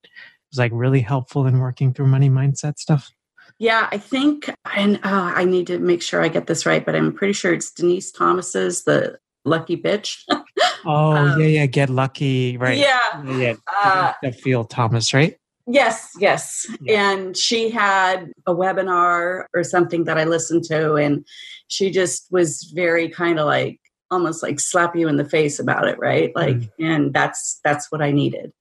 was 0.50 0.58
like 0.58 0.72
really 0.74 1.00
helpful 1.00 1.46
in 1.46 1.58
working 1.58 1.92
through 1.92 2.06
money 2.06 2.30
mindset 2.30 2.78
stuff? 2.78 3.10
Yeah, 3.58 3.88
I 3.90 3.98
think, 3.98 4.48
and 4.76 4.96
uh, 4.98 5.32
I 5.34 5.44
need 5.44 5.66
to 5.66 5.78
make 5.78 6.00
sure 6.00 6.22
I 6.22 6.28
get 6.28 6.46
this 6.46 6.64
right, 6.64 6.84
but 6.84 6.94
I'm 6.94 7.12
pretty 7.12 7.32
sure 7.32 7.52
it's 7.52 7.72
Denise 7.72 8.12
Thomas's 8.12 8.84
the 8.84 9.18
lucky 9.48 9.76
bitch. 9.76 10.22
oh 10.84 11.12
um, 11.12 11.40
yeah, 11.40 11.46
yeah, 11.46 11.66
get 11.66 11.90
lucky, 11.90 12.56
right? 12.56 12.78
Yeah, 12.78 13.24
yeah. 13.24 13.54
yeah. 13.82 14.14
Uh, 14.22 14.30
feel 14.32 14.64
Thomas, 14.64 15.12
right? 15.12 15.36
Yes, 15.66 16.12
yes. 16.18 16.66
Yeah. 16.80 17.12
And 17.12 17.36
she 17.36 17.68
had 17.68 18.32
a 18.46 18.54
webinar 18.54 19.44
or 19.52 19.64
something 19.64 20.04
that 20.04 20.16
I 20.16 20.24
listened 20.24 20.64
to, 20.64 20.94
and 20.94 21.26
she 21.68 21.90
just 21.90 22.26
was 22.30 22.72
very 22.74 23.08
kind 23.08 23.38
of 23.38 23.46
like 23.46 23.78
almost 24.10 24.42
like 24.42 24.60
slap 24.60 24.96
you 24.96 25.08
in 25.08 25.16
the 25.16 25.28
face 25.28 25.58
about 25.58 25.86
it, 25.86 25.98
right? 25.98 26.34
Like, 26.34 26.56
mm. 26.56 26.70
and 26.80 27.12
that's 27.12 27.60
that's 27.64 27.92
what 27.92 28.00
I 28.00 28.12
needed. 28.12 28.52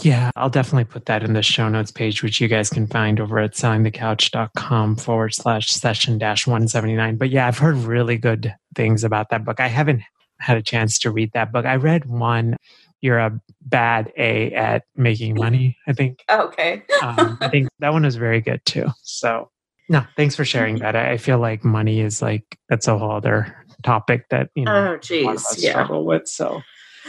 Yeah, 0.00 0.30
I'll 0.36 0.50
definitely 0.50 0.84
put 0.84 1.06
that 1.06 1.22
in 1.22 1.34
the 1.34 1.42
show 1.42 1.68
notes 1.68 1.90
page, 1.90 2.22
which 2.22 2.40
you 2.40 2.48
guys 2.48 2.70
can 2.70 2.86
find 2.86 3.20
over 3.20 3.38
at 3.38 3.52
sellingthecouch.com 3.52 4.96
forward 4.96 5.34
slash 5.34 5.68
session 5.68 6.18
dash 6.18 6.46
179. 6.46 7.16
But 7.16 7.30
yeah, 7.30 7.46
I've 7.46 7.58
heard 7.58 7.76
really 7.76 8.16
good 8.16 8.54
things 8.74 9.04
about 9.04 9.28
that 9.30 9.44
book. 9.44 9.60
I 9.60 9.68
haven't 9.68 10.02
had 10.38 10.56
a 10.56 10.62
chance 10.62 10.98
to 11.00 11.10
read 11.10 11.32
that 11.32 11.52
book. 11.52 11.66
I 11.66 11.76
read 11.76 12.06
one. 12.06 12.56
You're 13.00 13.18
a 13.18 13.40
bad 13.62 14.12
A 14.16 14.52
at 14.52 14.84
making 14.96 15.34
money. 15.34 15.76
I 15.86 15.92
think. 15.92 16.24
Okay. 16.30 16.82
um, 17.02 17.38
I 17.40 17.48
think 17.48 17.68
that 17.80 17.92
one 17.92 18.04
was 18.04 18.16
very 18.16 18.40
good 18.40 18.60
too. 18.64 18.86
So, 19.02 19.50
no, 19.88 20.04
thanks 20.16 20.34
for 20.34 20.44
sharing 20.44 20.78
that. 20.78 20.96
I 20.96 21.16
feel 21.16 21.38
like 21.38 21.64
money 21.64 22.00
is 22.00 22.22
like 22.22 22.58
that's 22.68 22.88
a 22.88 22.98
whole 22.98 23.12
other 23.12 23.54
topic 23.82 24.28
that 24.30 24.50
you 24.54 24.64
know. 24.64 24.94
Oh, 24.94 24.96
geez, 24.98 25.44
yeah. 25.58 25.70
Struggle 25.70 26.04
with 26.04 26.26
so. 26.26 26.62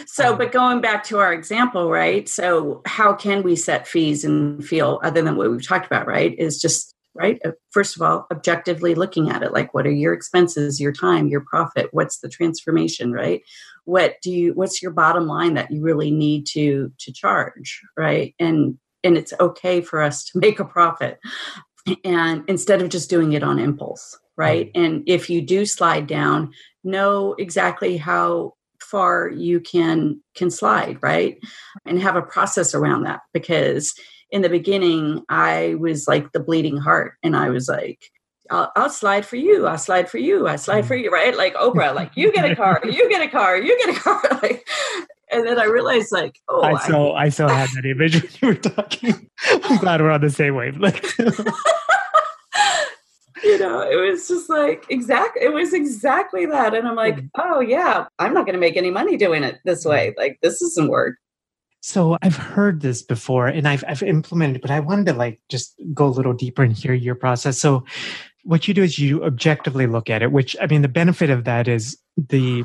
So, 0.06 0.34
um, 0.34 0.38
but 0.38 0.52
going 0.52 0.80
back 0.80 1.04
to 1.06 1.18
our 1.18 1.34
example, 1.34 1.90
right? 1.90 2.30
So, 2.30 2.82
how 2.86 3.14
can 3.14 3.42
we 3.42 3.56
set 3.56 3.88
fees 3.88 4.24
and 4.24 4.64
feel 4.64 5.00
other 5.04 5.22
than 5.22 5.36
what 5.36 5.50
we've 5.50 5.66
talked 5.66 5.88
about, 5.88 6.06
right? 6.06 6.38
Is 6.38 6.62
just 6.62 6.94
right? 7.18 7.40
Uh, 7.44 7.52
first 7.72 7.96
of 7.96 8.02
all, 8.02 8.28
objectively 8.32 8.96
looking 8.96 9.30
at 9.30 9.44
it, 9.44 9.54
like 9.54 9.74
what 9.74 9.88
are 9.88 9.92
your 9.92 10.14
expenses, 10.14 10.80
your 10.80 10.92
time, 10.92 11.28
your 11.28 11.42
profit, 11.42 11.90
what's 11.92 12.20
the 12.20 12.30
transformation, 12.30 13.12
right? 13.12 13.42
What 13.86 14.16
do 14.22 14.32
you 14.32 14.54
what's 14.54 14.82
your 14.82 14.92
bottom 14.92 15.28
line 15.28 15.56
that 15.56 15.72
you 15.72 15.82
really 15.82 16.12
need 16.12 16.46
to 16.54 16.92
to 17.00 17.12
charge, 17.12 17.82
right? 17.98 18.36
And 18.40 18.78
and 19.04 19.18
it's 19.18 19.34
okay 19.40 19.82
for 19.82 20.02
us 20.02 20.24
to 20.26 20.40
make 20.40 20.60
a 20.60 20.66
profit. 20.66 21.20
And 22.04 22.44
instead 22.50 22.82
of 22.82 22.90
just 22.90 23.10
doing 23.10 23.34
it 23.34 23.44
on 23.44 23.60
impulse, 23.60 24.18
right? 24.36 24.72
And 24.76 25.04
if 25.08 25.30
you 25.30 25.42
do 25.42 25.66
slide 25.66 26.06
down, 26.06 26.52
know 26.84 27.34
exactly 27.40 27.98
how 27.98 28.54
far 28.80 29.30
you 29.30 29.60
can 29.60 30.22
can 30.36 30.52
slide, 30.52 30.98
right? 31.02 31.38
And 31.86 32.02
have 32.02 32.16
a 32.16 32.22
process 32.22 32.76
around 32.76 33.04
that 33.04 33.22
because 33.34 33.94
in 34.32 34.42
the 34.42 34.50
beginning, 34.50 35.24
I 35.30 35.76
was 35.80 36.08
like 36.08 36.32
the 36.32 36.40
bleeding 36.40 36.78
heart, 36.78 37.14
and 37.24 37.36
I 37.36 37.50
was 37.50 37.70
like, 37.70 38.12
I'll, 38.50 38.72
I'll, 38.76 38.90
slide 38.90 39.26
for 39.26 39.36
you. 39.36 39.68
I'll 39.68 39.78
slide 39.78 40.10
for 40.10 40.18
you. 40.18 40.48
I 40.48 40.56
slide 40.56 40.86
for 40.86 40.96
mm. 40.96 41.04
you, 41.04 41.12
right? 41.12 41.36
Like 41.36 41.54
Oprah, 41.56 41.94
like 41.94 42.12
you 42.16 42.32
get 42.32 42.50
a 42.50 42.56
car, 42.56 42.80
you 42.84 43.10
get 43.10 43.22
a 43.22 43.28
car, 43.28 43.58
you 43.58 43.78
get 43.86 43.96
a 43.96 44.00
car. 44.00 44.22
Like, 44.42 44.68
and 45.30 45.46
then 45.46 45.60
I 45.60 45.66
realized, 45.66 46.14
like, 46.14 46.40
oh, 46.48 46.62
I 46.62 46.80
still, 46.80 47.14
I, 47.14 47.24
I 47.24 47.30
still 47.30 47.50
had 47.50 47.70
that 47.76 47.86
image 47.86 48.22
when 48.22 48.32
you 48.42 48.48
were 48.48 48.56
talking. 48.56 49.30
I'm 49.52 49.78
glad 49.78 50.00
we're 50.00 50.12
on 50.12 50.22
the 50.22 50.30
same 50.30 50.56
wavelength. 50.56 51.20
you 53.44 53.60
know, 53.60 53.82
it 53.82 53.96
was 53.96 54.28
just 54.28 54.50
like 54.50 54.86
exactly. 54.90 55.44
It 55.44 55.54
was 55.54 55.74
exactly 55.74 56.46
that, 56.46 56.74
and 56.74 56.88
I'm 56.88 56.96
like, 56.96 57.18
mm. 57.18 57.30
oh 57.36 57.60
yeah, 57.60 58.06
I'm 58.20 58.34
not 58.34 58.46
going 58.46 58.54
to 58.54 58.60
make 58.60 58.78
any 58.78 58.92
money 58.92 59.18
doing 59.18 59.44
it 59.44 59.60
this 59.66 59.84
way. 59.84 60.14
Like 60.18 60.40
this 60.42 60.62
doesn't 60.62 60.88
work. 60.88 61.18
So 61.82 62.18
I've 62.22 62.36
heard 62.36 62.82
this 62.82 63.02
before 63.02 63.48
and 63.48 63.68
I've, 63.68 63.84
I've 63.88 64.04
implemented, 64.04 64.62
but 64.62 64.72
I 64.72 64.80
wanted 64.80 65.06
to 65.08 65.14
like 65.14 65.40
just 65.50 65.80
go 65.94 66.08
a 66.08 66.10
little 66.10 66.34
deeper 66.34 66.64
and 66.64 66.74
hear 66.74 66.94
your 66.94 67.16
process. 67.16 67.60
So 67.60 67.86
what 68.44 68.68
you 68.68 68.74
do 68.74 68.84
is 68.84 68.98
you 69.00 69.24
objectively 69.24 69.88
look 69.88 70.10
at 70.10 70.22
it, 70.22 70.32
which 70.32 70.56
I 70.62 70.68
mean, 70.68 70.82
the 70.82 70.88
benefit 70.88 71.30
of 71.30 71.44
that 71.44 71.68
is 71.68 71.98
the 72.18 72.64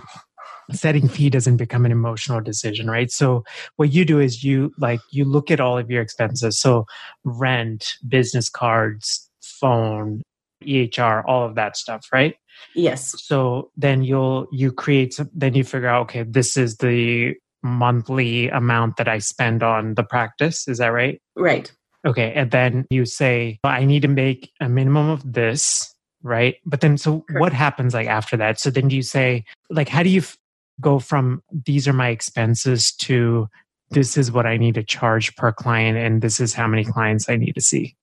setting 0.71 1.09
fee 1.09 1.29
doesn't 1.29 1.57
become 1.57 1.85
an 1.85 1.93
emotional 1.93 2.41
decision, 2.41 2.89
right? 2.89 3.11
So 3.11 3.45
what 3.77 3.93
you 3.93 4.05
do 4.05 4.21
is 4.21 4.45
you 4.45 4.73
like, 4.79 5.01
you 5.11 5.25
look 5.25 5.51
at 5.51 5.61
all 5.61 5.77
of 5.77 5.91
your 5.91 6.03
expenses. 6.03 6.59
So 6.59 6.87
rent, 7.25 7.95
business 8.09 8.49
cards, 8.49 9.29
phone, 9.43 10.23
EHR, 10.65 11.25
all 11.27 11.45
of 11.45 11.57
that 11.57 11.77
stuff, 11.77 12.07
right? 12.13 12.37
Yes. 12.75 13.15
So 13.23 13.71
then 13.77 14.05
you'll 14.05 14.47
you 14.53 14.73
create 14.73 15.15
some, 15.15 15.31
then 15.35 15.55
you 15.55 15.65
figure 15.65 15.89
out 15.89 16.03
okay, 16.03 16.23
this 16.23 16.57
is 16.57 16.77
the 16.77 17.35
monthly 17.63 18.49
amount 18.49 18.97
that 18.97 19.09
I 19.09 19.19
spend 19.19 19.63
on 19.63 19.95
the 19.95 20.03
practice. 20.03 20.67
Is 20.69 20.79
that 20.79 20.89
right? 20.89 21.21
Right. 21.37 21.73
Okay. 22.07 22.33
And 22.33 22.51
then 22.51 22.87
you 22.91 23.05
say, 23.05 23.59
I 23.65 23.85
need 23.85 24.03
to 24.03 24.09
make 24.09 24.51
a 24.61 24.69
minimum 24.69 25.09
of 25.09 25.33
this, 25.33 25.95
right? 26.23 26.57
But 26.67 26.81
then, 26.81 26.99
so 26.99 27.21
Correct. 27.21 27.41
what 27.41 27.53
happens 27.53 27.95
like 27.95 28.09
after 28.09 28.37
that? 28.37 28.59
So 28.59 28.71
then 28.71 28.89
do 28.89 28.97
you 28.97 29.03
say, 29.03 29.45
like, 29.71 29.89
how 29.89 30.03
do 30.03 30.09
you 30.09 30.21
f- 30.21 30.37
go 30.81 30.99
from 30.99 31.43
these 31.53 31.87
are 31.87 31.93
my 31.93 32.09
expenses 32.09 32.93
to 32.93 33.49
this 33.91 34.17
is 34.17 34.33
what 34.33 34.47
I 34.47 34.57
need 34.57 34.75
to 34.75 34.83
charge 34.83 35.37
per 35.37 35.53
client 35.53 35.99
and 35.99 36.23
this 36.23 36.41
is 36.41 36.55
how 36.55 36.67
many 36.67 36.85
clients 36.85 37.29
I 37.29 37.37
need 37.37 37.53
to 37.53 37.61
see? 37.61 37.95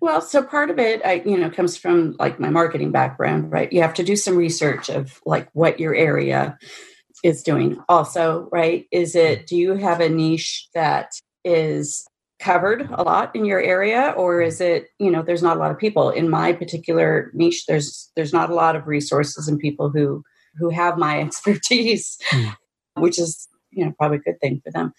Well, 0.00 0.20
so 0.22 0.42
part 0.42 0.70
of 0.70 0.78
it, 0.78 1.04
I, 1.04 1.22
you 1.26 1.36
know, 1.36 1.50
comes 1.50 1.76
from 1.76 2.16
like 2.18 2.40
my 2.40 2.48
marketing 2.48 2.90
background, 2.90 3.52
right? 3.52 3.70
You 3.70 3.82
have 3.82 3.94
to 3.94 4.02
do 4.02 4.16
some 4.16 4.36
research 4.36 4.88
of 4.88 5.20
like 5.26 5.48
what 5.52 5.78
your 5.78 5.94
area 5.94 6.58
is 7.22 7.42
doing 7.42 7.78
also, 7.88 8.48
right? 8.50 8.86
Is 8.90 9.14
it, 9.14 9.46
do 9.46 9.56
you 9.56 9.74
have 9.74 10.00
a 10.00 10.08
niche 10.08 10.68
that 10.74 11.12
is 11.44 12.06
covered 12.40 12.88
a 12.92 13.02
lot 13.02 13.34
in 13.36 13.44
your 13.44 13.60
area 13.60 14.14
or 14.16 14.40
is 14.40 14.62
it 14.62 14.88
you 14.98 15.10
know 15.10 15.22
there's 15.22 15.42
not 15.42 15.56
a 15.56 15.60
lot 15.60 15.70
of 15.70 15.78
people? 15.78 16.10
In 16.10 16.28
my 16.28 16.52
particular 16.52 17.30
niche 17.34 17.66
there's 17.66 18.10
there's 18.16 18.32
not 18.32 18.50
a 18.50 18.54
lot 18.54 18.74
of 18.74 18.86
resources 18.86 19.46
and 19.46 19.58
people 19.58 19.90
who 19.90 20.24
who 20.58 20.70
have 20.70 20.98
my 20.98 21.20
expertise 21.26 22.18
mm. 22.30 22.56
which 22.94 23.18
is 23.18 23.46
you 23.70 23.84
know 23.84 23.92
probably 23.98 24.16
a 24.16 24.20
good 24.20 24.40
thing 24.40 24.60
for 24.64 24.72
them. 24.72 24.92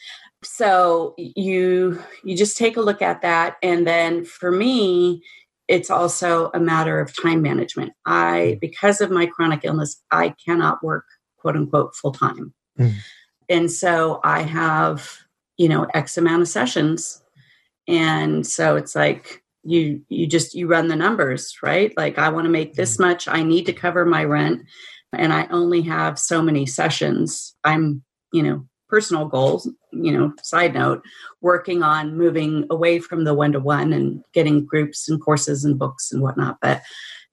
So 0.43 1.15
you 1.17 2.01
you 2.23 2.37
just 2.37 2.57
take 2.57 2.77
a 2.77 2.81
look 2.81 3.01
at 3.01 3.23
that 3.23 3.57
and 3.63 3.85
then 3.85 4.23
for 4.23 4.51
me 4.51 5.23
it's 5.67 5.89
also 5.89 6.51
a 6.53 6.59
matter 6.59 6.99
of 6.99 7.15
time 7.15 7.41
management. 7.41 7.93
I 8.05 8.59
because 8.61 9.01
of 9.01 9.09
my 9.09 9.25
chronic 9.25 9.61
illness 9.63 10.01
i 10.11 10.35
cannot 10.45 10.83
work 10.83 11.05
quote 11.41 11.55
unquote 11.55 11.95
full 11.95 12.11
time. 12.11 12.53
Mm. 12.79 12.93
And 13.49 13.71
so 13.71 14.21
I 14.23 14.43
have, 14.43 15.17
you 15.57 15.67
know, 15.67 15.87
X 15.93 16.17
amount 16.17 16.43
of 16.43 16.47
sessions. 16.47 17.21
And 17.87 18.45
so 18.47 18.75
it's 18.75 18.95
like 18.95 19.43
you 19.63 20.01
you 20.09 20.27
just 20.27 20.55
you 20.55 20.67
run 20.67 20.87
the 20.87 20.95
numbers, 20.95 21.57
right? 21.61 21.93
Like 21.97 22.17
I 22.17 22.29
want 22.29 22.45
to 22.45 22.51
make 22.51 22.75
this 22.75 22.97
mm. 22.97 23.01
much, 23.01 23.27
I 23.27 23.43
need 23.43 23.65
to 23.65 23.73
cover 23.73 24.05
my 24.05 24.23
rent 24.23 24.61
and 25.13 25.33
I 25.33 25.47
only 25.47 25.81
have 25.81 26.17
so 26.17 26.41
many 26.41 26.65
sessions. 26.65 27.55
I'm, 27.63 28.03
you 28.31 28.43
know, 28.43 28.65
personal 28.91 29.25
goals, 29.25 29.69
you 29.91 30.11
know, 30.11 30.33
side 30.43 30.73
note, 30.73 31.01
working 31.41 31.81
on 31.81 32.17
moving 32.17 32.67
away 32.69 32.99
from 32.99 33.23
the 33.23 33.33
one 33.33 33.53
to 33.53 33.59
one 33.59 33.93
and 33.93 34.23
getting 34.33 34.65
groups 34.65 35.09
and 35.09 35.21
courses 35.21 35.63
and 35.63 35.79
books 35.79 36.11
and 36.11 36.21
whatnot. 36.21 36.57
But 36.61 36.81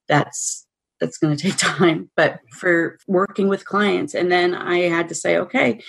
that's 0.06 0.66
that's 1.00 1.18
going 1.18 1.36
to 1.36 1.42
take 1.42 1.56
time 1.58 2.10
but 2.16 2.40
for 2.52 2.98
working 3.06 3.48
with 3.48 3.64
clients. 3.64 4.14
And 4.14 4.30
then 4.30 4.54
i 4.54 4.80
had 4.80 5.08
to 5.08 5.14
say 5.14 5.36
okay 5.36 5.80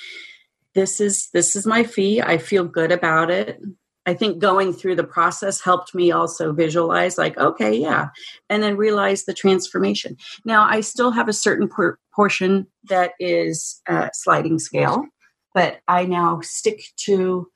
this 0.75 1.01
is 1.01 1.29
this 1.33 1.55
is 1.55 1.65
my 1.65 1.83
fee. 1.83 2.21
I 2.21 2.37
feel 2.37 2.63
good 2.63 2.91
about 2.91 3.31
it. 3.31 3.59
I 4.05 4.13
think 4.13 4.39
going 4.39 4.71
through 4.71 4.95
the 4.95 5.03
process 5.03 5.61
helped 5.61 5.93
me 5.93 6.11
also 6.11 6.53
visualize 6.53 7.17
like 7.17 7.37
okay 7.37 7.75
yeah 7.75 8.09
and 8.49 8.63
then 8.63 8.77
realize 8.77 9.25
the 9.25 9.33
transformation. 9.33 10.17
Now 10.45 10.67
i 10.69 10.81
still 10.81 11.11
have 11.11 11.27
a 11.27 11.33
certain 11.33 11.67
por- 11.67 11.99
portion 12.15 12.67
that 12.89 13.11
is 13.19 13.81
uh, 13.87 14.09
sliding 14.13 14.59
scale 14.59 15.05
but 15.53 15.79
i 15.87 16.05
now 16.05 16.39
stick 16.41 16.81
to 17.05 17.47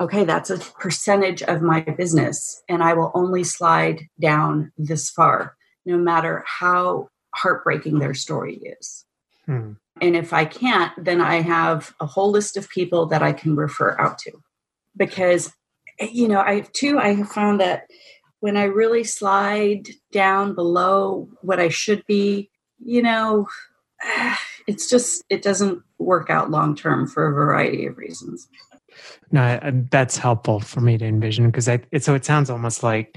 okay, 0.00 0.24
that's 0.24 0.50
a 0.50 0.58
percentage 0.58 1.42
of 1.42 1.62
my 1.62 1.80
business, 1.80 2.62
and 2.68 2.82
I 2.82 2.94
will 2.94 3.12
only 3.14 3.44
slide 3.44 4.02
down 4.20 4.72
this 4.76 5.10
far, 5.10 5.56
no 5.84 5.98
matter 5.98 6.44
how 6.46 7.08
heartbreaking 7.34 7.98
their 7.98 8.14
story 8.14 8.56
is. 8.56 9.04
Hmm. 9.46 9.72
And 10.00 10.16
if 10.16 10.32
I 10.32 10.44
can't, 10.44 10.92
then 11.02 11.20
I 11.20 11.40
have 11.40 11.94
a 12.00 12.06
whole 12.06 12.30
list 12.30 12.56
of 12.56 12.68
people 12.68 13.06
that 13.06 13.22
I 13.22 13.32
can 13.32 13.54
refer 13.54 13.98
out 14.00 14.18
to. 14.18 14.32
Because, 14.96 15.52
you 16.00 16.28
know, 16.28 16.40
I 16.40 16.66
too, 16.72 16.98
I 16.98 17.14
have 17.14 17.28
found 17.28 17.60
that 17.60 17.86
when 18.40 18.56
I 18.56 18.64
really 18.64 19.04
slide 19.04 19.88
down 20.12 20.54
below 20.54 21.28
what 21.42 21.60
I 21.60 21.68
should 21.68 22.04
be, 22.06 22.50
you 22.78 23.02
know, 23.02 23.48
it's 24.66 24.88
just, 24.88 25.22
it 25.30 25.42
doesn't 25.42 25.82
work 25.98 26.30
out 26.30 26.50
long 26.50 26.74
term 26.74 27.06
for 27.06 27.26
a 27.26 27.32
variety 27.32 27.86
of 27.86 27.96
reasons. 27.96 28.48
No, 29.30 29.58
that's 29.90 30.16
helpful 30.16 30.60
for 30.60 30.80
me 30.80 30.98
to 30.98 31.04
envision 31.04 31.46
because 31.46 31.68
I, 31.68 31.80
it, 31.90 32.04
so 32.04 32.14
it 32.14 32.24
sounds 32.24 32.50
almost 32.50 32.82
like 32.82 33.16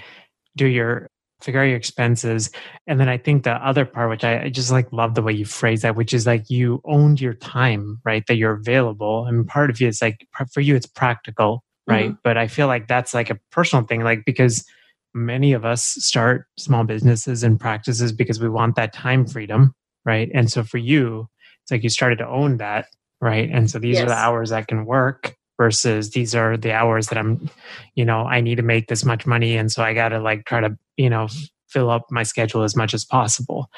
do 0.55 0.65
your 0.65 1.07
figure 1.41 1.61
out 1.61 1.65
your 1.65 1.77
expenses. 1.77 2.49
And 2.87 2.99
then 2.99 3.09
I 3.09 3.17
think 3.17 3.43
the 3.43 3.53
other 3.53 3.85
part, 3.85 4.09
which 4.09 4.23
I, 4.23 4.43
I, 4.43 4.49
just 4.49 4.71
like 4.71 4.91
love 4.91 5.15
the 5.15 5.21
way 5.21 5.33
you 5.33 5.45
phrase 5.45 5.83
that, 5.83 5.95
which 5.95 6.13
is 6.13 6.25
like 6.25 6.49
you 6.49 6.81
owned 6.85 7.21
your 7.21 7.35
time, 7.35 7.99
right? 8.03 8.25
That 8.27 8.37
you're 8.37 8.53
available. 8.53 9.25
And 9.25 9.47
part 9.47 9.69
of 9.69 9.79
you 9.79 9.87
is 9.87 10.01
like, 10.01 10.27
for 10.51 10.61
you, 10.61 10.75
it's 10.75 10.87
practical, 10.87 11.63
right? 11.85 12.09
Mm-hmm. 12.09 12.19
But 12.23 12.37
I 12.37 12.47
feel 12.47 12.67
like 12.67 12.87
that's 12.87 13.13
like 13.13 13.29
a 13.29 13.39
personal 13.51 13.85
thing, 13.85 14.03
like 14.03 14.23
because 14.25 14.65
many 15.13 15.53
of 15.53 15.63
us 15.63 15.83
start 15.83 16.45
small 16.57 16.83
businesses 16.83 17.43
and 17.43 17.59
practices 17.59 18.11
because 18.11 18.39
we 18.39 18.49
want 18.49 18.75
that 18.75 18.93
time 18.93 19.25
freedom, 19.25 19.73
right? 20.05 20.29
And 20.33 20.51
so 20.51 20.63
for 20.63 20.77
you, 20.77 21.29
it's 21.63 21.71
like 21.71 21.83
you 21.83 21.89
started 21.89 22.17
to 22.17 22.27
own 22.27 22.57
that, 22.57 22.87
right? 23.21 23.49
And 23.51 23.69
so 23.69 23.77
these 23.77 23.95
yes. 23.95 24.03
are 24.03 24.09
the 24.09 24.15
hours 24.15 24.49
that 24.49 24.67
can 24.67 24.85
work 24.85 25.36
versus 25.57 26.11
these 26.11 26.35
are 26.35 26.55
the 26.55 26.71
hours 26.71 27.07
that 27.07 27.17
I'm, 27.17 27.49
you 27.95 28.05
know, 28.05 28.25
I 28.25 28.41
need 28.41 28.55
to 28.55 28.63
make 28.63 28.87
this 28.87 29.03
much 29.03 29.25
money. 29.25 29.57
And 29.57 29.71
so 29.71 29.83
I 29.83 29.93
got 29.93 30.09
to 30.09 30.19
like 30.19 30.45
try 30.45 30.61
to, 30.61 30.77
you 30.97 31.09
know, 31.09 31.27
fill 31.67 31.89
up 31.89 32.05
my 32.09 32.23
schedule 32.23 32.63
as 32.63 32.75
much 32.75 32.93
as 32.93 33.03
possible. 33.03 33.69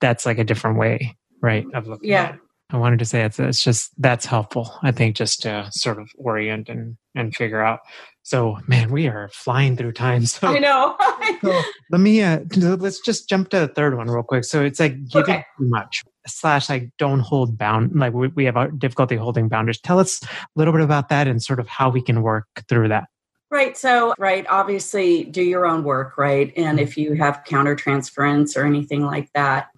That's 0.00 0.26
like 0.26 0.38
a 0.38 0.44
different 0.44 0.78
way, 0.78 1.16
right? 1.40 1.66
Of 1.74 1.86
looking 1.86 2.10
yeah. 2.10 2.36
I 2.70 2.78
wanted 2.78 2.98
to 2.98 3.04
say 3.04 3.24
it's, 3.24 3.38
it's 3.38 3.62
just 3.62 3.92
that's 3.96 4.26
helpful. 4.26 4.72
I 4.82 4.90
think 4.90 5.14
just 5.14 5.42
to 5.42 5.68
sort 5.70 6.00
of 6.00 6.10
orient 6.16 6.68
and 6.68 6.96
and 7.14 7.34
figure 7.34 7.62
out. 7.62 7.80
So 8.22 8.58
man, 8.66 8.90
we 8.90 9.06
are 9.06 9.30
flying 9.32 9.76
through 9.76 9.92
time. 9.92 10.26
So 10.26 10.48
I 10.48 10.58
know. 10.58 10.96
so 11.42 11.62
let 11.90 12.00
me 12.00 12.22
uh, 12.22 12.40
let's 12.56 13.00
just 13.00 13.28
jump 13.28 13.50
to 13.50 13.60
the 13.60 13.68
third 13.68 13.96
one 13.96 14.08
real 14.08 14.22
quick. 14.22 14.44
So 14.44 14.64
it's 14.64 14.80
like 14.80 14.96
giving 15.08 15.36
okay. 15.36 15.46
too 15.58 15.68
much 15.68 16.02
slash 16.26 16.68
like 16.68 16.90
don't 16.98 17.20
hold 17.20 17.56
bound 17.56 17.94
like 17.94 18.12
we, 18.12 18.28
we 18.28 18.44
have 18.46 18.78
difficulty 18.78 19.16
holding 19.16 19.48
boundaries. 19.48 19.80
Tell 19.80 20.00
us 20.00 20.20
a 20.22 20.28
little 20.56 20.72
bit 20.72 20.82
about 20.82 21.08
that 21.10 21.28
and 21.28 21.42
sort 21.42 21.60
of 21.60 21.68
how 21.68 21.88
we 21.88 22.02
can 22.02 22.22
work 22.22 22.46
through 22.68 22.88
that. 22.88 23.04
Right. 23.48 23.76
So, 23.76 24.12
right, 24.18 24.44
obviously 24.48 25.24
do 25.24 25.40
your 25.40 25.66
own 25.66 25.84
work, 25.84 26.18
right? 26.18 26.52
And 26.56 26.80
if 26.80 26.98
you 26.98 27.14
have 27.14 27.44
countertransference 27.46 28.56
or 28.56 28.66
anything 28.66 29.04
like 29.04 29.32
that, 29.34 29.68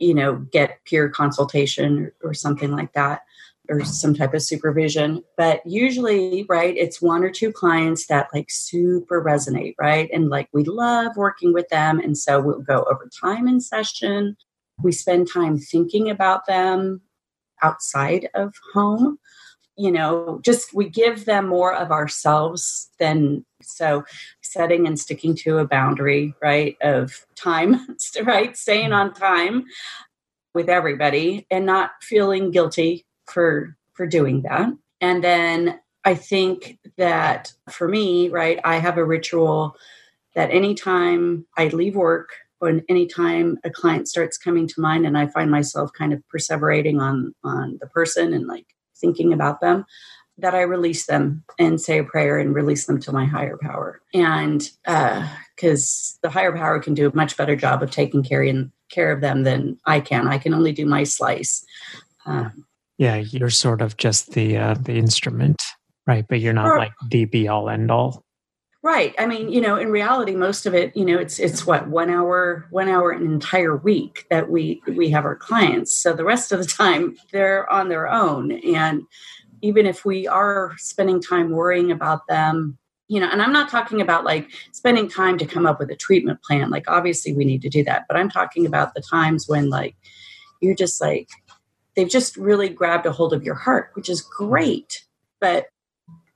you 0.00 0.14
know, 0.14 0.36
get 0.36 0.84
peer 0.84 1.08
consultation 1.08 2.10
or, 2.24 2.34
something 2.34 2.72
like 2.72 2.92
that 2.94 3.22
or 3.68 3.84
some 3.84 4.14
type 4.14 4.34
of 4.34 4.42
supervision. 4.42 5.22
But 5.36 5.60
usually, 5.64 6.44
right, 6.48 6.76
it's 6.76 7.00
one 7.00 7.22
or 7.22 7.30
two 7.30 7.52
clients 7.52 8.06
that 8.06 8.28
like 8.34 8.50
super 8.50 9.22
resonate, 9.22 9.74
right? 9.78 10.10
And 10.12 10.28
like 10.28 10.48
we 10.52 10.64
love 10.64 11.16
working 11.16 11.52
with 11.52 11.68
them. 11.68 12.00
And 12.00 12.18
so 12.18 12.40
we'll 12.40 12.60
go 12.60 12.84
over 12.90 13.08
time 13.20 13.46
in 13.46 13.60
session. 13.60 14.36
We 14.82 14.92
spend 14.92 15.30
time 15.30 15.58
thinking 15.58 16.10
about 16.10 16.46
them 16.46 17.02
outside 17.62 18.28
of 18.34 18.54
home 18.72 19.18
you 19.80 19.90
know, 19.90 20.40
just 20.44 20.74
we 20.74 20.90
give 20.90 21.24
them 21.24 21.48
more 21.48 21.74
of 21.74 21.90
ourselves 21.90 22.90
than 22.98 23.46
so 23.62 24.04
setting 24.42 24.86
and 24.86 25.00
sticking 25.00 25.34
to 25.36 25.56
a 25.56 25.66
boundary, 25.66 26.34
right, 26.42 26.76
of 26.82 27.26
time, 27.34 27.86
right, 28.24 28.54
staying 28.58 28.92
on 28.92 29.14
time 29.14 29.64
with 30.52 30.68
everybody 30.68 31.46
and 31.50 31.64
not 31.64 31.92
feeling 32.02 32.50
guilty 32.50 33.06
for 33.24 33.74
for 33.94 34.06
doing 34.06 34.42
that. 34.42 34.68
And 35.00 35.24
then 35.24 35.80
I 36.04 36.14
think 36.14 36.78
that 36.98 37.52
for 37.70 37.88
me, 37.88 38.28
right, 38.28 38.60
I 38.62 38.76
have 38.76 38.98
a 38.98 39.04
ritual 39.04 39.76
that 40.34 40.50
anytime 40.50 41.46
I 41.56 41.68
leave 41.68 41.96
work 41.96 42.28
or 42.60 42.82
anytime 42.90 43.56
a 43.64 43.70
client 43.70 44.08
starts 44.08 44.36
coming 44.36 44.68
to 44.68 44.80
mind 44.80 45.06
and 45.06 45.16
I 45.16 45.26
find 45.28 45.50
myself 45.50 45.90
kind 45.96 46.12
of 46.12 46.22
perseverating 46.34 47.00
on 47.00 47.34
on 47.42 47.78
the 47.80 47.86
person 47.86 48.34
and 48.34 48.46
like 48.46 48.66
thinking 49.00 49.32
about 49.32 49.60
them 49.60 49.84
that 50.38 50.54
I 50.54 50.62
release 50.62 51.06
them 51.06 51.44
and 51.58 51.80
say 51.80 51.98
a 51.98 52.04
prayer 52.04 52.38
and 52.38 52.54
release 52.54 52.86
them 52.86 53.00
to 53.00 53.12
my 53.12 53.26
higher 53.26 53.58
power. 53.60 54.00
And 54.14 54.68
because 54.84 56.18
uh, 56.22 56.26
the 56.26 56.30
higher 56.30 56.56
power 56.56 56.80
can 56.80 56.94
do 56.94 57.08
a 57.08 57.16
much 57.16 57.36
better 57.36 57.56
job 57.56 57.82
of 57.82 57.90
taking 57.90 58.22
care, 58.22 58.42
in, 58.42 58.72
care 58.90 59.12
of 59.12 59.20
them 59.20 59.42
than 59.42 59.78
I 59.86 60.00
can. 60.00 60.28
I 60.28 60.38
can 60.38 60.54
only 60.54 60.72
do 60.72 60.86
my 60.86 61.04
slice. 61.04 61.64
Um, 62.26 62.64
yeah, 62.98 63.16
you're 63.16 63.50
sort 63.50 63.80
of 63.80 63.96
just 63.96 64.32
the 64.32 64.58
uh, 64.58 64.74
the 64.74 64.92
instrument, 64.92 65.56
right? 66.06 66.26
But 66.28 66.40
you're 66.40 66.52
not 66.52 66.66
or, 66.66 66.78
like 66.78 66.92
the 67.08 67.24
be 67.24 67.48
all 67.48 67.70
end 67.70 67.90
all. 67.90 68.22
Right. 68.82 69.14
I 69.18 69.26
mean, 69.26 69.50
you 69.52 69.60
know, 69.60 69.76
in 69.76 69.90
reality, 69.90 70.34
most 70.34 70.64
of 70.64 70.74
it, 70.74 70.96
you 70.96 71.04
know, 71.04 71.18
it's 71.18 71.38
it's 71.38 71.66
what 71.66 71.88
one 71.88 72.08
hour, 72.08 72.66
one 72.70 72.88
hour 72.88 73.10
an 73.10 73.24
entire 73.24 73.76
week 73.76 74.24
that 74.30 74.50
we 74.50 74.80
we 74.86 75.10
have 75.10 75.26
our 75.26 75.36
clients. 75.36 75.94
So 75.94 76.14
the 76.14 76.24
rest 76.24 76.50
of 76.50 76.60
the 76.60 76.64
time 76.64 77.16
they're 77.30 77.70
on 77.70 77.90
their 77.90 78.08
own. 78.08 78.52
And 78.52 79.02
even 79.60 79.84
if 79.84 80.06
we 80.06 80.26
are 80.26 80.72
spending 80.78 81.20
time 81.20 81.50
worrying 81.50 81.92
about 81.92 82.26
them, 82.26 82.78
you 83.08 83.20
know, 83.20 83.28
and 83.28 83.42
I'm 83.42 83.52
not 83.52 83.68
talking 83.68 84.00
about 84.00 84.24
like 84.24 84.48
spending 84.72 85.10
time 85.10 85.36
to 85.38 85.46
come 85.46 85.66
up 85.66 85.78
with 85.78 85.90
a 85.90 85.96
treatment 85.96 86.42
plan. 86.42 86.70
Like 86.70 86.88
obviously 86.88 87.34
we 87.34 87.44
need 87.44 87.60
to 87.62 87.68
do 87.68 87.84
that, 87.84 88.06
but 88.08 88.16
I'm 88.16 88.30
talking 88.30 88.64
about 88.64 88.94
the 88.94 89.02
times 89.02 89.46
when 89.46 89.68
like 89.68 89.94
you're 90.62 90.74
just 90.74 91.02
like 91.02 91.28
they've 91.96 92.08
just 92.08 92.34
really 92.38 92.70
grabbed 92.70 93.04
a 93.04 93.12
hold 93.12 93.34
of 93.34 93.44
your 93.44 93.56
heart, 93.56 93.90
which 93.92 94.08
is 94.08 94.22
great. 94.22 95.04
But 95.38 95.66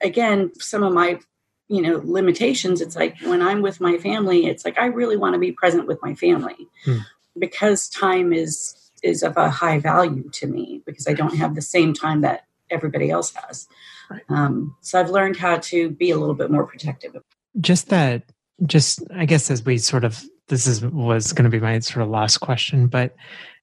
again, 0.02 0.52
some 0.58 0.82
of 0.82 0.92
my 0.92 1.20
you 1.68 1.80
know 1.80 2.00
limitations 2.04 2.80
it's 2.80 2.96
like 2.96 3.16
when 3.22 3.40
i'm 3.40 3.62
with 3.62 3.80
my 3.80 3.96
family 3.98 4.46
it's 4.46 4.64
like 4.64 4.78
i 4.78 4.86
really 4.86 5.16
want 5.16 5.34
to 5.34 5.38
be 5.38 5.52
present 5.52 5.86
with 5.86 5.98
my 6.02 6.14
family 6.14 6.68
hmm. 6.84 6.98
because 7.38 7.88
time 7.88 8.32
is 8.32 8.76
is 9.02 9.22
of 9.22 9.36
a 9.36 9.50
high 9.50 9.78
value 9.78 10.28
to 10.30 10.46
me 10.46 10.82
because 10.86 11.08
i 11.08 11.12
don't 11.12 11.36
have 11.36 11.54
the 11.54 11.62
same 11.62 11.92
time 11.92 12.20
that 12.20 12.44
everybody 12.70 13.10
else 13.10 13.32
has 13.34 13.66
right. 14.10 14.22
um, 14.28 14.74
so 14.80 15.00
i've 15.00 15.10
learned 15.10 15.36
how 15.36 15.56
to 15.56 15.90
be 15.90 16.10
a 16.10 16.18
little 16.18 16.34
bit 16.34 16.50
more 16.50 16.66
protective 16.66 17.16
just 17.60 17.88
that 17.88 18.22
just 18.66 19.02
i 19.14 19.24
guess 19.24 19.50
as 19.50 19.64
we 19.64 19.78
sort 19.78 20.04
of 20.04 20.24
this 20.48 20.66
is 20.66 20.84
was 20.84 21.32
going 21.32 21.44
to 21.44 21.50
be 21.50 21.60
my 21.60 21.78
sort 21.78 22.02
of 22.02 22.10
last 22.10 22.38
question 22.38 22.86
but 22.86 23.14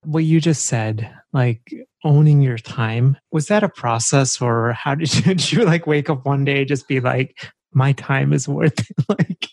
what 0.03 0.23
you 0.23 0.41
just 0.41 0.65
said 0.65 1.13
like 1.33 1.71
owning 2.03 2.41
your 2.41 2.57
time 2.57 3.15
was 3.31 3.47
that 3.47 3.63
a 3.63 3.69
process 3.69 4.41
or 4.41 4.73
how 4.73 4.95
did 4.95 5.13
you, 5.13 5.21
did 5.35 5.51
you 5.51 5.63
like 5.63 5.85
wake 5.85 6.09
up 6.09 6.25
one 6.25 6.43
day 6.43 6.65
just 6.65 6.87
be 6.87 6.99
like 6.99 7.51
my 7.73 7.93
time 7.93 8.33
is 8.33 8.47
worth 8.47 8.79
it. 8.79 9.05
like, 9.09 9.47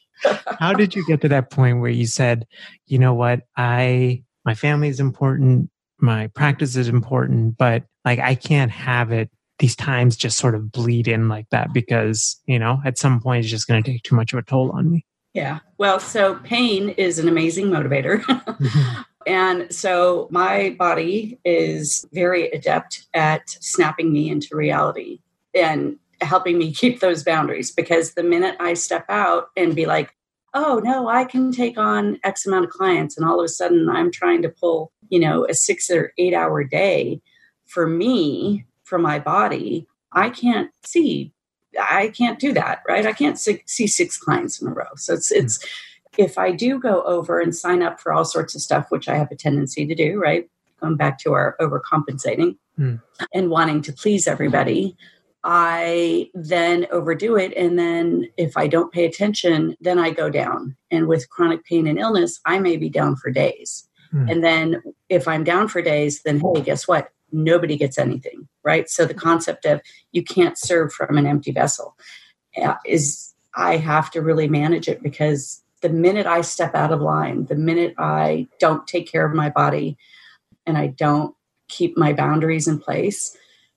how 0.58 0.72
did 0.72 0.94
you 0.94 1.06
get 1.06 1.20
to 1.22 1.28
that 1.28 1.50
point 1.50 1.80
where 1.80 1.90
you 1.90 2.06
said, 2.06 2.46
you 2.86 2.98
know 2.98 3.14
what, 3.14 3.42
I, 3.56 4.24
my 4.44 4.54
family 4.54 4.88
is 4.88 5.00
important, 5.00 5.70
my 6.00 6.28
practice 6.28 6.76
is 6.76 6.88
important, 6.88 7.56
but 7.56 7.84
like 8.04 8.18
I 8.18 8.34
can't 8.34 8.70
have 8.70 9.12
it 9.12 9.30
these 9.58 9.76
times 9.76 10.16
just 10.16 10.38
sort 10.38 10.54
of 10.54 10.70
bleed 10.70 11.08
in 11.08 11.28
like 11.28 11.48
that 11.50 11.72
because, 11.72 12.40
you 12.46 12.58
know, 12.58 12.80
at 12.84 12.96
some 12.96 13.20
point 13.20 13.44
it's 13.44 13.50
just 13.50 13.66
going 13.66 13.82
to 13.82 13.90
take 13.90 14.02
too 14.02 14.14
much 14.14 14.32
of 14.32 14.38
a 14.38 14.42
toll 14.42 14.70
on 14.70 14.90
me. 14.90 15.04
Yeah. 15.34 15.58
Well, 15.78 16.00
so 16.00 16.36
pain 16.36 16.90
is 16.90 17.18
an 17.18 17.28
amazing 17.28 17.66
motivator. 17.66 18.22
Mm-hmm. 18.22 19.02
And 19.26 19.70
so 19.70 20.26
my 20.30 20.74
body 20.78 21.38
is 21.44 22.06
very 22.14 22.48
adept 22.48 23.06
at 23.12 23.42
snapping 23.60 24.10
me 24.10 24.30
into 24.30 24.56
reality. 24.56 25.20
And 25.54 25.98
helping 26.20 26.58
me 26.58 26.72
keep 26.72 27.00
those 27.00 27.22
boundaries 27.22 27.70
because 27.70 28.14
the 28.14 28.22
minute 28.22 28.56
I 28.60 28.74
step 28.74 29.06
out 29.08 29.48
and 29.56 29.74
be 29.74 29.86
like, 29.86 30.14
oh 30.54 30.80
no, 30.82 31.08
I 31.08 31.24
can 31.24 31.52
take 31.52 31.78
on 31.78 32.18
X 32.24 32.46
amount 32.46 32.66
of 32.66 32.70
clients, 32.70 33.16
and 33.16 33.28
all 33.28 33.40
of 33.40 33.44
a 33.44 33.48
sudden 33.48 33.88
I'm 33.88 34.10
trying 34.10 34.42
to 34.42 34.48
pull, 34.48 34.92
you 35.10 35.20
know, 35.20 35.46
a 35.48 35.54
six 35.54 35.90
or 35.90 36.12
eight 36.18 36.34
hour 36.34 36.64
day 36.64 37.20
for 37.66 37.86
me, 37.86 38.64
for 38.82 38.98
my 38.98 39.18
body, 39.18 39.86
I 40.12 40.30
can't 40.30 40.70
see. 40.84 41.32
I 41.78 42.08
can't 42.08 42.40
do 42.40 42.52
that, 42.54 42.82
right? 42.88 43.06
I 43.06 43.12
can't 43.12 43.38
see 43.38 43.86
six 43.86 44.16
clients 44.16 44.60
in 44.60 44.68
a 44.68 44.72
row. 44.72 44.86
So 44.96 45.12
it's 45.14 45.30
it's 45.30 45.64
if 46.16 46.38
I 46.38 46.50
do 46.50 46.80
go 46.80 47.02
over 47.02 47.38
and 47.38 47.54
sign 47.54 47.82
up 47.82 48.00
for 48.00 48.12
all 48.12 48.24
sorts 48.24 48.54
of 48.54 48.62
stuff, 48.62 48.86
which 48.88 49.08
I 49.08 49.16
have 49.16 49.30
a 49.30 49.36
tendency 49.36 49.86
to 49.86 49.94
do, 49.94 50.18
right? 50.18 50.48
Going 50.80 50.96
back 50.96 51.18
to 51.20 51.32
our 51.34 51.56
overcompensating 51.60 52.56
mm. 52.78 53.00
and 53.32 53.50
wanting 53.50 53.82
to 53.82 53.92
please 53.92 54.26
everybody, 54.26 54.96
I 55.45 56.30
then 56.34 56.86
overdo 56.91 57.36
it. 57.36 57.53
And 57.57 57.78
then 57.78 58.28
if 58.36 58.57
I 58.57 58.66
don't 58.66 58.93
pay 58.93 59.05
attention, 59.05 59.76
then 59.80 59.99
I 59.99 60.11
go 60.11 60.30
down. 60.30 60.76
And 60.91 61.07
with 61.07 61.30
chronic 61.30 61.64
pain 61.64 61.86
and 61.86 61.99
illness, 61.99 62.41
I 62.45 62.59
may 62.59 62.76
be 62.76 62.89
down 62.89 63.16
for 63.16 63.30
days. 63.30 63.89
Hmm. 64.11 64.28
And 64.28 64.45
then 64.45 64.82
if 65.09 65.28
I'm 65.28 65.45
down 65.45 65.68
for 65.68 65.80
days, 65.82 66.22
then 66.22 66.41
hey, 66.41 66.62
guess 66.62 66.89
what? 66.89 67.12
Nobody 67.30 67.76
gets 67.76 67.99
anything, 67.99 68.49
right? 68.64 68.89
So 68.89 69.05
the 69.05 69.14
concept 69.14 69.64
of 69.64 69.80
you 70.12 70.24
can't 70.24 70.59
serve 70.59 70.93
from 70.93 71.18
an 71.18 71.26
empty 71.26 71.53
vessel. 71.53 71.97
uh, 72.61 72.74
is 72.84 73.34
I 73.55 73.76
have 73.76 74.11
to 74.12 74.22
really 74.22 74.49
manage 74.49 74.89
it 74.89 75.03
because 75.03 75.62
the 75.82 75.89
minute 75.89 76.26
I 76.26 76.41
step 76.41 76.74
out 76.74 76.93
of 76.93 77.01
line, 77.01 77.47
the 77.47 77.55
minute 77.55 77.95
I 77.99 78.49
don't 78.59 78.86
take 78.86 79.11
care 79.11 79.24
of 79.26 79.34
my 79.34 79.51
body 79.51 79.97
and 80.66 80.76
I 80.76 80.89
don't 80.89 81.34
keep 81.68 81.97
my 81.97 82.12
boundaries 82.12 82.66
in 82.66 82.78
place, 82.78 83.36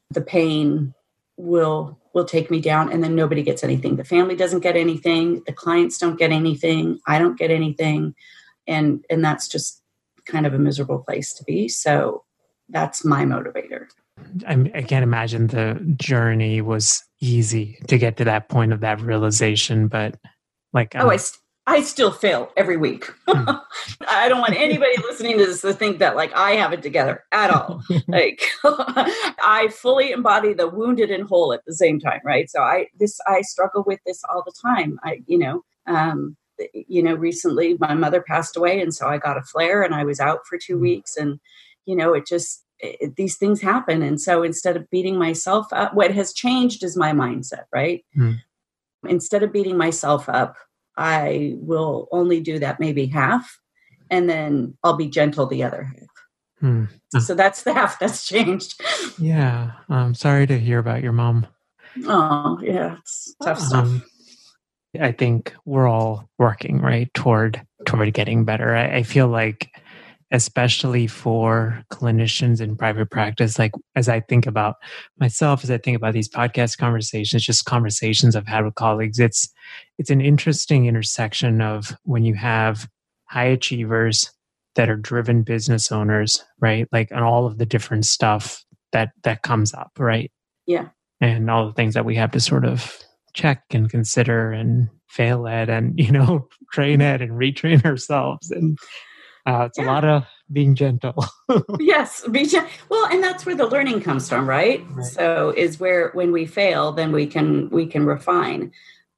the 0.09 0.21
pain 0.21 0.93
will 1.41 1.97
will 2.13 2.25
take 2.25 2.51
me 2.51 2.59
down 2.59 2.91
and 2.91 3.03
then 3.03 3.15
nobody 3.15 3.41
gets 3.41 3.63
anything. 3.63 3.95
The 3.95 4.03
family 4.03 4.35
doesn't 4.35 4.59
get 4.59 4.75
anything, 4.75 5.43
the 5.45 5.53
clients 5.53 5.97
don't 5.97 6.19
get 6.19 6.31
anything, 6.31 6.99
I 7.07 7.19
don't 7.19 7.37
get 7.37 7.51
anything 7.51 8.15
and 8.67 9.03
and 9.09 9.23
that's 9.23 9.47
just 9.47 9.81
kind 10.25 10.45
of 10.45 10.53
a 10.53 10.59
miserable 10.59 10.99
place 10.99 11.33
to 11.33 11.43
be. 11.43 11.67
So 11.67 12.23
that's 12.69 13.03
my 13.03 13.25
motivator. 13.25 13.87
I, 14.47 14.71
I 14.75 14.81
can't 14.83 15.03
imagine 15.03 15.47
the 15.47 15.79
journey 15.97 16.61
was 16.61 17.03
easy 17.19 17.79
to 17.87 17.97
get 17.97 18.17
to 18.17 18.25
that 18.25 18.49
point 18.49 18.71
of 18.71 18.81
that 18.81 19.01
realization, 19.01 19.87
but 19.87 20.15
like, 20.73 20.95
oh, 20.95 21.09
I, 21.09 21.15
um, 21.15 21.19
I 21.67 21.83
still 21.83 22.11
fail 22.11 22.51
every 22.57 22.77
week. 22.77 23.05
Hmm. 23.27 23.49
I 24.09 24.27
don't 24.27 24.41
want 24.41 24.55
anybody 24.55 24.97
listening 24.97 25.37
to 25.37 25.45
this 25.45 25.61
to 25.61 25.73
think 25.73 25.99
that 25.99 26.15
like 26.15 26.33
I 26.33 26.51
have 26.53 26.73
it 26.73 26.81
together 26.81 27.23
at 27.31 27.51
all. 27.51 27.83
like 28.07 28.41
I 28.63 29.69
fully 29.71 30.11
embody 30.11 30.53
the 30.53 30.67
wounded 30.67 31.11
and 31.11 31.27
whole 31.27 31.53
at 31.53 31.63
the 31.65 31.75
same 31.75 31.99
time, 31.99 32.21
right? 32.25 32.49
So 32.49 32.61
I 32.61 32.87
this 32.99 33.19
I 33.27 33.41
struggle 33.41 33.83
with 33.85 33.99
this 34.05 34.21
all 34.29 34.43
the 34.43 34.53
time. 34.61 34.99
I 35.03 35.21
you 35.27 35.37
know, 35.37 35.61
um 35.85 36.35
you 36.73 37.01
know, 37.01 37.13
recently 37.13 37.77
my 37.79 37.93
mother 37.93 38.21
passed 38.21 38.57
away 38.57 38.81
and 38.81 38.93
so 38.93 39.07
I 39.07 39.17
got 39.17 39.37
a 39.37 39.41
flare 39.41 39.83
and 39.83 39.93
I 39.93 40.03
was 40.03 40.19
out 40.19 40.39
for 40.47 40.57
2 40.57 40.75
hmm. 40.75 40.81
weeks 40.81 41.15
and 41.15 41.39
you 41.85 41.95
know, 41.95 42.13
it 42.13 42.25
just 42.25 42.63
it, 42.79 43.15
these 43.15 43.37
things 43.37 43.61
happen 43.61 44.01
and 44.01 44.19
so 44.19 44.41
instead 44.41 44.75
of 44.75 44.89
beating 44.89 45.17
myself 45.17 45.67
up 45.71 45.93
what 45.93 46.11
has 46.11 46.33
changed 46.33 46.83
is 46.83 46.97
my 46.97 47.11
mindset, 47.11 47.65
right? 47.71 48.03
Mm. 48.17 48.41
Instead 49.07 49.43
of 49.43 49.53
beating 49.53 49.77
myself 49.77 50.27
up 50.27 50.55
I 50.97 51.55
will 51.57 52.07
only 52.11 52.41
do 52.41 52.59
that 52.59 52.79
maybe 52.79 53.05
half, 53.07 53.59
and 54.09 54.29
then 54.29 54.77
I'll 54.83 54.97
be 54.97 55.07
gentle 55.07 55.45
the 55.45 55.63
other 55.63 55.83
half. 55.83 56.07
Hmm. 56.59 56.85
So 57.19 57.33
that's 57.33 57.63
the 57.63 57.73
half 57.73 57.99
that's 57.99 58.25
changed. 58.27 58.81
Yeah, 59.19 59.71
I'm 59.89 60.13
sorry 60.13 60.47
to 60.47 60.59
hear 60.59 60.79
about 60.79 61.01
your 61.01 61.13
mom. 61.13 61.47
Oh, 62.05 62.59
yeah, 62.61 62.97
it's 62.99 63.35
tough 63.43 63.59
um, 63.59 63.65
stuff. 63.65 64.11
I 64.99 65.11
think 65.11 65.53
we're 65.65 65.87
all 65.87 66.29
working 66.37 66.79
right 66.79 67.11
toward 67.13 67.61
toward 67.85 68.13
getting 68.13 68.45
better. 68.45 68.75
I, 68.75 68.97
I 68.97 69.03
feel 69.03 69.27
like 69.27 69.69
especially 70.31 71.07
for 71.07 71.83
clinicians 71.91 72.61
in 72.61 72.75
private 72.75 73.09
practice 73.09 73.59
like 73.59 73.71
as 73.95 74.07
i 74.07 74.19
think 74.19 74.47
about 74.47 74.75
myself 75.19 75.63
as 75.63 75.71
i 75.71 75.77
think 75.77 75.95
about 75.95 76.13
these 76.13 76.29
podcast 76.29 76.77
conversations 76.77 77.43
just 77.43 77.65
conversations 77.65 78.35
i've 78.35 78.47
had 78.47 78.63
with 78.63 78.75
colleagues 78.75 79.19
it's 79.19 79.51
it's 79.97 80.09
an 80.09 80.21
interesting 80.21 80.85
intersection 80.85 81.61
of 81.61 81.95
when 82.03 82.23
you 82.23 82.33
have 82.33 82.87
high 83.25 83.45
achievers 83.45 84.31
that 84.75 84.89
are 84.89 84.97
driven 84.97 85.43
business 85.43 85.91
owners 85.91 86.43
right? 86.59 86.87
Like 86.91 87.09
and 87.11 87.23
all 87.23 87.45
of 87.45 87.57
the 87.57 87.65
different 87.65 88.05
stuff 88.05 88.63
that 88.91 89.11
that 89.23 89.43
comes 89.43 89.73
up 89.73 89.91
right? 89.97 90.31
Yeah. 90.65 90.89
And 91.19 91.49
all 91.49 91.67
the 91.67 91.73
things 91.73 91.93
that 91.93 92.05
we 92.05 92.15
have 92.15 92.31
to 92.31 92.39
sort 92.39 92.65
of 92.65 92.97
check 93.33 93.63
and 93.71 93.89
consider 93.89 94.51
and 94.51 94.89
fail 95.07 95.47
at 95.47 95.69
and 95.69 95.97
you 95.99 96.11
know 96.11 96.47
train 96.71 97.01
at 97.01 97.21
and 97.21 97.31
retrain 97.31 97.83
ourselves 97.85 98.51
and 98.51 98.77
uh, 99.45 99.65
it's 99.67 99.77
yeah. 99.77 99.85
a 99.85 99.87
lot 99.87 100.05
of 100.05 100.25
being 100.51 100.75
gentle. 100.75 101.25
yes, 101.79 102.27
be 102.27 102.45
gen- 102.45 102.67
well, 102.89 103.07
and 103.11 103.23
that's 103.23 103.45
where 103.45 103.55
the 103.55 103.67
learning 103.67 104.01
comes 104.01 104.29
from, 104.29 104.47
right? 104.47 104.85
right? 104.91 105.05
So 105.05 105.53
is 105.55 105.79
where 105.79 106.11
when 106.13 106.31
we 106.31 106.45
fail, 106.45 106.91
then 106.91 107.11
we 107.11 107.25
can 107.25 107.69
we 107.69 107.85
can 107.85 108.05
refine, 108.05 108.71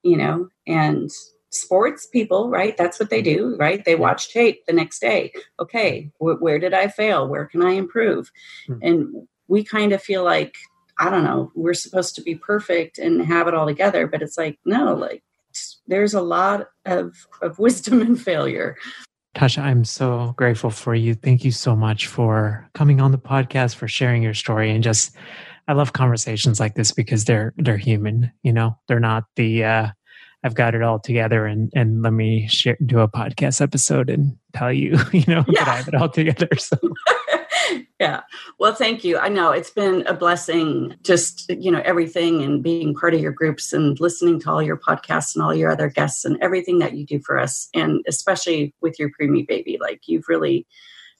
you 0.04 0.18
know, 0.18 0.50
and 0.68 1.10
sports 1.50 2.06
people, 2.08 2.50
right? 2.50 2.76
That's 2.78 3.00
what 3.00 3.10
they 3.10 3.22
do, 3.22 3.56
right? 3.60 3.84
They 3.84 3.96
watch 3.96 4.34
tape 4.34 4.66
the 4.66 4.74
next 4.74 5.00
day. 5.00 5.34
Okay, 5.60 6.12
wh- 6.18 6.42
where 6.42 6.60
did 6.60 6.74
I 6.74 6.88
fail? 6.88 7.28
Where 7.28 7.46
can 7.46 7.62
I 7.62 7.72
improve? 7.72 8.32
Hmm. 8.68 8.80
And 8.82 9.28
we 9.48 9.64
kind 9.64 9.92
of 9.92 10.02
feel 10.02 10.24
like 10.24 10.56
I 11.00 11.10
don't 11.10 11.24
know, 11.24 11.52
we're 11.56 11.74
supposed 11.74 12.16
to 12.16 12.22
be 12.22 12.36
perfect 12.36 12.98
and 12.98 13.26
have 13.26 13.48
it 13.48 13.54
all 13.54 13.66
together, 13.66 14.08
but 14.08 14.22
it's 14.22 14.38
like 14.38 14.60
no, 14.66 14.94
like 14.94 15.24
there's 15.88 16.14
a 16.14 16.22
lot 16.22 16.70
of 16.86 17.28
of 17.42 17.60
wisdom 17.60 18.02
in 18.08 18.16
failure. 18.16 18.78
Tasha, 19.36 19.64
I'm 19.64 19.84
so 19.84 20.34
grateful 20.38 20.70
for 20.70 20.94
you. 20.94 21.16
Thank 21.16 21.44
you 21.44 21.52
so 21.52 21.76
much 21.76 22.06
for 22.06 22.70
coming 22.76 23.02
on 23.02 23.12
the 23.12 23.18
podcast, 23.18 23.76
for 23.76 23.88
sharing 23.88 24.22
your 24.22 24.36
story, 24.36 24.70
and 24.70 24.84
just 24.84 25.16
I 25.68 25.74
love 25.74 25.94
conversations 25.94 26.60
like 26.60 26.76
this 26.76 26.92
because 26.92 27.26
they're 27.26 27.54
they're 27.58 27.78
human. 27.78 28.32
You 28.44 28.54
know, 28.54 28.78
they're 28.88 29.00
not 29.00 29.24
the 29.36 29.64
uh, 29.64 29.88
I've 30.44 30.54
got 30.54 30.76
it 30.76 30.84
all 30.84 31.00
together 31.00 31.48
and 31.48 31.72
and 31.74 32.04
let 32.04 32.14
me 32.14 32.48
share, 32.48 32.78
do 32.86 33.00
a 33.00 33.08
podcast 33.08 33.60
episode 33.60 34.10
and 34.10 34.38
tell 34.54 34.72
you, 34.72 35.00
you 35.12 35.24
know, 35.28 35.44
yeah. 35.48 35.64
that 35.64 35.68
I 35.68 35.76
have 35.78 35.88
it 35.88 35.96
all 35.96 36.10
together. 36.10 36.50
So 36.58 36.78
yeah. 38.00 38.22
Well, 38.60 38.74
thank 38.74 39.04
you. 39.04 39.18
I 39.18 39.30
know 39.30 39.52
it's 39.52 39.70
been 39.70 40.06
a 40.08 40.14
blessing, 40.14 40.96
just, 41.04 41.50
you 41.50 41.72
know, 41.72 41.82
everything 41.84 42.42
and 42.42 42.64
being 42.64 42.94
part 42.94 43.14
of 43.14 43.22
your 43.22 43.32
groups 43.32 43.74
and 43.74 44.00
listening 44.00 44.40
to 44.42 44.52
all 44.52 44.62
your 44.62 44.78
podcasts 44.78 45.36
and 45.36 45.44
all 45.44 45.54
your 45.54 45.72
other 45.72 45.90
guests 45.90 46.26
and 46.26 46.38
everything 46.42 46.80
that 46.80 46.94
you 46.94 47.06
do 47.06 47.20
for 47.20 47.40
us. 47.40 47.70
And 47.74 48.04
especially 48.08 48.74
with 48.82 49.00
your 49.00 49.10
preemie 49.10 49.48
baby, 49.48 49.78
like 49.80 50.02
you've 50.06 50.28
really 50.28 50.68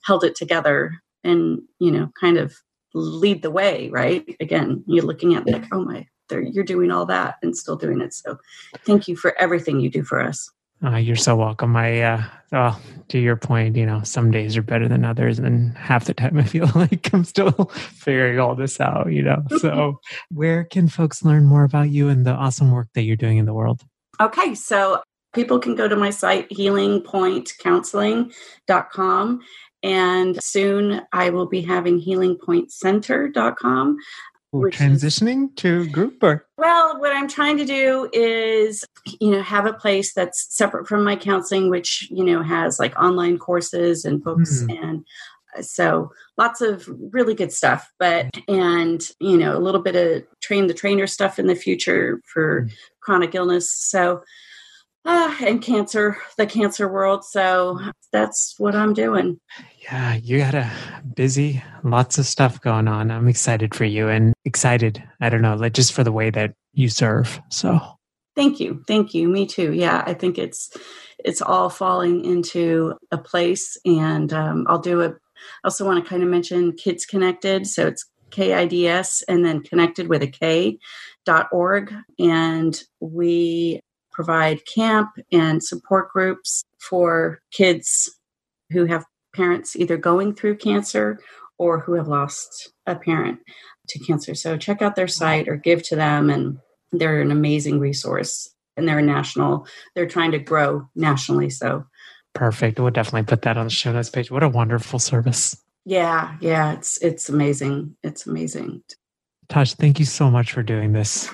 held 0.02 0.24
it 0.24 0.34
together 0.34 1.02
and, 1.22 1.62
you 1.78 1.90
know, 1.90 2.10
kind 2.18 2.36
of 2.36 2.54
lead 2.94 3.42
the 3.42 3.50
way, 3.50 3.88
right? 3.90 4.24
Again, 4.40 4.84
you're 4.86 5.04
looking 5.04 5.34
at 5.34 5.46
like, 5.46 5.64
oh 5.72 5.84
my, 5.84 6.06
you're 6.30 6.64
doing 6.64 6.90
all 6.90 7.06
that 7.06 7.36
and 7.42 7.56
still 7.56 7.76
doing 7.76 8.00
it. 8.00 8.14
So 8.14 8.38
thank 8.84 9.08
you 9.08 9.16
for 9.16 9.38
everything 9.38 9.80
you 9.80 9.90
do 9.90 10.04
for 10.04 10.20
us. 10.20 10.50
Uh, 10.84 10.96
you're 10.96 11.16
so 11.16 11.34
welcome. 11.34 11.74
I, 11.76 12.02
uh, 12.02 12.22
well, 12.52 12.80
to 13.08 13.18
your 13.18 13.36
point, 13.36 13.76
you 13.76 13.86
know, 13.86 14.02
some 14.02 14.30
days 14.30 14.54
are 14.56 14.62
better 14.62 14.86
than 14.86 15.04
others, 15.04 15.38
and 15.38 15.76
half 15.76 16.04
the 16.04 16.14
time 16.14 16.38
I 16.42 16.44
feel 16.44 16.70
like 16.74 17.12
I'm 17.12 17.24
still 17.24 17.70
figuring 17.72 18.38
all 18.38 18.54
this 18.54 18.80
out. 18.80 19.12
You 19.12 19.22
know, 19.22 19.42
so 19.58 19.98
where 20.30 20.64
can 20.64 20.88
folks 20.88 21.24
learn 21.24 21.46
more 21.46 21.64
about 21.64 21.90
you 21.90 22.08
and 22.08 22.26
the 22.26 22.32
awesome 22.32 22.70
work 22.70 22.88
that 22.94 23.02
you're 23.02 23.16
doing 23.16 23.38
in 23.38 23.46
the 23.46 23.54
world? 23.54 23.82
Okay, 24.20 24.54
so 24.54 25.02
people 25.34 25.58
can 25.58 25.74
go 25.74 25.88
to 25.88 25.96
my 25.96 26.10
site 26.10 26.48
healingpointcounseling.com 26.50 29.40
and 29.82 30.42
soon 30.42 31.02
I 31.12 31.30
will 31.30 31.46
be 31.46 31.60
having 31.60 32.00
healingpointcenter.com 32.00 33.96
transitioning 34.62 35.48
is, 35.48 35.54
to 35.56 35.88
group 35.90 36.22
or 36.22 36.46
well 36.56 36.98
what 37.00 37.14
i'm 37.14 37.28
trying 37.28 37.56
to 37.56 37.64
do 37.64 38.08
is 38.12 38.84
you 39.20 39.30
know 39.30 39.42
have 39.42 39.66
a 39.66 39.72
place 39.72 40.14
that's 40.14 40.46
separate 40.54 40.86
from 40.86 41.04
my 41.04 41.16
counseling 41.16 41.70
which 41.70 42.08
you 42.10 42.24
know 42.24 42.42
has 42.42 42.78
like 42.78 42.96
online 42.96 43.38
courses 43.38 44.04
and 44.04 44.22
books 44.22 44.62
mm. 44.62 44.82
and 44.82 45.04
uh, 45.56 45.62
so 45.62 46.10
lots 46.38 46.60
of 46.60 46.88
really 47.12 47.34
good 47.34 47.52
stuff 47.52 47.90
but 47.98 48.30
and 48.48 49.10
you 49.20 49.36
know 49.36 49.56
a 49.56 49.60
little 49.60 49.82
bit 49.82 49.96
of 49.96 50.24
train 50.40 50.66
the 50.66 50.74
trainer 50.74 51.06
stuff 51.06 51.38
in 51.38 51.46
the 51.46 51.54
future 51.54 52.20
for 52.24 52.62
mm. 52.62 52.72
chronic 53.00 53.34
illness 53.34 53.70
so 53.70 54.22
uh, 55.04 55.34
and 55.40 55.62
cancer 55.62 56.16
the 56.38 56.46
cancer 56.46 56.90
world 56.90 57.24
so 57.24 57.78
that's 58.12 58.54
what 58.58 58.74
i'm 58.74 58.94
doing 58.94 59.38
yeah, 59.84 60.14
you 60.14 60.38
got 60.38 60.54
a 60.54 60.70
busy, 61.14 61.62
lots 61.82 62.16
of 62.16 62.26
stuff 62.26 62.60
going 62.60 62.88
on. 62.88 63.10
I'm 63.10 63.28
excited 63.28 63.74
for 63.74 63.84
you 63.84 64.08
and 64.08 64.32
excited, 64.44 65.02
I 65.20 65.28
don't 65.28 65.42
know, 65.42 65.56
like 65.56 65.74
just 65.74 65.92
for 65.92 66.02
the 66.02 66.12
way 66.12 66.30
that 66.30 66.54
you 66.72 66.88
serve. 66.88 67.40
So 67.50 67.80
thank 68.34 68.60
you. 68.60 68.82
Thank 68.86 69.12
you. 69.12 69.28
Me 69.28 69.46
too. 69.46 69.72
Yeah, 69.74 70.02
I 70.06 70.14
think 70.14 70.38
it's 70.38 70.70
it's 71.18 71.42
all 71.42 71.68
falling 71.68 72.24
into 72.24 72.94
a 73.10 73.18
place 73.18 73.76
and 73.84 74.32
um, 74.32 74.66
I'll 74.68 74.78
do 74.78 75.02
a 75.02 75.10
I 75.10 75.66
also 75.66 75.84
want 75.84 76.02
to 76.02 76.08
kind 76.08 76.22
of 76.22 76.30
mention 76.30 76.72
Kids 76.72 77.04
Konnected. 77.04 77.66
So 77.66 77.86
it's 77.86 78.06
KIDS 78.30 79.22
and 79.28 79.44
then 79.44 79.62
connected 79.62 80.08
with 80.08 80.22
a 80.22 80.26
K 80.26 80.78
dot 81.26 81.48
org. 81.52 81.92
And 82.18 82.80
we 83.00 83.80
provide 84.14 84.64
camp 84.66 85.10
and 85.30 85.62
support 85.62 86.10
groups 86.12 86.64
for 86.80 87.40
kids 87.50 88.10
who 88.70 88.86
have 88.86 89.04
parents 89.34 89.76
either 89.76 89.96
going 89.96 90.34
through 90.34 90.56
cancer 90.56 91.18
or 91.58 91.80
who 91.80 91.94
have 91.94 92.08
lost 92.08 92.72
a 92.86 92.96
parent 92.96 93.40
to 93.88 93.98
cancer. 93.98 94.34
So 94.34 94.56
check 94.56 94.80
out 94.80 94.96
their 94.96 95.08
site 95.08 95.48
or 95.48 95.56
give 95.56 95.82
to 95.84 95.96
them, 95.96 96.30
and 96.30 96.58
they're 96.92 97.20
an 97.20 97.30
amazing 97.30 97.80
resource. 97.80 98.50
And 98.76 98.88
they're 98.88 98.98
a 98.98 99.02
national, 99.02 99.68
they're 99.94 100.08
trying 100.08 100.32
to 100.32 100.40
grow 100.40 100.88
nationally. 100.96 101.48
So 101.48 101.86
perfect. 102.34 102.80
We'll 102.80 102.90
definitely 102.90 103.22
put 103.22 103.42
that 103.42 103.56
on 103.56 103.66
the 103.66 103.70
show 103.70 103.92
notes 103.92 104.10
page. 104.10 104.32
What 104.32 104.42
a 104.42 104.48
wonderful 104.48 104.98
service. 104.98 105.56
Yeah, 105.84 106.36
yeah, 106.40 106.72
it's 106.72 106.96
it's 106.98 107.28
amazing. 107.28 107.94
It's 108.02 108.26
amazing. 108.26 108.82
Tosh, 109.48 109.74
thank 109.74 110.00
you 110.00 110.06
so 110.06 110.28
much 110.28 110.50
for 110.50 110.64
doing 110.64 110.92
this. 110.92 111.30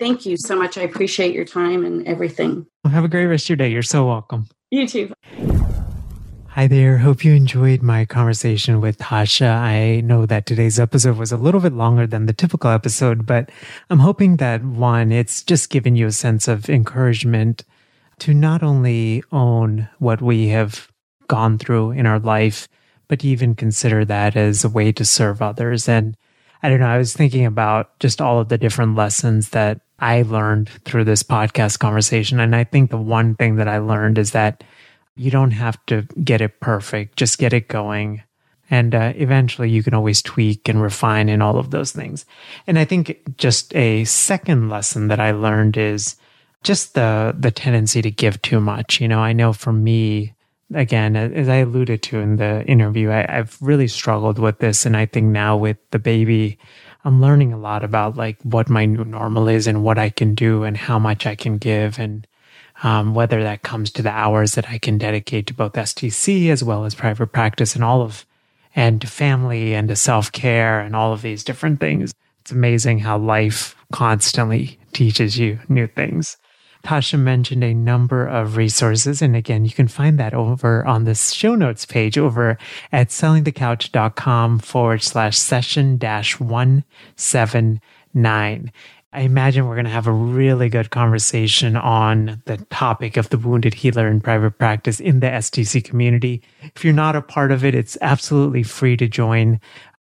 Thank 0.00 0.24
you 0.24 0.38
so 0.38 0.56
much. 0.56 0.78
I 0.78 0.82
appreciate 0.82 1.34
your 1.34 1.44
time 1.44 1.84
and 1.84 2.08
everything. 2.08 2.66
Well, 2.82 2.94
have 2.94 3.04
a 3.04 3.08
great 3.08 3.26
rest 3.26 3.44
of 3.44 3.48
your 3.50 3.56
day. 3.58 3.68
You're 3.68 3.82
so 3.82 4.06
welcome. 4.06 4.48
You 4.70 4.88
too. 4.88 5.12
Hi 6.48 6.66
there. 6.66 6.96
Hope 6.96 7.22
you 7.22 7.34
enjoyed 7.34 7.82
my 7.82 8.06
conversation 8.06 8.80
with 8.80 8.96
Tasha. 8.96 9.54
I 9.54 10.00
know 10.00 10.24
that 10.24 10.46
today's 10.46 10.80
episode 10.80 11.18
was 11.18 11.32
a 11.32 11.36
little 11.36 11.60
bit 11.60 11.74
longer 11.74 12.06
than 12.06 12.24
the 12.24 12.32
typical 12.32 12.70
episode, 12.70 13.26
but 13.26 13.50
I'm 13.90 13.98
hoping 13.98 14.38
that 14.38 14.64
one, 14.64 15.12
it's 15.12 15.42
just 15.42 15.68
given 15.68 15.96
you 15.96 16.06
a 16.06 16.12
sense 16.12 16.48
of 16.48 16.70
encouragement 16.70 17.64
to 18.20 18.32
not 18.32 18.62
only 18.62 19.22
own 19.32 19.86
what 19.98 20.22
we 20.22 20.48
have 20.48 20.90
gone 21.28 21.58
through 21.58 21.90
in 21.90 22.06
our 22.06 22.18
life, 22.18 22.68
but 23.06 23.22
even 23.22 23.54
consider 23.54 24.06
that 24.06 24.34
as 24.34 24.64
a 24.64 24.70
way 24.70 24.92
to 24.92 25.04
serve 25.04 25.42
others. 25.42 25.90
And 25.90 26.16
I 26.62 26.68
don't 26.68 26.80
know, 26.80 26.86
I 26.86 26.98
was 26.98 27.12
thinking 27.12 27.46
about 27.46 27.98
just 28.00 28.20
all 28.20 28.40
of 28.40 28.48
the 28.48 28.58
different 28.58 28.96
lessons 28.96 29.50
that 29.50 29.80
I 30.00 30.22
learned 30.22 30.68
through 30.84 31.04
this 31.04 31.22
podcast 31.22 31.78
conversation. 31.78 32.40
And 32.40 32.56
I 32.56 32.64
think 32.64 32.90
the 32.90 32.96
one 32.96 33.34
thing 33.36 33.56
that 33.56 33.68
I 33.68 33.78
learned 33.78 34.18
is 34.18 34.32
that 34.32 34.64
you 35.16 35.30
don't 35.30 35.50
have 35.50 35.78
to 35.86 36.02
get 36.24 36.40
it 36.40 36.60
perfect, 36.60 37.16
just 37.16 37.38
get 37.38 37.52
it 37.52 37.68
going. 37.68 38.22
And 38.70 38.94
uh, 38.94 39.12
eventually 39.16 39.68
you 39.68 39.82
can 39.82 39.94
always 39.94 40.22
tweak 40.22 40.68
and 40.68 40.80
refine 40.80 41.28
and 41.28 41.42
all 41.42 41.58
of 41.58 41.70
those 41.70 41.92
things. 41.92 42.24
And 42.66 42.78
I 42.78 42.84
think 42.84 43.36
just 43.36 43.74
a 43.74 44.04
second 44.04 44.70
lesson 44.70 45.08
that 45.08 45.20
I 45.20 45.32
learned 45.32 45.76
is 45.76 46.16
just 46.62 46.94
the 46.94 47.34
the 47.38 47.50
tendency 47.50 48.02
to 48.02 48.10
give 48.10 48.40
too 48.42 48.60
much. 48.60 49.00
You 49.00 49.08
know, 49.08 49.18
I 49.18 49.32
know 49.32 49.52
for 49.52 49.72
me, 49.72 50.34
again, 50.72 51.16
as 51.16 51.48
I 51.48 51.56
alluded 51.56 52.02
to 52.04 52.20
in 52.20 52.36
the 52.36 52.64
interview, 52.66 53.10
I, 53.10 53.38
I've 53.38 53.56
really 53.60 53.88
struggled 53.88 54.38
with 54.38 54.58
this. 54.58 54.86
And 54.86 54.96
I 54.96 55.06
think 55.06 55.26
now 55.26 55.56
with 55.56 55.78
the 55.90 55.98
baby, 55.98 56.58
I'm 57.04 57.20
learning 57.20 57.52
a 57.52 57.58
lot 57.58 57.82
about 57.82 58.16
like 58.16 58.36
what 58.42 58.68
my 58.68 58.84
new 58.84 59.04
normal 59.04 59.48
is 59.48 59.66
and 59.66 59.82
what 59.82 59.98
I 59.98 60.10
can 60.10 60.34
do 60.34 60.64
and 60.64 60.76
how 60.76 60.98
much 60.98 61.26
I 61.26 61.34
can 61.34 61.58
give 61.58 61.98
and 61.98 62.26
um, 62.82 63.14
whether 63.14 63.42
that 63.42 63.62
comes 63.62 63.90
to 63.92 64.02
the 64.02 64.10
hours 64.10 64.52
that 64.54 64.68
I 64.68 64.78
can 64.78 64.98
dedicate 64.98 65.46
to 65.46 65.54
both 65.54 65.72
STC 65.72 66.50
as 66.50 66.64
well 66.64 66.84
as 66.84 66.94
private 66.94 67.28
practice 67.28 67.74
and 67.74 67.84
all 67.84 68.02
of, 68.02 68.24
and 68.74 69.00
to 69.00 69.06
family 69.06 69.74
and 69.74 69.88
to 69.88 69.96
self 69.96 70.32
care 70.32 70.80
and 70.80 70.96
all 70.96 71.12
of 71.12 71.22
these 71.22 71.44
different 71.44 71.80
things. 71.80 72.14
It's 72.40 72.52
amazing 72.52 73.00
how 73.00 73.18
life 73.18 73.74
constantly 73.92 74.78
teaches 74.92 75.38
you 75.38 75.58
new 75.68 75.86
things. 75.86 76.36
Tasha 76.84 77.18
mentioned 77.18 77.62
a 77.62 77.74
number 77.74 78.26
of 78.26 78.56
resources. 78.56 79.20
And 79.22 79.36
again, 79.36 79.64
you 79.64 79.70
can 79.72 79.86
find 79.88 80.18
that 80.18 80.34
over 80.34 80.84
on 80.86 81.04
the 81.04 81.14
show 81.14 81.54
notes 81.54 81.84
page 81.84 82.18
over 82.18 82.58
at 82.92 83.08
sellingthecouch.com 83.08 84.58
forward 84.60 85.02
slash 85.02 85.38
session 85.38 85.98
dash 85.98 86.40
179. 86.40 88.72
I 89.12 89.22
imagine 89.22 89.66
we're 89.66 89.74
going 89.74 89.86
to 89.86 89.90
have 89.90 90.06
a 90.06 90.12
really 90.12 90.68
good 90.68 90.90
conversation 90.90 91.76
on 91.76 92.40
the 92.44 92.58
topic 92.70 93.16
of 93.16 93.28
the 93.30 93.38
wounded 93.38 93.74
healer 93.74 94.06
in 94.06 94.20
private 94.20 94.52
practice 94.52 95.00
in 95.00 95.18
the 95.18 95.26
STC 95.26 95.82
community. 95.82 96.42
If 96.76 96.84
you're 96.84 96.94
not 96.94 97.16
a 97.16 97.22
part 97.22 97.50
of 97.50 97.64
it, 97.64 97.74
it's 97.74 97.98
absolutely 98.00 98.62
free 98.62 98.96
to 98.98 99.08
join. 99.08 99.60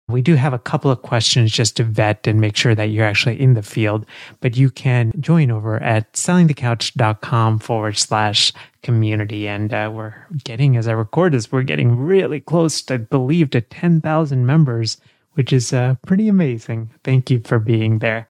We 0.09 0.21
do 0.21 0.35
have 0.35 0.53
a 0.53 0.59
couple 0.59 0.89
of 0.89 1.01
questions 1.01 1.51
just 1.51 1.75
to 1.77 1.83
vet 1.83 2.27
and 2.27 2.39
make 2.39 2.55
sure 2.55 2.73
that 2.73 2.85
you're 2.85 3.05
actually 3.05 3.41
in 3.41 3.55
the 3.55 3.61
field, 3.61 4.05
but 4.39 4.55
you 4.55 4.69
can 4.69 5.11
join 5.19 5.51
over 5.51 5.83
at 5.83 6.13
sellingthecouch.com 6.13 7.59
forward 7.59 7.97
slash 7.97 8.53
community. 8.83 9.49
And 9.49 9.73
uh, 9.73 9.91
we're 9.93 10.15
getting, 10.45 10.77
as 10.77 10.87
I 10.87 10.93
record 10.93 11.33
this, 11.33 11.51
we're 11.51 11.63
getting 11.63 11.97
really 11.97 12.39
close, 12.39 12.89
I 12.89 12.97
believe, 12.97 13.49
to 13.49 13.59
10,000 13.59 14.45
members, 14.45 14.95
which 15.33 15.51
is 15.51 15.73
uh, 15.73 15.95
pretty 16.05 16.29
amazing. 16.29 16.89
Thank 17.03 17.29
you 17.29 17.41
for 17.43 17.59
being 17.59 17.99
there. 17.99 18.29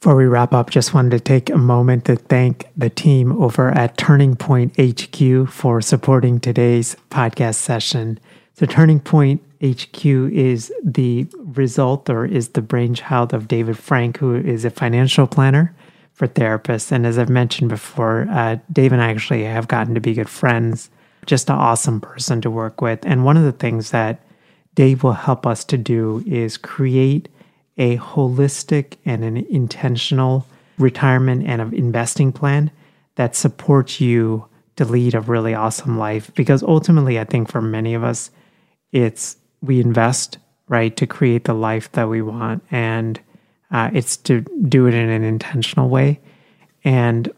Before 0.00 0.16
we 0.16 0.24
wrap 0.24 0.54
up, 0.54 0.70
just 0.70 0.94
wanted 0.94 1.10
to 1.10 1.20
take 1.20 1.50
a 1.50 1.58
moment 1.58 2.06
to 2.06 2.16
thank 2.16 2.68
the 2.76 2.88
team 2.90 3.32
over 3.32 3.70
at 3.70 3.98
Turning 3.98 4.34
Point 4.34 4.74
HQ 4.78 5.48
for 5.50 5.82
supporting 5.82 6.40
today's 6.40 6.96
podcast 7.10 7.56
session. 7.56 8.18
So, 8.58 8.64
Turning 8.64 9.00
Point 9.00 9.42
HQ 9.62 10.02
is 10.06 10.72
the 10.82 11.26
result 11.34 12.08
or 12.08 12.24
is 12.24 12.48
the 12.48 12.62
brainchild 12.62 13.34
of 13.34 13.48
David 13.48 13.76
Frank, 13.76 14.16
who 14.16 14.34
is 14.34 14.64
a 14.64 14.70
financial 14.70 15.26
planner 15.26 15.76
for 16.14 16.26
therapists. 16.26 16.90
And 16.90 17.06
as 17.06 17.18
I've 17.18 17.28
mentioned 17.28 17.68
before, 17.68 18.26
uh, 18.30 18.56
Dave 18.72 18.92
and 18.92 19.02
I 19.02 19.10
actually 19.10 19.44
have 19.44 19.68
gotten 19.68 19.94
to 19.94 20.00
be 20.00 20.14
good 20.14 20.30
friends. 20.30 20.88
Just 21.26 21.50
an 21.50 21.56
awesome 21.56 22.00
person 22.00 22.40
to 22.40 22.50
work 22.50 22.80
with. 22.80 23.00
And 23.04 23.26
one 23.26 23.36
of 23.36 23.42
the 23.42 23.52
things 23.52 23.90
that 23.90 24.22
Dave 24.74 25.02
will 25.02 25.12
help 25.12 25.46
us 25.46 25.62
to 25.64 25.76
do 25.76 26.24
is 26.26 26.56
create 26.56 27.28
a 27.76 27.98
holistic 27.98 28.94
and 29.04 29.22
an 29.22 29.36
intentional 29.50 30.46
retirement 30.78 31.46
and 31.46 31.60
an 31.60 31.74
investing 31.74 32.32
plan 32.32 32.70
that 33.16 33.36
supports 33.36 34.00
you 34.00 34.46
to 34.76 34.86
lead 34.86 35.14
a 35.14 35.20
really 35.20 35.52
awesome 35.52 35.98
life. 35.98 36.32
Because 36.34 36.62
ultimately, 36.62 37.20
I 37.20 37.24
think 37.24 37.50
for 37.50 37.60
many 37.60 37.92
of 37.92 38.02
us, 38.02 38.30
it's 38.92 39.36
we 39.60 39.80
invest, 39.80 40.38
right, 40.68 40.96
to 40.96 41.06
create 41.06 41.44
the 41.44 41.54
life 41.54 41.90
that 41.92 42.08
we 42.08 42.22
want. 42.22 42.62
And 42.70 43.20
uh, 43.70 43.90
it's 43.92 44.16
to 44.18 44.42
do 44.68 44.86
it 44.86 44.94
in 44.94 45.08
an 45.08 45.24
intentional 45.24 45.88
way. 45.88 46.20
And 46.84 47.32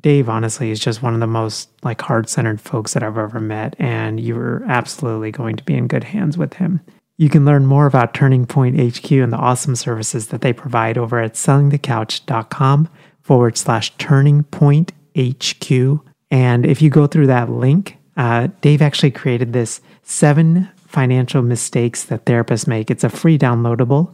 Dave, 0.00 0.28
honestly, 0.28 0.70
is 0.70 0.78
just 0.78 1.02
one 1.02 1.14
of 1.14 1.20
the 1.20 1.26
most 1.26 1.70
like 1.82 2.00
heart 2.00 2.28
centered 2.28 2.60
folks 2.60 2.92
that 2.94 3.02
I've 3.02 3.18
ever 3.18 3.40
met. 3.40 3.74
And 3.78 4.20
you're 4.20 4.62
absolutely 4.64 5.30
going 5.30 5.56
to 5.56 5.64
be 5.64 5.74
in 5.74 5.88
good 5.88 6.04
hands 6.04 6.36
with 6.36 6.54
him. 6.54 6.80
You 7.16 7.28
can 7.28 7.44
learn 7.44 7.66
more 7.66 7.86
about 7.86 8.14
Turning 8.14 8.46
Point 8.46 8.80
HQ 8.80 9.10
and 9.10 9.32
the 9.32 9.36
awesome 9.36 9.76
services 9.76 10.28
that 10.28 10.40
they 10.40 10.52
provide 10.52 10.96
over 10.96 11.20
at 11.20 11.34
sellingthecouch.com 11.34 12.88
forward 13.20 13.58
slash 13.58 13.94
turning 13.98 14.44
point 14.44 14.92
HQ. 15.16 16.00
And 16.30 16.64
if 16.64 16.80
you 16.80 16.88
go 16.88 17.06
through 17.06 17.26
that 17.26 17.50
link, 17.50 17.98
uh, 18.16 18.48
Dave 18.60 18.82
actually 18.82 19.10
created 19.10 19.52
this 19.52 19.80
seven 20.02 20.68
financial 20.90 21.40
mistakes 21.40 22.04
that 22.04 22.24
therapists 22.24 22.66
make. 22.66 22.90
It's 22.90 23.04
a 23.04 23.08
free 23.08 23.38
downloadable, 23.38 24.12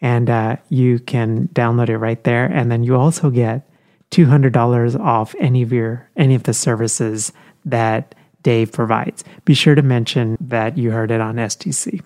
and 0.00 0.28
uh, 0.28 0.56
you 0.68 0.98
can 0.98 1.48
download 1.48 1.88
it 1.88 1.96
right 1.96 2.22
there. 2.24 2.44
And 2.44 2.70
then 2.70 2.84
you 2.84 2.96
also 2.96 3.30
get 3.30 3.68
$200 4.10 5.00
off 5.00 5.34
any 5.38 5.62
of 5.62 5.72
your 5.72 6.08
any 6.16 6.34
of 6.34 6.42
the 6.42 6.54
services 6.54 7.32
that 7.64 8.14
Dave 8.42 8.72
provides. 8.72 9.24
Be 9.44 9.54
sure 9.54 9.74
to 9.74 9.82
mention 9.82 10.36
that 10.40 10.76
you 10.76 10.90
heard 10.90 11.10
it 11.10 11.20
on 11.20 11.36
STC. 11.36 12.02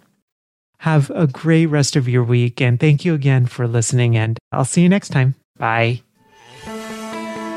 Have 0.78 1.10
a 1.10 1.26
great 1.26 1.66
rest 1.66 1.96
of 1.96 2.08
your 2.08 2.24
week. 2.24 2.60
And 2.60 2.78
thank 2.78 3.04
you 3.04 3.14
again 3.14 3.46
for 3.46 3.68
listening. 3.68 4.16
And 4.16 4.38
I'll 4.50 4.64
see 4.64 4.82
you 4.82 4.88
next 4.88 5.10
time. 5.10 5.34
Bye. 5.58 6.02